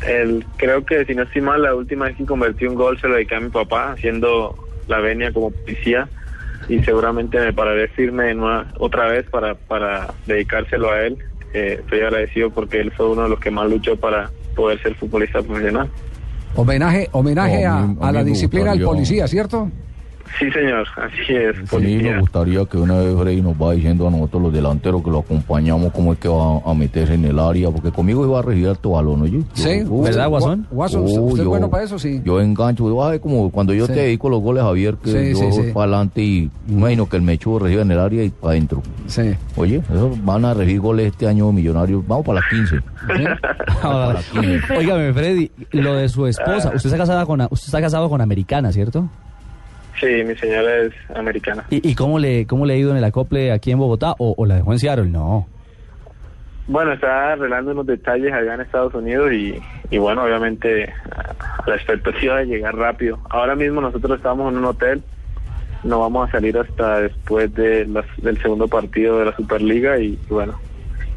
[0.08, 3.08] el, creo que si no estoy mal, la última vez que convertí un gol se
[3.08, 4.56] lo dediqué a mi papá, haciendo
[4.88, 6.08] la venia como policía,
[6.68, 11.18] y seguramente me pararé firme en una- otra vez para, para dedicárselo a él.
[11.54, 14.96] Eh, estoy agradecido porque él fue uno de los que más luchó para poder ser
[14.96, 15.90] futbolista profesional.
[16.56, 19.70] Homenaje, homenaje No, a, a mí- a a la disciplina del policía, ¿cierto?
[20.40, 21.56] Sí, señor, así es.
[21.70, 25.10] Sí, me gustaría que una vez Freddy nos va diciendo a nosotros los delanteros que
[25.12, 28.42] lo acompañamos cómo es que va a meterse en el área, porque conmigo iba a
[28.42, 29.42] regir tu balón, oye.
[29.54, 30.68] Sí, ¿verdad, Guasón?
[30.72, 31.98] Guasón, ¿usted- usted es bueno para eso?
[32.00, 32.22] Sí.
[32.26, 33.94] Yo engancho, yo, ay, como cuando yo Sí.
[33.94, 35.72] te dedico los goles, Javier, que Sí, yo sí, voy sí.
[35.74, 38.82] para adelante y imagino que el mechudo reciba en el área y para adentro.
[39.08, 39.34] Sí.
[39.56, 42.80] Oye, eso van a regir goles este año millonarios, vamos para las 15.
[43.82, 44.20] Ahora,
[44.78, 46.72] Óigame, Freddy, lo de su esposa.
[46.76, 49.08] Usted está casada con, usted está casado con americana, ¿cierto?
[50.00, 51.64] Sí, mi señora es americana.
[51.70, 54.36] ¿Y, y cómo le cómo le ha ido en el acople aquí en Bogotá o,
[54.38, 55.06] o la dejó en Seattle?
[55.10, 55.48] No.
[56.68, 59.56] Bueno, está arreglando unos detalles allá en Estados Unidos y,
[59.92, 60.92] y bueno, obviamente
[61.68, 63.20] la expectativa de llegar rápido.
[63.30, 65.04] Ahora mismo nosotros estamos en un hotel,
[65.84, 70.18] no vamos a salir hasta después de las- del segundo partido de la Superliga y,
[70.28, 70.60] bueno,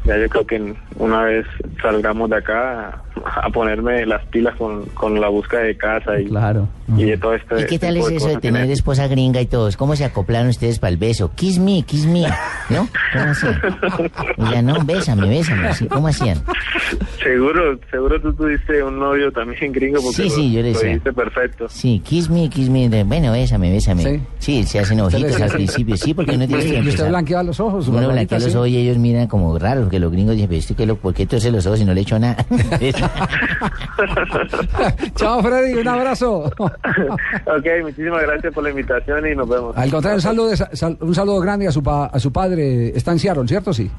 [0.05, 1.47] ya yo creo que una vez
[1.81, 6.29] salgamos de acá a, ponerme las pilas con, con la búsqueda de casa y,
[6.97, 9.77] y de todo este ¿Y qué tal es eso de tener esposa gringa y todos?
[9.77, 11.31] ¿Cómo se acoplaron ustedes para el beso?
[11.35, 12.23] Kiss me, kiss me,
[12.69, 12.87] ¿no?
[13.13, 13.61] ¿Cómo hacían?
[14.37, 15.73] Oiga, no, bésame, bésame.
[15.73, 15.87] ¿sí?
[15.87, 16.37] ¿Cómo hacían?
[17.21, 20.99] Seguro, seguro tú tuviste un novio también gringo porque Sí, sí, lo- yo le decía.
[21.13, 21.67] perfecto.
[21.69, 23.03] Sí, kiss me, kiss me.
[23.03, 24.21] Bueno, bésame, bésame.
[24.39, 25.97] Sí, se hacen ojitos al principio.
[25.97, 27.87] Sí, porque uno tiene que ¿Y usted blanquea los ojos?
[27.87, 28.57] Uno blanquea los sí?
[28.57, 31.51] ojos y ellos miran como raros, porque los gringos dicen, que lo, ¿por qué torce
[31.51, 32.37] los ojos y no le echo nada?
[35.15, 36.43] Chao, Freddy, un abrazo.
[36.59, 39.75] ok, muchísimas gracias por la invitación y nos vemos.
[39.77, 42.89] Al contrario, un saludo, de- sal- un saludo grande a su, pa- a su padre.
[42.95, 43.71] Está en Seattle, ¿cierto?
[43.73, 43.89] Sí.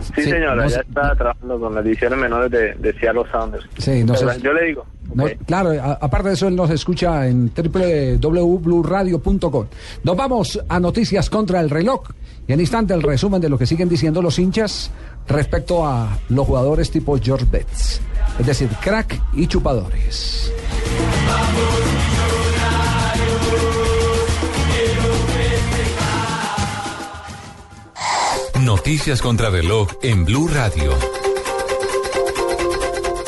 [0.00, 3.64] Sí, Sí, señora, no ya está trabajando con las divisiones menores de, de Seattle Sounders.
[3.78, 4.84] Sí, no sé- Yo le digo,
[5.14, 9.66] No, claro, a- aparte de eso, él nos escucha en www.bluradio.com.
[10.02, 12.02] Nos vamos a noticias contra el reloj.
[12.46, 14.90] Y en instante el resumen de lo que siguen diciendo los hinchas
[15.28, 18.00] respecto a los jugadores tipo George Betts.
[18.38, 20.52] Es decir, crack y chupadores.
[28.60, 31.23] Noticias contra reloj en Blue Radio.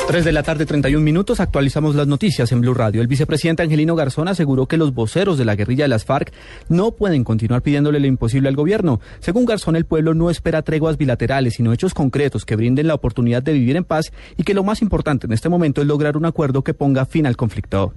[0.07, 3.01] 3 de la tarde, 31 minutos, actualizamos las noticias en Blue Radio.
[3.01, 6.31] El vicepresidente Angelino Garzón aseguró que los voceros de la guerrilla de las FARC
[6.69, 9.01] no pueden continuar pidiéndole lo imposible al gobierno.
[9.19, 13.43] Según Garzón, el pueblo no espera treguas bilaterales, sino hechos concretos que brinden la oportunidad
[13.43, 16.25] de vivir en paz y que lo más importante en este momento es lograr un
[16.25, 17.93] acuerdo que ponga fin al conflicto.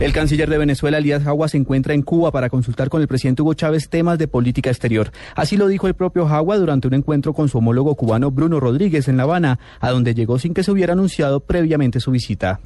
[0.00, 3.42] El canciller de Venezuela, Elías Jagua, se encuentra en Cuba para consultar con el presidente
[3.42, 5.12] Hugo Chávez temas de política exterior.
[5.36, 9.06] Así lo dijo el propio Jagua durante un encuentro con su homólogo cubano Bruno Rodríguez
[9.06, 12.60] en La Habana, a donde llegó sin que se hubiera anunciado previamente su visita.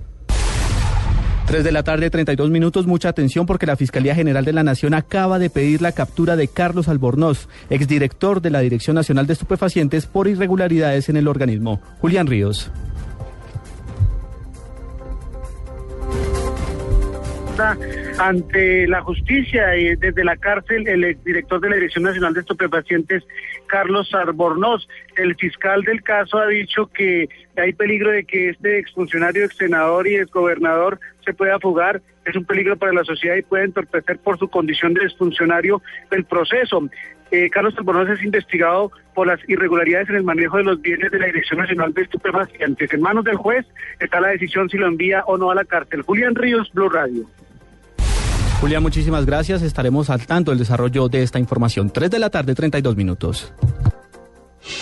[1.47, 2.87] 3 de la tarde, 32 minutos.
[2.87, 6.49] Mucha atención porque la Fiscalía General de la Nación acaba de pedir la captura de
[6.49, 11.81] Carlos Albornoz, exdirector de la Dirección Nacional de Estupefacientes, por irregularidades en el organismo.
[12.01, 12.73] Julián Ríos.
[18.19, 23.25] Ante la justicia y desde la cárcel el exdirector de la Dirección Nacional de Estupefacientes,
[23.67, 24.87] Carlos Albornoz.
[25.17, 30.17] El fiscal del caso ha dicho que hay peligro de que este exfuncionario, exsenador y
[30.17, 32.03] exgobernador se pueda fugar.
[32.25, 35.81] Es un peligro para la sociedad y puede entorpecer por su condición de exfuncionario
[36.11, 36.89] el proceso.
[37.31, 41.19] Eh, Carlos Albornoz es investigado por las irregularidades en el manejo de los bienes de
[41.19, 42.93] la Dirección Nacional de Estupefacientes.
[42.93, 43.67] En manos del juez
[43.99, 46.03] está la decisión si lo envía o no a la cárcel.
[46.03, 47.27] Julián Ríos, Blue Radio.
[48.61, 49.63] Julián, muchísimas gracias.
[49.63, 51.91] Estaremos al tanto del desarrollo de esta información.
[51.91, 53.53] 3 de la tarde, 32 minutos.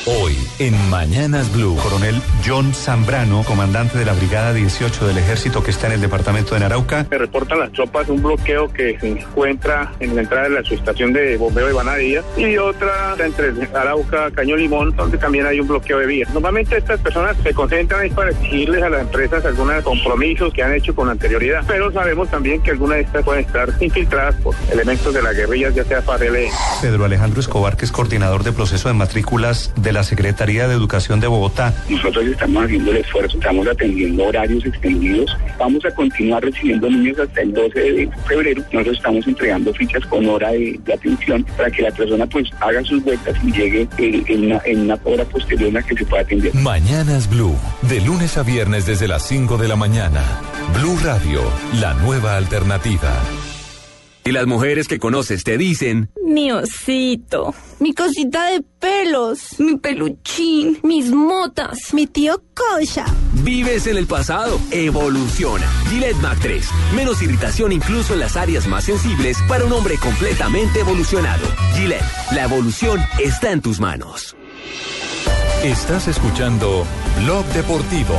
[0.06, 1.76] Hoy, en Mañanas Blue.
[1.82, 6.54] Coronel John Zambrano, comandante de la Brigada 18 del Ejército que está en el departamento
[6.54, 7.06] de Narauca.
[7.10, 11.12] Me reportan las tropas un bloqueo que se encuentra en la entrada de la subestación
[11.12, 15.98] de bombeo de Banadilla y otra entre Arauca, Cañón Limón, donde también hay un bloqueo
[15.98, 16.32] de vías.
[16.32, 20.74] Normalmente estas personas se concentran ahí para exigirles a las empresas algunos compromisos que han
[20.74, 25.12] hecho con anterioridad, pero sabemos también que algunas de estas pueden estar infiltradas por elementos
[25.12, 26.50] de la guerrilla, ya sea FARC-LN.
[26.80, 31.20] Pedro Alejandro Escobar, que es coordinador de proceso de matrículas de la Secretaría de Educación
[31.20, 31.72] de Bogotá.
[31.88, 35.36] Nosotros estamos haciendo el esfuerzo, estamos atendiendo horarios extendidos.
[35.58, 38.62] Vamos a continuar recibiendo niños hasta el 12 de febrero.
[38.72, 42.82] Nosotros estamos entregando fichas con hora de, de atención para que la persona pues haga
[42.84, 46.22] sus vueltas y llegue en, una, en una hora posterior en la que se pueda
[46.22, 46.54] atender.
[46.54, 50.22] Mañanas Blue, de lunes a viernes desde las 5 de la mañana.
[50.74, 51.42] Blue Radio,
[51.80, 53.12] la nueva alternativa.
[54.26, 60.78] Y las mujeres que conoces te dicen, Mi osito, mi cosita de pelos, mi peluchín,
[60.82, 63.04] mis motas, mi tío Kosha.
[63.42, 65.66] vives en el pasado, evoluciona.
[65.90, 66.66] Gillette Mac 3,
[66.96, 71.46] menos irritación incluso en las áreas más sensibles para un hombre completamente evolucionado.
[71.74, 74.34] Gillette, la evolución está en tus manos.
[75.62, 76.86] Estás escuchando
[77.22, 78.14] Blog Deportivo.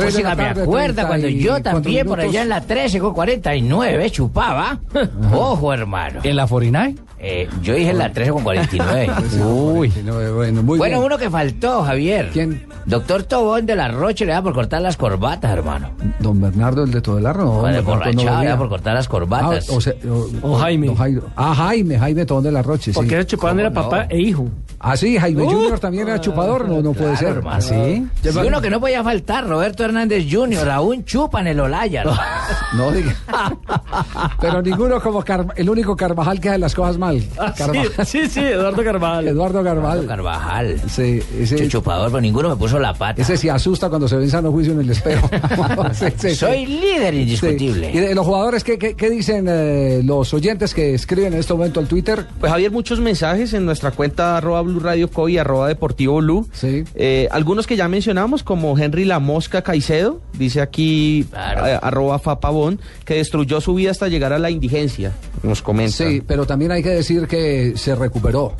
[0.00, 2.60] Esa Tres de música la me acuerda cuando 34 yo también por allá en la
[2.60, 4.78] 13 con 49 chupaba.
[5.32, 6.20] Ojo, hermano.
[6.22, 6.94] ¿En la 49?
[7.22, 9.10] Eh, yo dije en la 13 con 49.
[9.44, 9.92] Uy.
[10.34, 11.04] Bueno, muy bueno, bien.
[11.04, 12.30] uno que faltó, Javier.
[12.32, 12.64] ¿Quién?
[12.86, 15.90] Doctor Tobón de la Roche le da por cortar las corbatas, hermano.
[16.18, 17.60] Don Bernardo, el de Todelar, no.
[17.60, 19.68] Con el Bernardo no borrachado le da por cortar las corbatas.
[19.68, 20.94] Ah, o, sea, o- O Jaime.
[21.36, 22.94] Ah, Jaime, Jaime Tobón de la Roche, sí.
[22.94, 24.48] Porque era chupadón era papá e hijo.
[24.78, 27.28] Ah, sí, Jaime Uh, Junior también era chupador, no, no puede Claro, ser.
[27.36, 27.56] hermano.
[27.56, 28.06] ¿Ah, sí?
[28.24, 32.04] Y uno que no podía faltar, Roberto Hernández Jr., aún chupa en el Olaya.
[32.04, 32.12] ¿no?
[32.76, 33.14] No diga.
[34.40, 36.98] Pero ninguno como Car- el único Carvajal que hace las cosas
[37.38, 39.28] Ah, sí, sí, sí, Eduardo Carvajal.
[39.28, 40.06] Eduardo Carvajal.
[40.06, 40.80] Carvajal.
[40.88, 43.20] Sí, ese, Qué chupador, pero ninguno me puso la pata.
[43.22, 45.28] ese se asusta cuando se ve en sano juicio en el espejo.
[45.92, 46.34] Sí, sí, sí.
[46.36, 47.90] Soy líder indiscutible.
[47.92, 47.98] Sí.
[47.98, 51.52] Y de los jugadores, ¿qué, qué- qué dicen eh, los oyentes que escriben en este
[51.52, 52.26] momento al Twitter?
[52.38, 56.48] Pues Javier, muchos mensajes en nuestra cuenta arroba Blue Radio Co y arroba Deportivo Blue.
[56.52, 56.84] Sí.
[56.94, 61.66] Eh, algunos que ya mencionamos, como Henry La Mosca Caicedo, dice aquí Claro.
[61.66, 65.12] eh, arroba Fapabón, que destruyó su vida hasta llegar a la indigencia.
[65.42, 65.92] Nos comenta.
[65.96, 68.54] Sí, pero también hay que decir que se recuperó.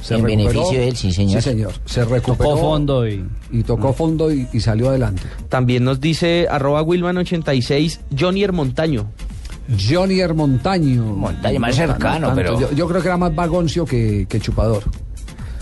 [0.00, 0.48] Se En recuperó.
[0.50, 1.42] beneficio de él, sí, señor.
[1.42, 1.72] Sí, señor.
[1.84, 2.50] Se recuperó.
[2.50, 3.24] Tocó fondo y...
[3.52, 5.22] Y tocó fondo y, y salió adelante.
[5.48, 9.06] También nos dice arroba Wilman86 Johnny Montaño.
[9.78, 11.04] Johnny Montaño.
[11.04, 14.82] Montaño, más cercano, pero- Yo, yo creo que era más vagoncio que, que chupador.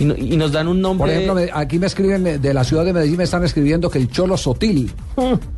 [0.01, 1.05] Y, no- y nos dan un nombre.
[1.07, 3.89] Por ejemplo, me- aquí me escriben eh, de la ciudad de Medellín, me están escribiendo
[3.91, 4.91] que el Cholo Sotil.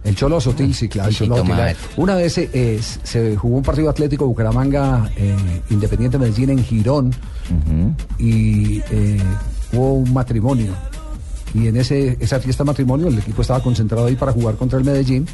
[0.05, 1.09] El Cholo Sotil, sí, claro.
[1.11, 1.55] el Cholo Sotil.
[1.97, 5.35] Una vez eh, eh, se jugó un partido atlético Bucaramanga eh,
[5.71, 7.13] Independiente Medellín en Girón
[8.19, 9.21] y eh,
[9.73, 10.73] hubo un matrimonio.
[11.55, 14.79] Y en ese, esa fiesta de matrimonio el equipo estaba concentrado ahí para jugar contra
[14.79, 15.27] el Medellín.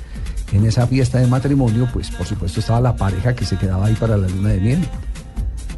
[0.52, 3.94] En esa fiesta de matrimonio, pues por supuesto estaba la pareja que se quedaba ahí
[3.94, 4.78] para la luna de miel.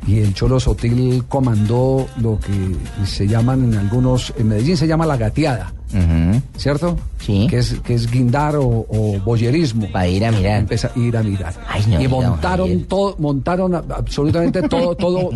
[0.07, 5.07] Y el Cholo Sotil comandó lo que se llaman en algunos, en Medellín se llama
[5.07, 5.73] la gateada,
[6.57, 6.97] ¿cierto?
[7.19, 7.47] Sí.
[7.51, 9.91] Que es, que es guindar o, o boyerismo.
[9.93, 10.61] Para ir a mirar.
[10.61, 11.55] Empezar a ir a mirar.
[11.69, 15.31] Ay, no y montaron todo, montaron absolutamente todo, todo,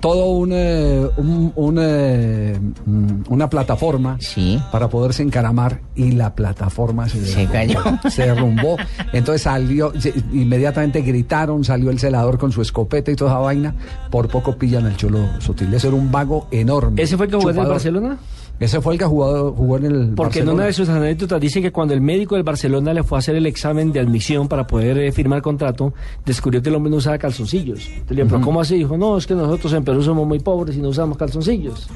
[0.00, 4.60] todo un, eh, un- un, eh, mm, una plataforma Sí.
[4.70, 7.52] para poderse encaramar y la plataforma se, Se derrumbó.
[7.96, 7.98] cayó.
[8.10, 8.76] Se derrumbó.
[9.12, 13.74] Entonces salió, se- inmediatamente gritaron, salió el celador con su escopeta y toda esa vaina.
[14.10, 15.72] Por poco pillan al Cholo Sotil.
[15.72, 17.02] Ese era un vago enorme.
[17.02, 17.56] ¿Ese fue el que jugó en.
[17.56, 18.18] Barcelona?
[18.60, 21.60] Ese fue el que jugó, jugó en el Porque en una de sus anécdotas dice
[21.60, 24.66] que cuando el médico del Barcelona le fue a hacer el examen de admisión para
[24.66, 25.92] poder eh, firmar contrato,
[26.24, 27.86] descubrió que el hombre no usaba calzoncillos.
[27.88, 28.76] Entonces le dijo, ¿pero cómo así?
[28.76, 31.88] Dijo, no, es que nosotros en Perú somos muy pobres y no usamos calzoncillos.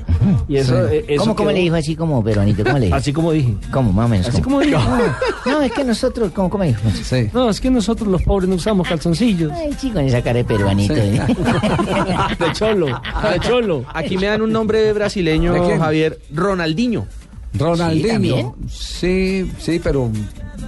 [0.49, 0.97] Y eso, Sí.
[0.97, 2.65] eh, eso ¿Cómo, cómo le dijo así como peruanito?
[2.65, 2.97] ¿Cómo le dijo?
[2.97, 3.55] Así como dije.
[3.73, 4.29] ¿Cómo, más o menos?
[4.29, 4.81] Así como dijo.
[5.47, 6.81] No, es que nosotros, ¿cómo, cómo dijo?
[7.03, 7.31] Sí.
[7.33, 9.51] No, es que nosotros los pobres no usamos calzoncillos.
[9.53, 10.95] Ay, chico, con esa cara de peruanito.
[10.95, 11.01] Sí.
[11.01, 11.23] ¿eh?
[12.39, 13.85] De cholo, de cholo.
[13.95, 15.55] Aquí me dan un nombre brasileño.
[15.79, 16.19] Javier.
[16.49, 17.07] Ronaldinho.
[17.55, 18.57] Ronaldinho.
[18.69, 20.11] Sí, sí, pero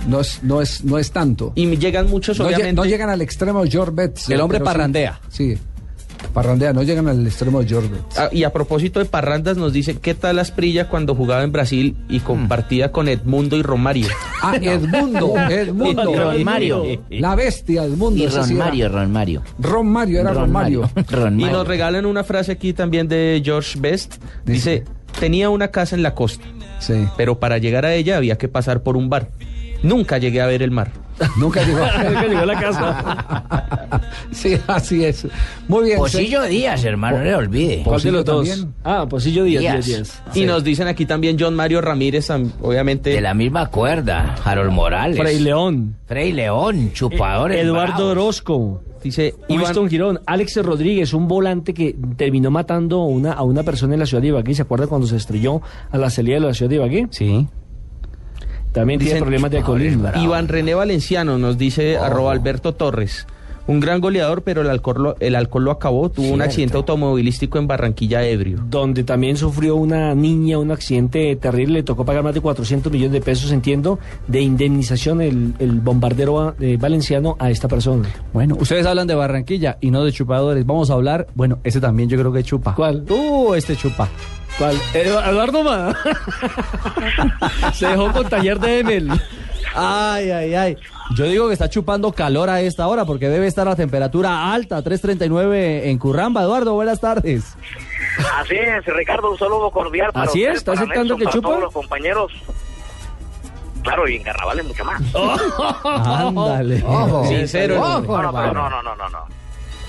[0.06, 1.52] no es, no es, no es tanto.
[1.54, 2.72] Y llegan muchos, No, obviamente.
[2.74, 4.28] no llegan al extremo de George Betts.
[4.30, 4.64] El hombre sí.
[4.64, 5.20] parrandea.
[5.28, 5.58] Sí.
[6.34, 8.18] Parrandea, no llegan al extremo de George Betts.
[8.18, 11.96] Ah, y a propósito de parrandas, nos dice qué tal Asprilla cuando jugaba en Brasil
[12.08, 14.06] y compartía con Edmundo y Romario.
[14.42, 16.12] Ah, Edmundo, Edmundo.
[16.12, 16.84] Y Ron Mario.
[17.08, 18.22] La bestia Edmundo.
[18.22, 18.64] Y Ron era.
[18.64, 19.42] Mario, Ron Mario.
[19.58, 20.90] Ron Mario, era Ron, Mario.
[21.08, 24.16] Ron Y nos regalan una frase aquí también de George Best.
[24.44, 24.84] Dice,
[25.18, 26.44] tenía una casa en la costa,
[26.78, 27.06] Sí.
[27.16, 29.28] pero para llegar a ella había que pasar por un bar.
[29.82, 30.90] Nunca llegué a ver el mar.
[31.38, 31.78] Nunca llegó.
[32.04, 34.00] Nunca llegó a la casa.
[34.30, 35.26] sí, así es.
[35.68, 35.98] Muy bien.
[35.98, 37.82] Pocillo Díaz, hermano, no le olvide.
[37.82, 38.46] ¿Cuál de los dos?
[38.48, 38.74] también.
[38.84, 39.86] Ah, Pocillo Díaz, Díaz.
[39.86, 40.36] Díaz, Díaz.
[40.36, 43.10] Y nos dicen aquí también John Mario Ramírez, am- obviamente.
[43.10, 45.18] De la misma cuerda, Harold Morales.
[45.18, 45.96] Frei León.
[46.06, 47.58] Frei León, chupadores.
[47.62, 48.12] Eduardo bravos.
[48.12, 48.82] Orozco.
[49.02, 54.00] Dice Winston Girón, Alex Rodríguez, un volante que terminó matando una, a una persona en
[54.00, 54.54] la ciudad de Ibagué.
[54.54, 57.06] ¿Se acuerda cuando se estrelló a la salida de la ciudad de Ibagué?
[57.10, 57.46] Sí.
[58.72, 60.08] También tiene Dicen- problemas de alcoholismo.
[60.16, 63.26] Iván René Valenciano nos dice arroba Alberto Torres.
[63.66, 66.10] Un gran goleador, pero el alcohol lo, el alcohol lo acabó.
[66.10, 68.58] Tuvo un accidente automovilístico en Barranquilla ebrio.
[68.68, 73.12] Donde también sufrió una niña un accidente terrible, le tocó pagar más de 400 millones
[73.12, 78.08] de pesos, entiendo, de indemnización el, el bombardero eh, valenciano a esta persona.
[78.32, 80.66] Bueno, ustedes hablan de Barranquilla y no de chupadores.
[80.66, 82.74] Vamos a hablar, bueno, ese también yo creo que chupa.
[82.74, 83.04] ¿Cuál?
[83.08, 84.08] Uh, este chupa.
[84.58, 84.76] ¿Cuál?
[84.92, 85.96] Eduardo Ma.
[87.72, 89.08] Se dejó contagiar de Emel.
[89.74, 90.76] Ay, ay, ay.
[91.16, 94.82] Yo digo que está chupando calor a esta hora porque debe estar la temperatura alta,
[94.82, 96.42] 3.39 en Curramba.
[96.42, 97.56] Eduardo, buenas tardes.
[98.38, 101.24] Así es, Ricardo, un saludo cordial para Así es, usted, ¿está para aceptando Nelson, que
[101.24, 101.48] para chupa?
[101.48, 102.32] todos los compañeros.
[103.82, 105.00] Claro, y en carnavales mucho más.
[105.84, 106.82] Ándale.
[106.86, 107.24] Ojo.
[107.26, 107.76] Sincero.
[107.76, 109.18] No, no, pero no, no, no, no, no.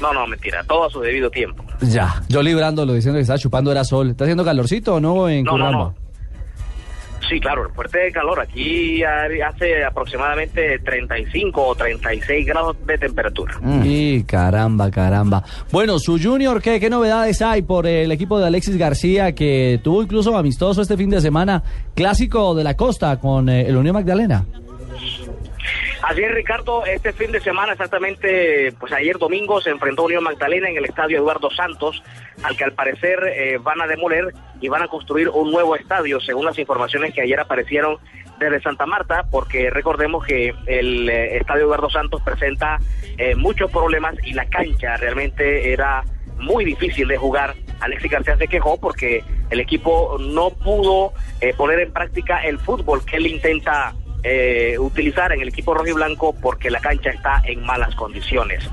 [0.01, 1.63] No, no, mentira, todo a su debido tiempo.
[1.81, 4.09] Ya, yo librándolo diciendo que estaba chupando era sol.
[4.11, 5.77] ¿Está haciendo calorcito o no en No, no, Curramba?
[5.83, 5.95] no.
[7.27, 8.39] Sí, claro, el fuerte calor.
[8.39, 13.53] Aquí hace aproximadamente 35 o 36 grados de temperatura.
[13.83, 15.43] Y caramba, caramba.
[15.71, 20.03] Bueno, su Junior, ¿qué, ¿qué novedades hay por el equipo de Alexis García que tuvo
[20.03, 21.63] incluso amistoso este fin de semana,
[21.95, 24.45] clásico de la costa con eh, el Unión Magdalena?
[26.01, 30.69] Así es, Ricardo, este fin de semana, exactamente, pues ayer domingo se enfrentó Unión Magdalena
[30.69, 32.01] en el estadio Eduardo Santos,
[32.43, 36.19] al que al parecer eh, van a demoler y van a construir un nuevo estadio,
[36.19, 37.97] según las informaciones que ayer aparecieron
[38.39, 42.79] desde Santa Marta, porque recordemos que el eh, estadio Eduardo Santos presenta
[43.17, 46.03] eh, muchos problemas y la cancha realmente era
[46.39, 47.53] muy difícil de jugar.
[47.79, 51.13] Alexis García se quejó porque el equipo no pudo
[51.57, 53.93] poner en práctica el fútbol que él intenta
[54.23, 58.69] eh, utilizar en el equipo rojo y blanco porque la cancha está en malas condiciones.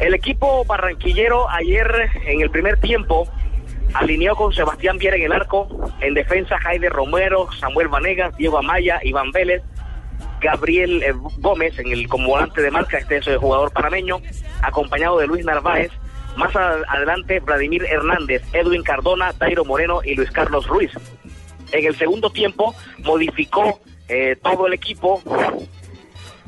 [0.00, 3.28] El equipo barranquillero ayer en el primer tiempo
[3.94, 9.00] alineó con Sebastián Viera en el arco, en defensa Jaime Romero, Samuel Vanegas, Diego Amaya,
[9.02, 9.62] Iván Vélez,
[10.40, 14.20] Gabriel eh, Gómez en el como volante de marca, es el jugador panameño,
[14.62, 15.90] acompañado de Luis Narváez,
[16.36, 20.92] más adelante Vladimir Hernández, Edwin Cardona, Dairo Moreno y Luis Carlos Ruiz.
[21.72, 25.22] En el segundo tiempo modificó eh, todo el equipo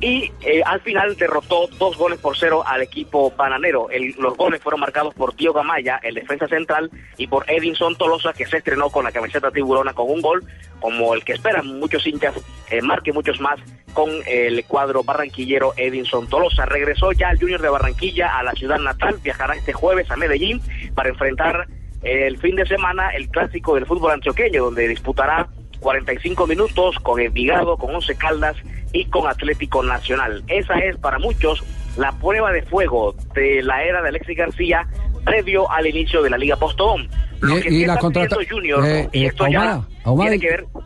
[0.00, 3.88] y eh, al final derrotó dos goles por cero al equipo bananero.
[4.18, 8.46] Los goles fueron marcados por Diego Gamaya, el defensa central, y por Edinson Tolosa, que
[8.46, 10.42] se estrenó con la camiseta tiburona con un gol,
[10.80, 12.34] como el que esperan muchos hinchas,
[12.70, 13.60] eh, marque muchos más
[13.92, 16.64] con el cuadro barranquillero Edinson Tolosa.
[16.64, 20.62] Regresó ya el Junior de Barranquilla a la ciudad natal, viajará este jueves a Medellín
[20.94, 21.66] para enfrentar
[22.02, 25.50] el fin de semana el clásico del fútbol antioqueño, donde disputará
[25.80, 28.56] 45 minutos con Envigado, con Once Caldas
[28.92, 30.42] y con Atlético Nacional.
[30.48, 31.62] Esa es para muchos
[31.96, 34.86] la prueba de fuego de la era de Alexis García
[35.24, 37.08] previo al inicio de la Liga Postobón.
[37.42, 37.98] Y, la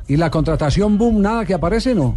[0.06, 2.16] y la contratación boom, nada que aparece, ¿no?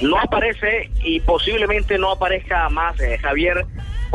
[0.00, 3.66] no aparece y posiblemente no aparezca más eh, Javier,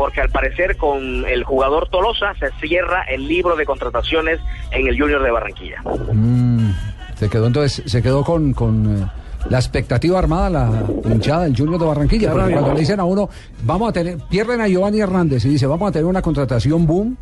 [0.02, 4.40] porque al parecer con el jugador Tolosa se cierra el libro de contrataciones
[4.72, 5.80] en el Junior de Barranquilla.
[6.12, 6.70] Mm,
[7.14, 9.06] se quedó entonces, se quedó con, con eh,
[9.48, 12.32] la expectativa armada, la hinchada del Junior de Barranquilla.
[12.32, 13.30] Cuando le dicen a uno,
[13.62, 17.16] vamos a tener, pierden a Giovanni Hernández y dice, vamos a tener una contratación boom.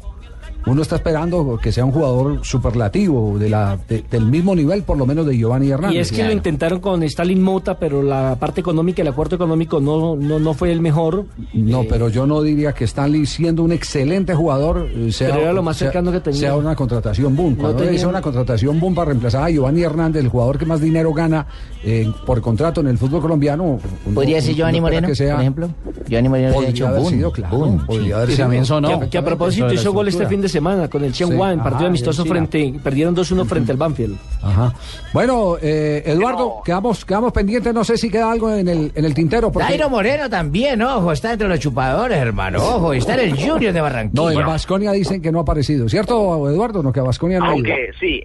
[0.67, 4.97] Uno está esperando que sea un jugador superlativo, de la, de- del mismo nivel por
[4.99, 5.97] lo menos de Giovanni Hernández.
[5.97, 9.81] Y es que lo intentaron con Stalin Mota, pero la parte económica, el acuerdo económico
[9.81, 11.25] no, no, no fue el mejor.
[11.55, 15.63] No, pero yo no diría que Stanley, siendo un excelente jugador, eh, sea, era lo
[15.63, 16.41] más sea- cercano que tenía.
[16.41, 17.53] sea una contratación boom.
[17.53, 20.59] No Cuando uno tenía- dice una contratación boom para reemplazar a Giovanni Hernández, el jugador
[20.59, 21.47] que más dinero gana
[21.83, 23.65] eh, por contrato en el fútbol colombiano.
[23.65, 23.81] uno-
[24.15, 25.71] ¿Podría ser Giovanni Moreno, que sea- por ejemplo?
[26.07, 28.13] Giovanni Moreno Podría dicho haber boom, sido, claro, boom, podría sí.
[28.13, 28.45] haber Sí, sido.
[28.45, 29.01] también sonó.
[29.01, 31.71] Que, que a propósito hizo gol este fin de semana con el Sí, Chengwan, ajá,
[31.71, 34.17] partido amistoso frente, perdieron 2-1 frente al Banfield.
[34.43, 34.75] Ajá.
[35.15, 39.15] Bueno, eh, Eduardo, quedamos, quedamos pendientes, no sé si queda algo en el, en el
[39.15, 39.51] tintero.
[39.51, 42.59] porque- Dairo Moreno también, ojo, está entre los chupadores, hermano.
[42.63, 44.23] Ojo, está en el Junior de Barranquilla.
[44.23, 46.83] No, en Vasconia dicen que no ha aparecido, ¿cierto, Eduardo?
[46.83, 47.73] No, que a Vasconia no ha ido.
[47.73, 48.25] Aunque sí.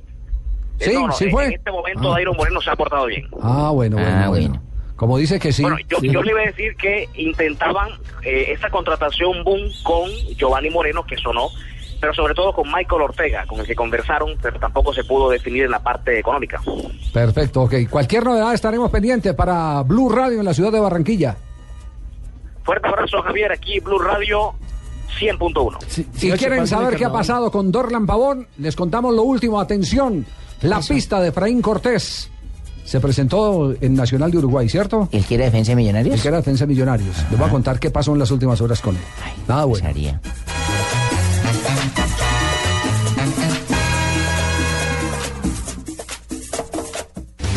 [0.79, 1.45] Sí, No, no, sí en- fue.
[1.45, 2.15] En este momento Ah.
[2.15, 3.25] Dairo Moreno se ha portado bien.
[3.41, 4.61] Ah, bueno, bueno, Ah, bueno.
[4.97, 5.61] Como dice que sí.
[5.61, 6.09] Bueno, yo, sí.
[6.09, 7.89] yo le iba a decir que intentaban
[8.23, 11.49] eh, esa contratación boom con Giovanni Moreno, que sonó,
[12.05, 15.63] pero sobre todo con Michael Ortega, con el que conversaron, pero tampoco se pudo definir
[15.63, 16.61] en la parte económica.
[17.11, 17.73] Perfecto, ok.
[17.89, 21.35] Cualquier novedad estaremos pendientes para Blue Radio en la ciudad de Barranquilla.
[22.63, 24.53] Fuerte abrazo, Javier, aquí Blue Radio
[25.19, 25.79] 100.1.
[25.87, 29.59] Si quieren saber qué ha pasado con Dorlan Pavón, les contamos lo último.
[29.59, 30.27] Atención,
[30.61, 32.29] la pista de Efraín Cortés
[32.83, 35.09] se presentó en Nacional de Uruguay, ¿cierto?
[35.11, 36.13] ¿El que era defensa de millonarios?
[36.17, 37.17] El que era defensa de millonarios.
[37.31, 39.01] Les voy a contar qué pasó en las últimas horas con él.
[39.47, 39.89] Nada bueno.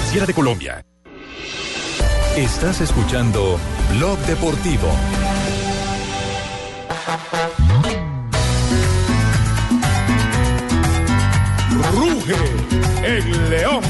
[0.00, 0.84] Superfinanciera de Colombia.
[2.36, 3.58] Estás escuchando
[3.90, 4.88] Blog Deportivo.
[11.92, 12.36] Ruge
[13.04, 13.80] el león.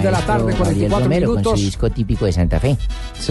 [0.00, 1.58] Tres de la tarde, Maestro Gabriel 44 Romero con minutos.
[1.60, 2.76] su disco típico de Santa Fe.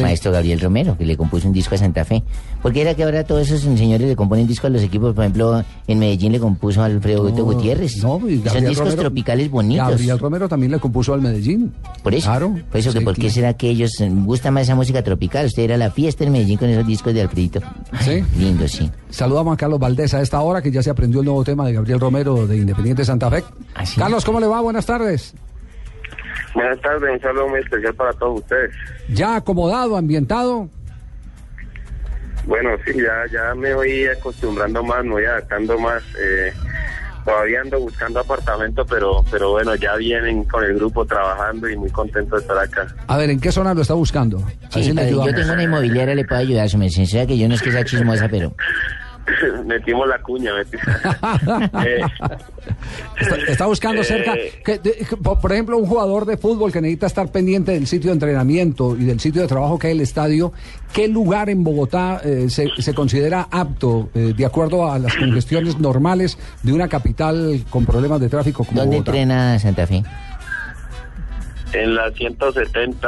[0.01, 2.23] Maestro Gabriel Romero, que le compuso un disco a Santa Fe.
[2.61, 5.13] Porque era que ahora todos esos señores le componen discos a los equipos.
[5.15, 7.97] Por ejemplo, en Medellín le compuso a Alfredo Guto Gutiérrez.
[8.03, 9.87] No, y son discos Romero- tropicales bonitos.
[9.89, 11.71] Gabriel Romero también le compuso al Medellín.
[12.03, 12.27] Por eso.
[12.29, 12.55] Claro.
[12.69, 13.33] Por eso, que Sí, ¿por qué claro.
[13.33, 13.91] será que ellos
[14.25, 15.45] gusta más esa música tropical?
[15.45, 17.61] Usted era la fiesta en Medellín con esos discos de Alfredito.
[18.01, 18.23] Sí.
[18.37, 18.89] Lindo, sí.
[19.09, 21.73] Saludamos a Carlos Valdés a esta hora que ya se aprendió el nuevo tema de
[21.73, 23.43] Gabriel Romero de Independiente Santa Fe.
[23.97, 24.61] Carlos, ¿cómo le va?
[24.61, 25.33] Buenas tardes.
[26.53, 28.71] Buenas tardes, un saludo muy especial para todos ustedes.
[29.09, 30.69] ¿Ya acomodado, ambientado?
[32.45, 36.01] Bueno, sí, ya, ya me voy acostumbrando más, me voy adaptando más.
[36.19, 36.51] eh,
[37.26, 41.89] todavía ando buscando apartamento, pero, pero bueno, ya vienen con el grupo trabajando y muy
[41.91, 42.88] contento de estar acá.
[43.07, 44.39] A ver, ¿en qué zona lo está buscando?
[44.69, 47.27] Sí, si yo tengo una inmobiliaria, le puedo ayudar, su merced.
[47.27, 48.53] Que yo no es que sea chismosa, pero...
[49.65, 50.85] Metimos la cuña, metimos.
[51.85, 52.01] Eh,
[53.19, 54.34] Está, está buscando Eh, cerca,
[54.64, 58.10] que- de- que, por ejemplo, un jugador de fútbol que necesita estar pendiente del sitio
[58.10, 60.53] de entrenamiento y del sitio de trabajo que es el estadio,
[60.93, 65.77] ¿qué lugar en Bogotá eh, se, se considera apto eh, de acuerdo a las congestiones
[65.80, 69.11] normales de una capital con problemas de tráfico como ¿Dónde Bogotá?
[69.11, 70.03] entrena Santa Fe?
[71.73, 73.07] en la 170.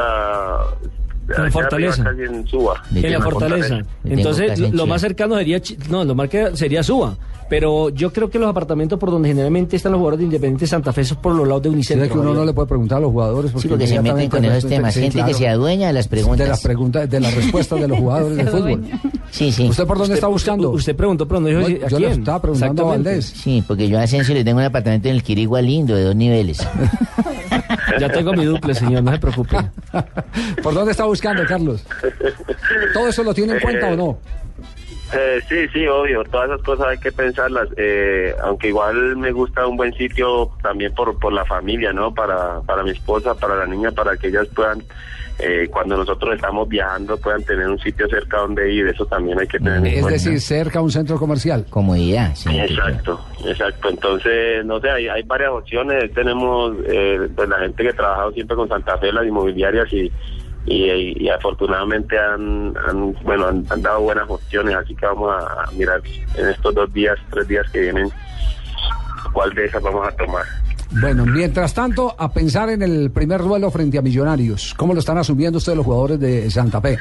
[1.37, 2.03] Allá arriba, Fortaleza.
[2.03, 2.83] casi en Suba.
[2.95, 3.79] En la fortaleza.
[4.03, 7.15] Entonces, lo, más cercano sería, Chi- no, lo más que sería Suba.
[7.49, 10.93] Pero yo creo que los apartamentos por donde generalmente están los jugadores de Independiente Santa
[10.93, 12.05] Fe son por los lados de Sí, Unicentro.
[12.05, 14.29] es que uno no le puede preguntar a los jugadores porque, Sí, porque se meten
[14.29, 14.93] con esos temas.
[14.93, 16.39] sí, Gente que se adueña de las preguntas.
[16.39, 18.81] De las preguntas, de las respuestas de los jugadores de fútbol.
[19.31, 19.67] Sí, sí.
[19.67, 20.69] ¿Usted por dónde está buscando?
[20.69, 22.85] Usted preguntó, pero no dijo No, si- a yo le estaba preguntando a.
[22.85, 23.25] Valdés.
[23.25, 26.15] Sí, porque yo a Asensio le tengo un apartamento en el Quirigua lindo, de dos
[26.15, 26.65] niveles.
[27.99, 29.57] Ya tengo mi duple, señor, no se preocupe.
[30.63, 31.85] ¿Por dónde está buscando, Carlos?
[32.93, 34.19] ¿Todo eso lo tiene en cuenta o no?
[35.13, 39.67] Eh, sí, sí, obvio, todas esas cosas hay que pensarlas, eh, aunque igual me gusta
[39.67, 42.13] un buen sitio también por, por la familia, ¿no?
[42.13, 44.81] Para, para mi esposa, para la niña, para que ellas puedan,
[45.39, 49.47] eh, cuando nosotros estamos viajando, puedan tener un sitio cerca donde ir, eso también hay
[49.47, 50.09] que tener en Es cuenta.
[50.11, 51.65] decir, cerca a un centro comercial.
[51.69, 52.49] Comodidad, sí.
[52.59, 53.89] Exacto, exacto.
[53.89, 56.13] Entonces, no sé, hay, hay varias opciones.
[56.13, 60.11] Tenemos eh, pues, la gente que ha trabajado siempre con Santa Fe, las inmobiliarias, y,
[60.67, 64.75] y, y afortunadamente han, han bueno han, han dado buenas opciones.
[64.75, 66.01] Así que vamos a, a mirar
[66.35, 68.09] en estos dos días, tres días que vienen,
[69.33, 70.45] cuál de esas vamos a tomar.
[70.99, 74.73] Bueno, mientras tanto, a pensar en el primer duelo frente a Millonarios.
[74.75, 76.97] ¿Cómo lo están asumiendo ustedes los jugadores de Santa Fe?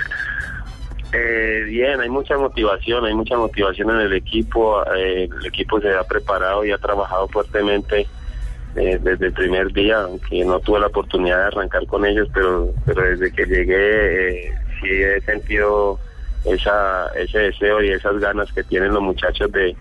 [1.12, 4.80] Eh, bien, hay mucha motivación, hay mucha motivación en el equipo.
[4.94, 8.06] eh, el equipo se ha preparado y ha trabajado fuertemente
[8.76, 12.72] eh, desde el primer día, aunque no tuve la oportunidad de arrancar con ellos, pero,
[12.86, 15.98] pero desde que llegué eh, sí he sentido
[16.44, 19.74] esa, ese deseo y esas ganas que tienen los muchachos de,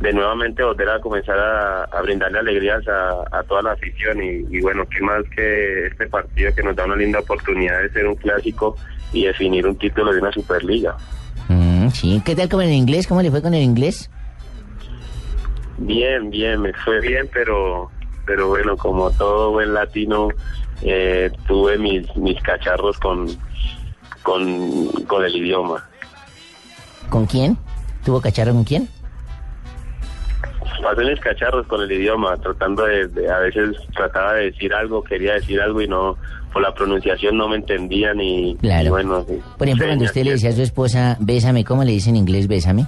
[0.00, 4.56] de nuevamente volver a comenzar a, a brindarle alegrías a, a toda la afición y,
[4.56, 8.06] y bueno, qué más que este partido que nos da una linda oportunidad de ser
[8.06, 8.76] un clásico
[9.12, 10.96] y definir un título de una Superliga.
[11.48, 13.06] Mm, sí, ¿qué tal con el inglés?
[13.06, 14.10] ¿Cómo le fue con el inglés?
[15.78, 17.90] Bien, bien, me fue bien, pero
[18.28, 20.28] pero bueno, como todo buen latino,
[20.82, 23.26] eh, tuve mis, mis cacharros con,
[24.22, 25.88] con, con el idioma.
[27.08, 27.56] ¿Con quién?
[28.04, 28.86] ¿Tuvo cacharro con quién?
[30.82, 35.02] Pasé mis cacharros con el idioma, tratando de, de- a veces trataba de decir algo,
[35.02, 36.16] quería decir algo y no,
[36.52, 38.86] por la pronunciación no me entendían y, Claro.
[38.86, 39.24] y bueno.
[39.28, 39.38] sí.
[39.58, 42.46] Por ejemplo, cuando usted le decía a su esposa, bésame, ¿cómo le dice en inglés
[42.48, 42.86] bésame?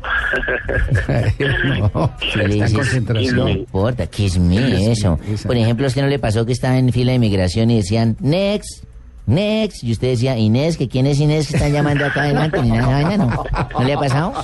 [1.36, 2.74] ¿Qué le está en dices?
[2.74, 3.36] concentración.
[3.36, 5.18] No importa, kiss me, eso.
[5.46, 8.16] Por ejemplo, ¿a usted no le pasó que estaba en fila de inmigración y decían,
[8.20, 8.84] next,
[9.28, 9.84] next?
[9.84, 12.60] Y usted decía, Inés, que quién es Inés que están llamando acá adelante?
[12.62, 13.44] Ni nada, ¿no?
[13.78, 14.32] ¿No le ha pasado?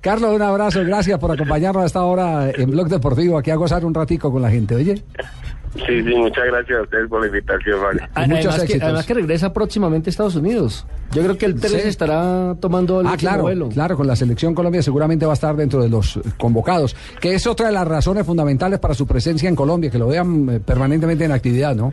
[0.00, 3.84] Carlos, un abrazo, gracias por acompañarnos a esta hora en Blog Deportivo, aquí a gozar
[3.84, 5.02] un ratico con la gente, oye.
[5.74, 8.02] Sí, sí, muchas gracias a ustedes por la invitación, vale.
[8.14, 10.84] Además que, además que regresa próximamente a Estados Unidos.
[11.12, 11.88] Yo creo que el 3 Sí.
[11.88, 13.68] estará tomando el Ah, claro, vuelo.
[13.68, 17.34] claro, con la selección Colombia seguramente va a estar dentro de los eh, convocados, que
[17.34, 20.60] es otra de las razones fundamentales para su presencia en Colombia, que lo vean eh,
[20.60, 21.92] permanentemente en actividad, ¿no?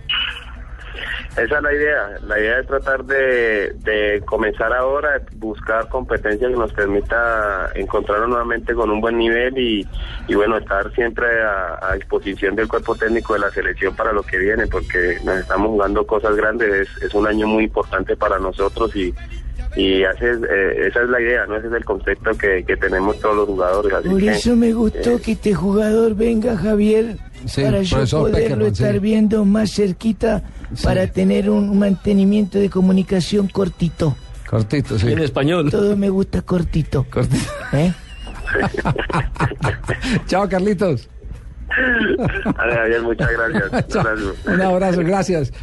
[1.38, 2.10] Esa es la idea.
[2.26, 8.74] La idea es tratar de, de comenzar ahora, buscar competencia que nos permita encontrarnos nuevamente
[8.74, 9.88] con un buen nivel y,
[10.28, 14.24] y bueno, estar siempre a, a disposición del cuerpo técnico de la selección para lo
[14.24, 16.74] que viene, porque nos estamos jugando cosas grandes.
[16.74, 19.14] Es, es un año muy importante para nosotros y,
[19.76, 21.58] y hace, eh, esa es la idea, ¿no?
[21.58, 23.94] Ese es el concepto que, que tenemos todos los jugadores.
[23.94, 27.98] Así Por que, eso me gustó eh, que este jugador venga, Javier, Sí, para yo
[27.98, 28.84] poderlo Peckerman, sí.
[28.84, 30.44] estar viendo más cerquita,
[30.84, 34.16] para tener un mantenimiento de comunicación cortito.
[34.50, 35.12] Cortito, sí.
[35.12, 35.70] En español.
[35.70, 37.06] Todo me gusta cortito.
[37.74, 37.94] ¿Eh?
[40.28, 41.10] Chao, Carlitos.
[42.58, 43.96] Vale, Javier, muchas gracias.
[43.96, 44.34] Un abrazo.
[44.48, 45.54] Un abrazo, gracias.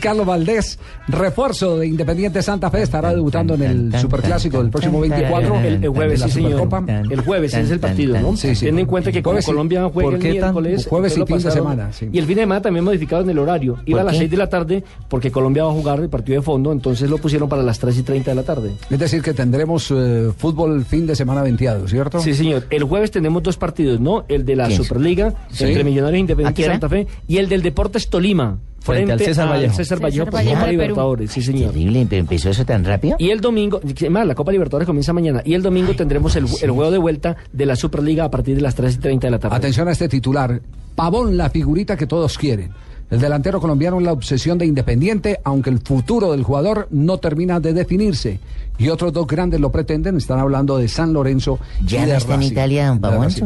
[0.00, 0.78] Carlos Valdés,
[1.08, 5.60] refuerzo de Independiente Santa Fe, estará debutando en el Superclásico del próximo 24.
[5.60, 6.68] El, el jueves, sí, señor.
[7.10, 8.36] El jueves es el partido, ¿no?
[8.36, 8.66] Sí, sí.
[8.66, 10.86] Ten en cuenta que como Colombia juega ¿por el miércoles.
[10.86, 12.08] jueves y fin de semana, sí.
[12.12, 13.78] Y el fin de semana también modificaron el horario.
[13.84, 14.20] Iba a las qué?
[14.20, 17.18] 6 de la tarde porque Colombia va a jugar el partido de fondo, entonces lo
[17.18, 18.72] pusieron para las 3 y 30 de la tarde.
[18.90, 22.20] Es decir, que tendremos eh, fútbol fin de semana venteado, ¿cierto?
[22.20, 22.64] Sí, señor.
[22.70, 24.24] El jueves tenemos dos partidos, ¿no?
[24.28, 24.68] El de la.
[24.78, 25.64] Superliga Sí.
[25.64, 26.64] entre Millonarios e ¿A Independiente?
[26.64, 29.74] Santa Fe y el del Deportes Tolima Frente al César Vallejo.
[29.74, 30.82] César Vallejo por Vallejo Copa de Perú.
[30.82, 31.72] Libertadores, sí, señor.
[31.72, 33.16] Terrible, pero empezó eso tan rápido.
[33.18, 35.42] Y el domingo, más, la Copa Libertadores comienza mañana.
[35.44, 38.62] Y el domingo tendremos el, el juego de vuelta de la Superliga a partir de
[38.62, 39.56] las 3 y 30 de la tarde.
[39.56, 40.60] Atención a este titular.
[40.94, 42.70] Pavón, la figurita que todos quieren.
[43.10, 47.58] El delantero colombiano es la obsesión de Independiente, aunque el futuro del jugador no termina
[47.58, 48.38] de definirse.
[48.76, 52.16] Y otros dos grandes lo pretenden, están hablando de San Lorenzo ¿Ya y no de
[52.18, 52.42] está en.
[52.42, 52.98] Italia,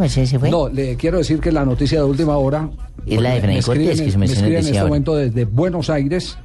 [0.09, 0.51] se fue?
[0.51, 2.69] No, le quiero decir que la noticia de última hora...
[3.07, 4.89] Es la de me Cortés, que su me nos escriben en este ahora.
[4.89, 6.37] momento desde Buenos Aires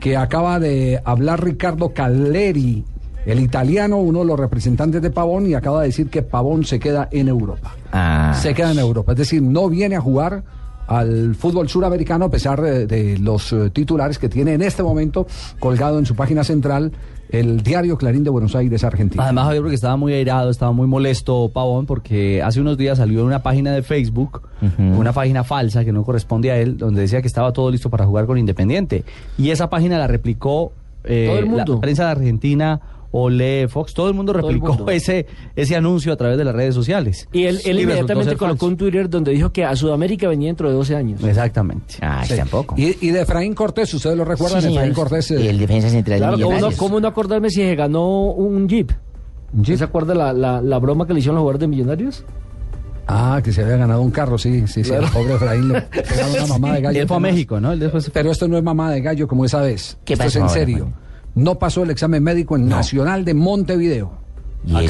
[0.00, 2.84] que acaba de hablar Ricardo Caleri,
[3.24, 6.78] el italiano, uno de los representantes de Pavón, y acaba de decir que Pavón se
[6.78, 7.74] queda en Europa.
[7.92, 8.38] Ah.
[8.40, 10.44] Se queda en Europa, es decir, no viene a jugar
[10.86, 15.26] al fútbol suramericano a pesar de, de los eh, titulares que tiene en este momento
[15.58, 16.92] colgado en su página central
[17.30, 19.24] el diario Clarín de Buenos Aires, Argentina.
[19.24, 23.24] Además, Javier, porque estaba muy airado, estaba muy molesto Pavón, porque hace unos días salió
[23.24, 24.42] una página de Facebook,
[24.78, 28.06] una página falsa que no corresponde a él, donde decía que estaba todo listo para
[28.06, 29.04] jugar con Independiente.
[29.38, 30.72] Y esa página la replicó
[31.04, 32.80] eh, la prensa de Argentina,
[33.12, 34.90] Ole, Fox, todo el mundo el replicó mundo.
[34.90, 37.28] ese, ese anuncio a través de las redes sociales.
[37.32, 38.66] Y él, él Y inmediatamente colocó falso.
[38.66, 41.22] un Twitter donde dijo que a Sudamérica venía dentro de 12 años.
[41.24, 41.94] Exactamente.
[42.02, 42.34] Ah, Sí.
[42.76, 44.68] Y, y de Efraín Cortés, ustedes lo recuerdan, Sí.
[44.68, 45.30] Efraín Cortés.
[45.30, 46.78] eh, El defensa central Claro, ¿cómo no, Millonarios.
[46.78, 48.90] cómo no acordarme si se ganó un Jeep?
[49.64, 52.24] ¿Se acuerda la, la, la broma que le hicieron los jugadores de Millonarios?
[53.08, 54.90] Ah, que se había ganado un carro, sí, sí, sí.
[54.90, 55.06] Claro.
[55.06, 57.00] El pobre Efraín le pegaron una mamá de gallo.
[57.02, 57.70] Él fue a México, ¿no?
[57.72, 59.96] Él después Pero esto no es mamá de gallo como esa vez.
[60.04, 60.92] ¿Qué esto es en serio.
[61.36, 64.10] No pasó el examen médico en Nacional de Montevideo.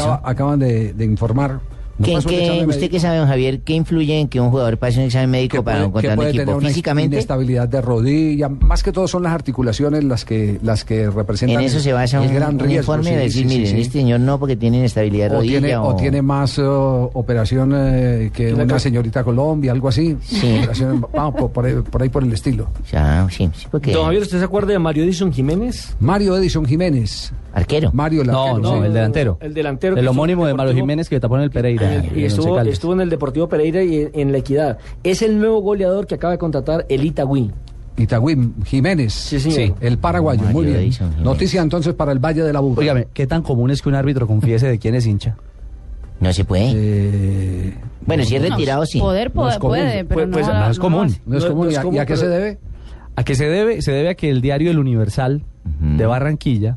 [0.01, 1.61] Acaba- acaban de, de informar.
[1.99, 3.61] No ¿Qué- examen ¿Usted qué sabe, don Javier?
[3.61, 6.43] ¿Qué influye en que un jugador pase un examen médico para puede- encontrar un equipo?
[6.43, 7.17] tener una ¿Físicamente?
[7.17, 11.67] inestabilidad de rodilla, más que todo son las articulaciones las que las que representan En
[11.67, 12.81] eso el- se basa el un, gran un riesgo.
[12.95, 13.81] informe sí, de decir, sí, sí, miren, sí.
[13.81, 17.73] este señor no porque tiene inestabilidad de o rodilla tiene, o tiene más eh, operación
[17.75, 20.17] eh, que una ca- señorita Colombia, algo así.
[20.23, 20.59] Sí.
[20.59, 22.69] Operación- vamos, por, por ahí, por ahí por el estilo.
[22.93, 23.93] Ya, sí, sí, porque...
[23.93, 25.97] Don Javier, ¿usted se acuerda de Mario Edison Jiménez?
[26.01, 27.33] Mario Edison Jiménez.
[27.57, 27.91] ¿Arquero?
[27.95, 28.87] Mario el No, arquero, no, sí.
[28.87, 29.39] el delantero.
[29.41, 29.97] El delantero.
[29.97, 32.05] El homónimo de en Mario Jiménez que tapó en el Pereira.
[32.15, 32.75] Y, en estuvo, Caldas.
[32.75, 34.79] estuvo en el Deportivo Pereira y en, en La Equidad.
[35.03, 37.51] Es el nuevo goleador que acaba de contratar el Itagüí.
[37.97, 39.15] Itagüí, Jiménez.
[39.15, 39.75] señor.
[39.81, 40.77] El paraguayo, Mario muy bien.
[40.81, 41.11] Edison.
[41.23, 42.81] Noticia entonces para el Valle de la Burra.
[42.81, 45.37] Óigame, ¿qué tan común es que un árbitro confiese de quién es hincha?
[46.21, 46.73] No se puede.
[46.75, 47.75] Eh,
[48.05, 48.99] bueno, si es retirado, sí.
[49.01, 49.77] Poder, No es poder, común.
[49.79, 51.17] puede, pero Pues- pues no, no es común.
[51.25, 51.71] No es común.
[51.71, 52.59] ¿Y a- y a qué se debe?
[53.17, 53.81] ¿A qué se debe?
[53.83, 55.43] Se debe a que el diario El Universal
[55.81, 56.77] de Barranquilla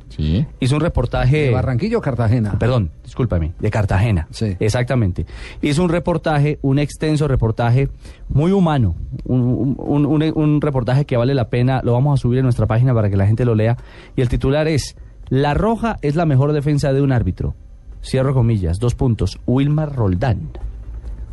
[0.60, 1.42] hizo un reportaje...
[1.48, 2.58] ¿De Barranquilla o Cartagena?
[2.58, 4.28] Perdón, discúlpame, de Cartagena.
[4.32, 4.56] Sí.
[4.60, 5.26] Exactamente.
[5.62, 7.90] Hizo un reportaje, un extenso reportaje
[8.30, 8.96] muy humano,
[9.26, 12.66] un, un- un- un reportaje que vale la pena, lo vamos a subir en nuestra
[12.66, 13.78] página para que la gente lo lea.
[14.16, 14.96] Y el titular es,
[15.30, 17.54] La Roja es la mejor defensa de un árbitro.
[18.02, 20.50] Cierro comillas, dos puntos, Wilmar Roldán.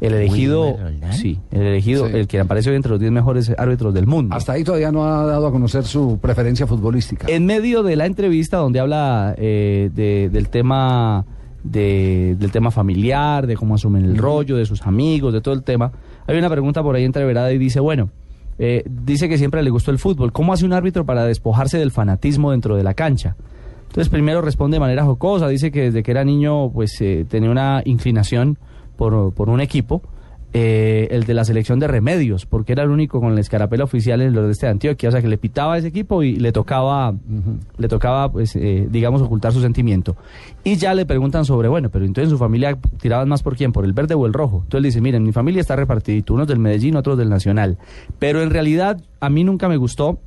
[0.00, 0.76] El elegido,
[1.12, 2.16] sí, el elegido, Sí.
[2.16, 4.34] el que apareció entre los 10 mejores árbitros del mundo.
[4.36, 7.26] Hasta ahí todavía no ha dado a conocer su preferencia futbolística.
[7.30, 11.24] En medio de la entrevista donde habla eh, de- del tema
[11.64, 15.62] de- del tema familiar, de cómo asumen el rollo, de sus amigos, de todo el
[15.64, 15.90] tema,
[16.26, 18.10] hay una pregunta por ahí entreverada y dice, bueno,
[18.58, 20.30] eh, dice que siempre le gustó el fútbol.
[20.32, 23.34] ¿Cómo hace un árbitro para despojarse del fanatismo dentro de la cancha?
[23.88, 27.50] Entonces primero responde de manera jocosa, dice que desde que era niño pues eh, tenía
[27.50, 28.58] una inclinación
[28.96, 30.02] por, por un equipo,
[30.58, 34.22] eh, el de la selección de remedios, porque era el único con la escarapela oficial
[34.22, 36.50] en el nordeste de Antioquia, o sea que le pitaba a ese equipo y le
[36.50, 37.14] tocaba,
[37.76, 40.16] le tocaba pues eh, digamos ocultar su sentimiento.
[40.64, 43.70] Y ya le preguntan sobre, bueno, pero entonces en su familia tiraban más por quién,
[43.70, 44.62] por el verde o el rojo.
[44.62, 47.76] Entonces le dice, miren, mi familia está repartidito, unos del Medellín, otros del Nacional.
[48.18, 50.20] Pero en realidad a mí nunca me gustó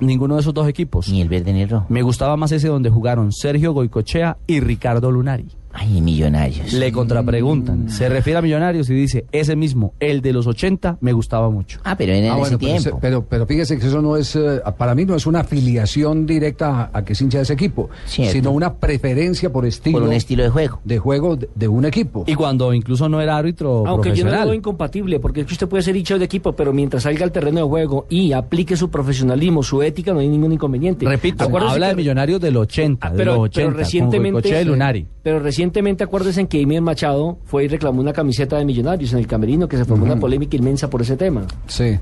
[0.00, 1.10] ninguno de esos dos equipos.
[1.10, 1.84] Ni el verde ni el rojo.
[1.90, 5.57] Me gustaba más ese donde jugaron Sergio Goicochea y Ricardo Lunari.
[5.72, 6.72] Ay, millonarios.
[6.72, 7.88] Le contrapreguntan.
[7.90, 11.78] Se refiere a Millonarios y dice, ese mismo, el de los 80, me gustaba mucho.
[11.84, 14.60] Ah, pero en Ah, bueno, pero, ese- pero, pero fíjese que eso no es, eh,
[14.76, 17.90] para mí no es una afiliación directa a, a que es hincha de ese equipo,
[18.06, 18.32] Cierto.
[18.32, 19.98] sino una preferencia por estilo.
[19.98, 20.80] Por un estilo de juego.
[20.84, 22.24] De juego de, de un equipo.
[22.26, 24.44] Y cuando incluso no era árbitro Aunque yo no lo profesional.
[24.46, 27.32] veo incompatible, porque es que usted puede ser hincha de equipo, pero mientras salga al
[27.32, 31.06] terreno de juego y aplique su profesionalismo, su ética, no hay ningún inconveniente.
[31.06, 34.64] Repito, habla que- de Millonarios del 80, de pero, los 80, pero recientemente, con y
[34.64, 35.06] Lunari.
[35.22, 39.26] pero recientemente acuérdense que Emir Machado fue y reclamó una camiseta de Millonarios en el
[39.26, 41.46] camerino, que se formó una polémica inmensa por ese tema.
[41.66, 41.98] Sí.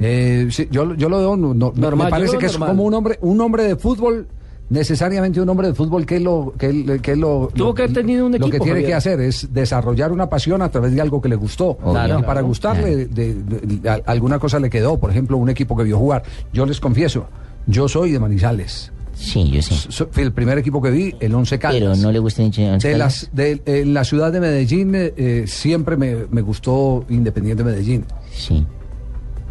[0.00, 2.94] Eh, sí, yo, yo lo veo, no- no- Normal, me parece que es como un
[2.94, 4.28] hombre, un hombre de fútbol,
[4.70, 8.32] necesariamente un hombre de fútbol que lo que, que lo, Tuvo que haber tenido un
[8.32, 8.86] lo que equipo, tiene Javier.
[8.90, 11.76] que hacer es desarrollar una pasión a través de algo que le gustó.
[11.78, 12.20] Claro.
[12.20, 14.98] Y para gustarle, de- de- de- a- alguna cosa le quedó.
[15.00, 16.22] Por ejemplo, un equipo que vio jugar.
[16.52, 17.26] Yo les confieso,
[17.66, 18.92] yo soy de Manizales.
[19.18, 19.74] Sí, yo sí.
[19.88, 21.80] So- fui el primer equipo que vi, el Once Caldas.
[21.80, 22.98] Pero no le gusta ni Once De Caldas.
[22.98, 28.04] las, de, en la ciudad de Medellín eh, eh, siempre me, me gustó Independiente Medellín.
[28.32, 28.64] Sí.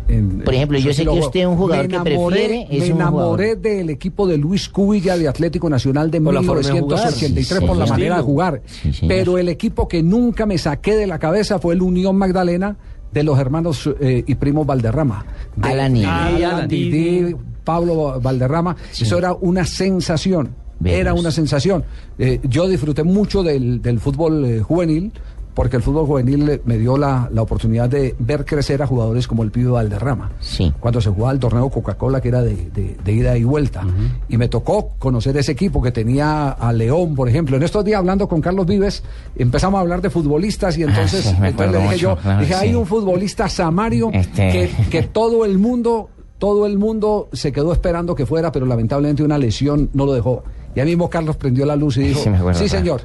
[0.08, 2.88] En- Por ejemplo, yo sé que usted es un jugador Me que prefiere, es me
[2.88, 7.00] enamoré del equipo de Luis Cubilla de Atlético Nacional de Por la forma de jugar.
[7.12, 8.62] 1983 Sí, por la manera de jugar.
[8.94, 9.06] Sí.
[9.06, 12.78] Pero el equipo que nunca me saqué de la cabeza fue el Unión Magdalena
[13.12, 15.26] de los hermanos eh, y primos Valderrama.
[15.56, 17.36] De- Alan y- Alan, Alan, Didi, Didi.
[17.64, 18.76] Pablo Valderrama.
[19.00, 20.50] Eso era una sensación.
[20.84, 21.84] Era una sensación.
[22.20, 25.12] Eh, yo disfruté mucho del, del fútbol eh, juvenil
[25.58, 29.42] porque el fútbol juvenil me dio la, la oportunidad de ver crecer a jugadores como
[29.42, 30.30] el pibe Valderrama.
[30.40, 30.72] Sí.
[30.80, 33.82] Cuando se jugaba el torneo Coca-Cola, que era de, de- de ida y vuelta.
[34.30, 37.58] Y me tocó conocer ese equipo que tenía a León, por ejemplo.
[37.58, 39.02] En estos días, hablando con Carlos Vives,
[39.36, 42.40] empezamos a hablar de futbolistas y entonces, Ah, sí, me entonces le dije yo, claro,
[42.42, 47.52] dije, hay un futbolista Samario Este- que, que todo el mundo, todo el mundo se
[47.52, 50.44] quedó esperando que fuera, pero lamentablemente una lesión no lo dejó.
[50.76, 53.02] Y ahí mismo Carlos prendió la luz y dijo, Sí, sí señor.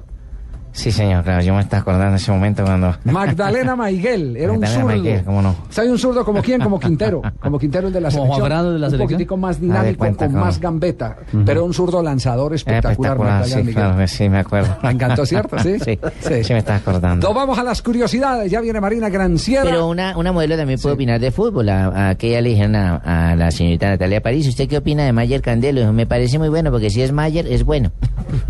[0.73, 2.97] Sí, señor, claro, yo me estaba acordando en ese momento cuando...
[3.05, 4.87] Magdalena Maiguel, era un zurdo.
[4.87, 5.55] Maiguel, ¿cómo no?
[5.69, 6.61] ¿Sabe un zurdo como quién?
[6.63, 7.21] Como Quintero.
[7.41, 8.49] Como Quintero el de la Como selección.
[8.49, 9.01] De la un selección.
[9.01, 10.45] poquitico más Ah, de dinámico, cuenta, con cómo.
[10.47, 11.17] más gambeta.
[11.45, 13.75] Pero un zurdo lanzador espectacular, Espectacular, Magdalena sí, Miguel.
[13.75, 14.77] claro, sí, me acuerdo.
[14.83, 15.59] Me encantó, ¿cierto?
[15.59, 15.77] Sí.
[15.85, 16.45] Sí, Sí.
[16.45, 17.27] sí, me estaba acordando.
[17.29, 18.51] Nos vamos a las curiosidades.
[18.51, 19.65] Ya viene Marina Granciera.
[19.65, 21.69] Pero una, una modelo también puede opinar de fútbol.
[21.69, 22.97] A, a que ella le dijeron a,
[23.33, 25.93] a la señorita Natalia París, ¿usted qué opina de Mayer Candelo?
[25.93, 27.93] Me parece muy bueno, porque si es Mayer, es bueno.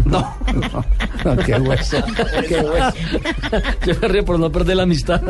[1.24, 1.98] No, qué hueso.
[3.86, 5.20] Yo me río por no perder la amistad.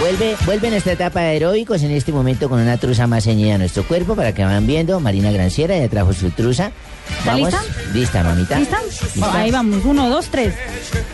[0.00, 3.58] Vuelve, vuelve nuestra etapa de heroicos en este momento con una truza más ceñida a
[3.58, 5.00] nuestro cuerpo para que van viendo.
[5.00, 6.72] Marina Granciera ya trajo su truza.
[7.18, 7.52] ¿Está Vamos.
[7.52, 7.62] lista?
[7.92, 8.58] Lista, mamita.
[8.58, 8.78] ¿Lista?
[9.14, 9.38] Lista.
[9.38, 10.54] Ahí vamos, uno, dos, tres.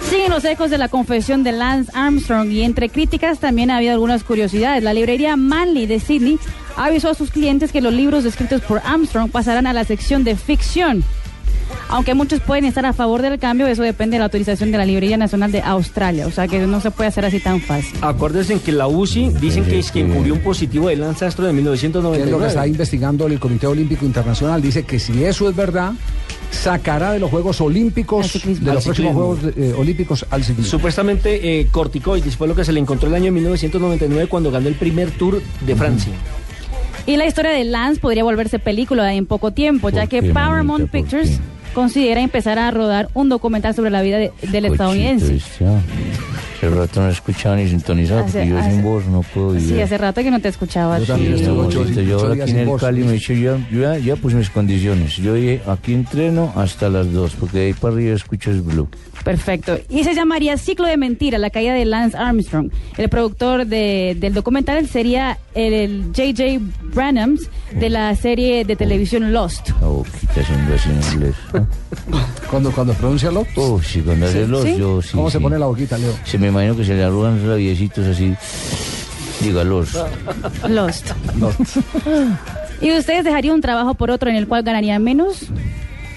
[0.08, 3.92] Siguen los ecos de la confesión de Lance Armstrong y entre críticas también ha habido
[3.92, 4.82] algunas curiosidades.
[4.82, 6.38] La librería Manley de Sydney
[6.76, 10.36] avisó a sus clientes que los libros escritos por Armstrong pasarán a la sección de
[10.36, 11.04] ficción.
[11.88, 14.84] Aunque muchos pueden estar a favor del cambio, eso depende de la autorización de la
[14.84, 16.26] Librería Nacional de Australia.
[16.26, 17.98] O sea que no se puede hacer así tan fácil.
[18.00, 21.62] Acuérdense que la UCI dicen que es quien cubrió un positivo de Lance Armstrong de
[21.62, 22.68] ¿Qué es lo que está 1999.
[22.68, 24.62] investigando el Comité Olímpico Internacional?
[24.62, 25.92] Dice que si eso es verdad,
[26.50, 29.14] sacará de los Juegos Olímpicos, de los próximos.
[29.14, 30.70] Juegos eh, Olímpicos al ciclismo.
[30.70, 34.74] Supuestamente eh, corticoides fue lo que se le encontró el año 1999 cuando ganó el
[34.74, 36.12] primer Tour de Francia.
[37.06, 41.40] Y la historia de Lance podría volverse película en poco tiempo, ya que Paramount Pictures
[41.74, 45.26] considera empezar a rodar un documental sobre la vida de- del estadounidense.
[46.60, 49.56] Hace rato no escuchaba ni sintonizado Hace- porque yo hace- sin voz no puedo.
[49.56, 50.98] y Sí, hace rato que no te escuchaba.
[50.98, 51.12] Yo sí.
[51.12, 52.00] también estoy ocho- bonito.
[52.02, 52.80] Yo ahora aquí en el voz.
[52.82, 55.16] Cali me he dicho, ya, yo ya, ya puse mis condiciones.
[55.16, 58.88] Yo dije, aquí entreno hasta las 2, porque de ahí para arriba escucho el blue.
[59.24, 59.78] Perfecto.
[59.88, 62.70] Y se llamaría Ciclo de Mentira, la caída de Lance Armstrong.
[62.98, 66.58] El productor de- del documental sería el, el J.J.
[66.94, 69.70] Branhams de la serie de televisión Lost.
[69.80, 71.34] La boquita haciendo así en inglés.
[72.50, 73.50] Cuando, cuando pronuncia Lost.
[73.56, 74.76] Oh, sí, cuando ¿Sí?
[74.76, 75.10] yo sí.
[75.12, 75.42] ¿Cómo se sí.
[75.44, 76.12] pone la boquita, Leo?
[76.24, 78.34] Se me imagino que se le arrugan los labiecitos así.
[79.40, 79.96] Diga los.
[80.68, 81.10] Lost.
[82.80, 85.46] ¿Y ustedes dejarían un trabajo por otro en el cual ganarían menos?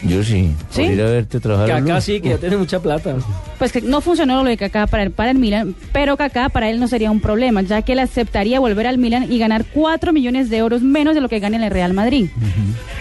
[0.06, 0.52] Yo sí.
[0.70, 0.84] ¿Sí?
[0.84, 1.82] Por ir a verte trabajar.
[1.84, 3.16] Kaká sí, que ya tiene mucha plata.
[3.58, 6.70] Pues que no funcionó lo de Kaká para el, para el Milan, pero Kaká para
[6.70, 10.12] él no sería un problema, ya que él aceptaría volver al Milan y ganar 4
[10.12, 12.28] millones de euros menos de lo que gana en el Real Madrid.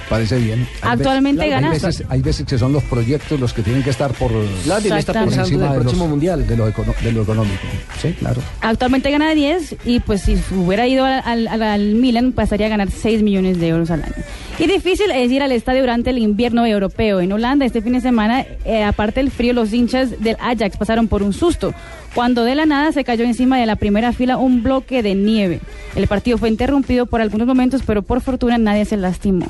[0.08, 0.66] Parece bien.
[0.82, 3.82] Hay Actualmente veces- gana- Hay veces, hay veces que son los proyectos los que tienen
[3.82, 6.46] que estar por, le está pensando en encima el de, próximo los- mundial.
[6.46, 7.62] de, lo econo- de lo económico.
[8.00, 8.40] Sí, claro.
[8.60, 12.70] Actualmente gana 10 y pues si hubiera ido al, al- al- al Milan pasaría a
[12.70, 14.12] ganar 6 millones de euros al año.
[14.58, 16.91] Y difícil es ir al estadio durante el invierno europeo.
[16.98, 21.08] En Holanda este fin de semana, eh, aparte del frío, los hinchas del Ajax pasaron
[21.08, 21.74] por un susto.
[22.14, 25.60] Cuando de la nada se cayó encima de la primera fila un bloque de nieve.
[25.96, 29.46] El partido fue interrumpido por algunos momentos, pero por fortuna nadie se lastimó.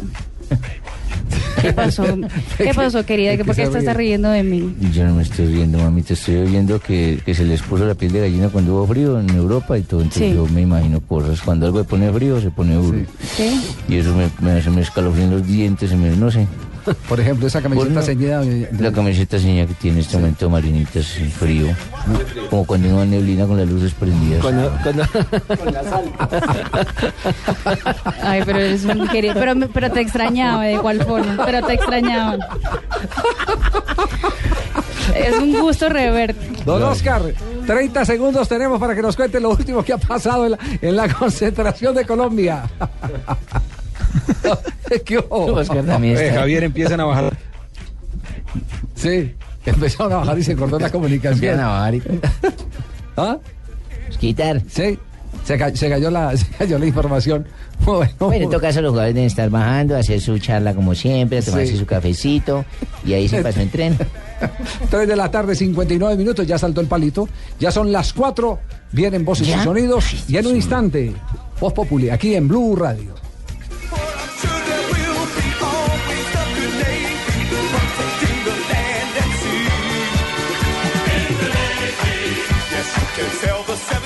[1.60, 2.04] ¿Qué pasó?
[2.56, 3.36] ¿Qué pasó, querida?
[3.44, 4.74] ¿Por qué estás riendo de mí?
[4.92, 6.02] Yo no me estoy riendo, mami.
[6.02, 9.20] Te estoy oyendo que, que se les puso la piel de gallina cuando hubo frío
[9.20, 10.00] en Europa y todo.
[10.00, 10.34] Entonces Sí.
[10.34, 11.40] yo me imagino cosas.
[11.42, 12.98] Cuando algo se pone frío, se pone duro.
[13.36, 13.60] ¿Sí?
[13.88, 16.46] Y eso me, me hace me escalofrían los dientes, se me, no sé.
[17.08, 18.42] Por ejemplo, esa camiseta Bueno, ceñida
[18.78, 21.68] La camiseta seña que tiene este momento Marinitas sí, frío.
[22.50, 24.40] Como cuando uno va neblina con las luces prendidas.
[24.42, 25.04] Cuando, cuando-
[28.22, 29.34] Ay, pero eres un querido.
[29.34, 31.44] Pero, me- pero te extrañaba, ¿de cuál forma?
[31.44, 32.38] Pero te extrañaba.
[35.14, 36.62] Es un gusto reverte.
[36.64, 37.22] Don Oscar,
[37.66, 40.96] 30 segundos tenemos para que nos cuente lo último que ha pasado en la, en
[40.96, 42.62] la concentración de Colombia.
[45.04, 47.36] ¿Qué Eh, Javier, empiezan a bajar.
[48.94, 49.34] Sí,
[49.64, 51.34] empezaron a bajar y se cortó la comunicación.
[51.34, 52.02] Empiezan a bajar y-
[53.16, 53.38] ¿Ah?
[54.20, 54.62] Quitar.
[54.68, 54.98] Sí,
[55.44, 57.46] se, ca- se cayó, la, se cayó la información.
[57.84, 61.42] Bueno, Bueno, en todo caso los jugadores deben estar bajando, hacer su charla como siempre,
[61.42, 61.78] tomarse Sí.
[61.78, 62.64] su cafecito
[63.04, 63.98] y ahí se pasó en tren.
[64.90, 67.28] 3 de la tarde, 59 minutos, ya saltó el palito.
[67.58, 68.58] Ya son las 4,
[68.92, 69.60] vienen voces ¿Ya?
[69.60, 70.04] y sonidos.
[70.28, 71.12] Y en un instante,
[71.60, 73.14] Voz Populi, aquí en Blue Radio.
[83.14, 84.01] Can tell the seven.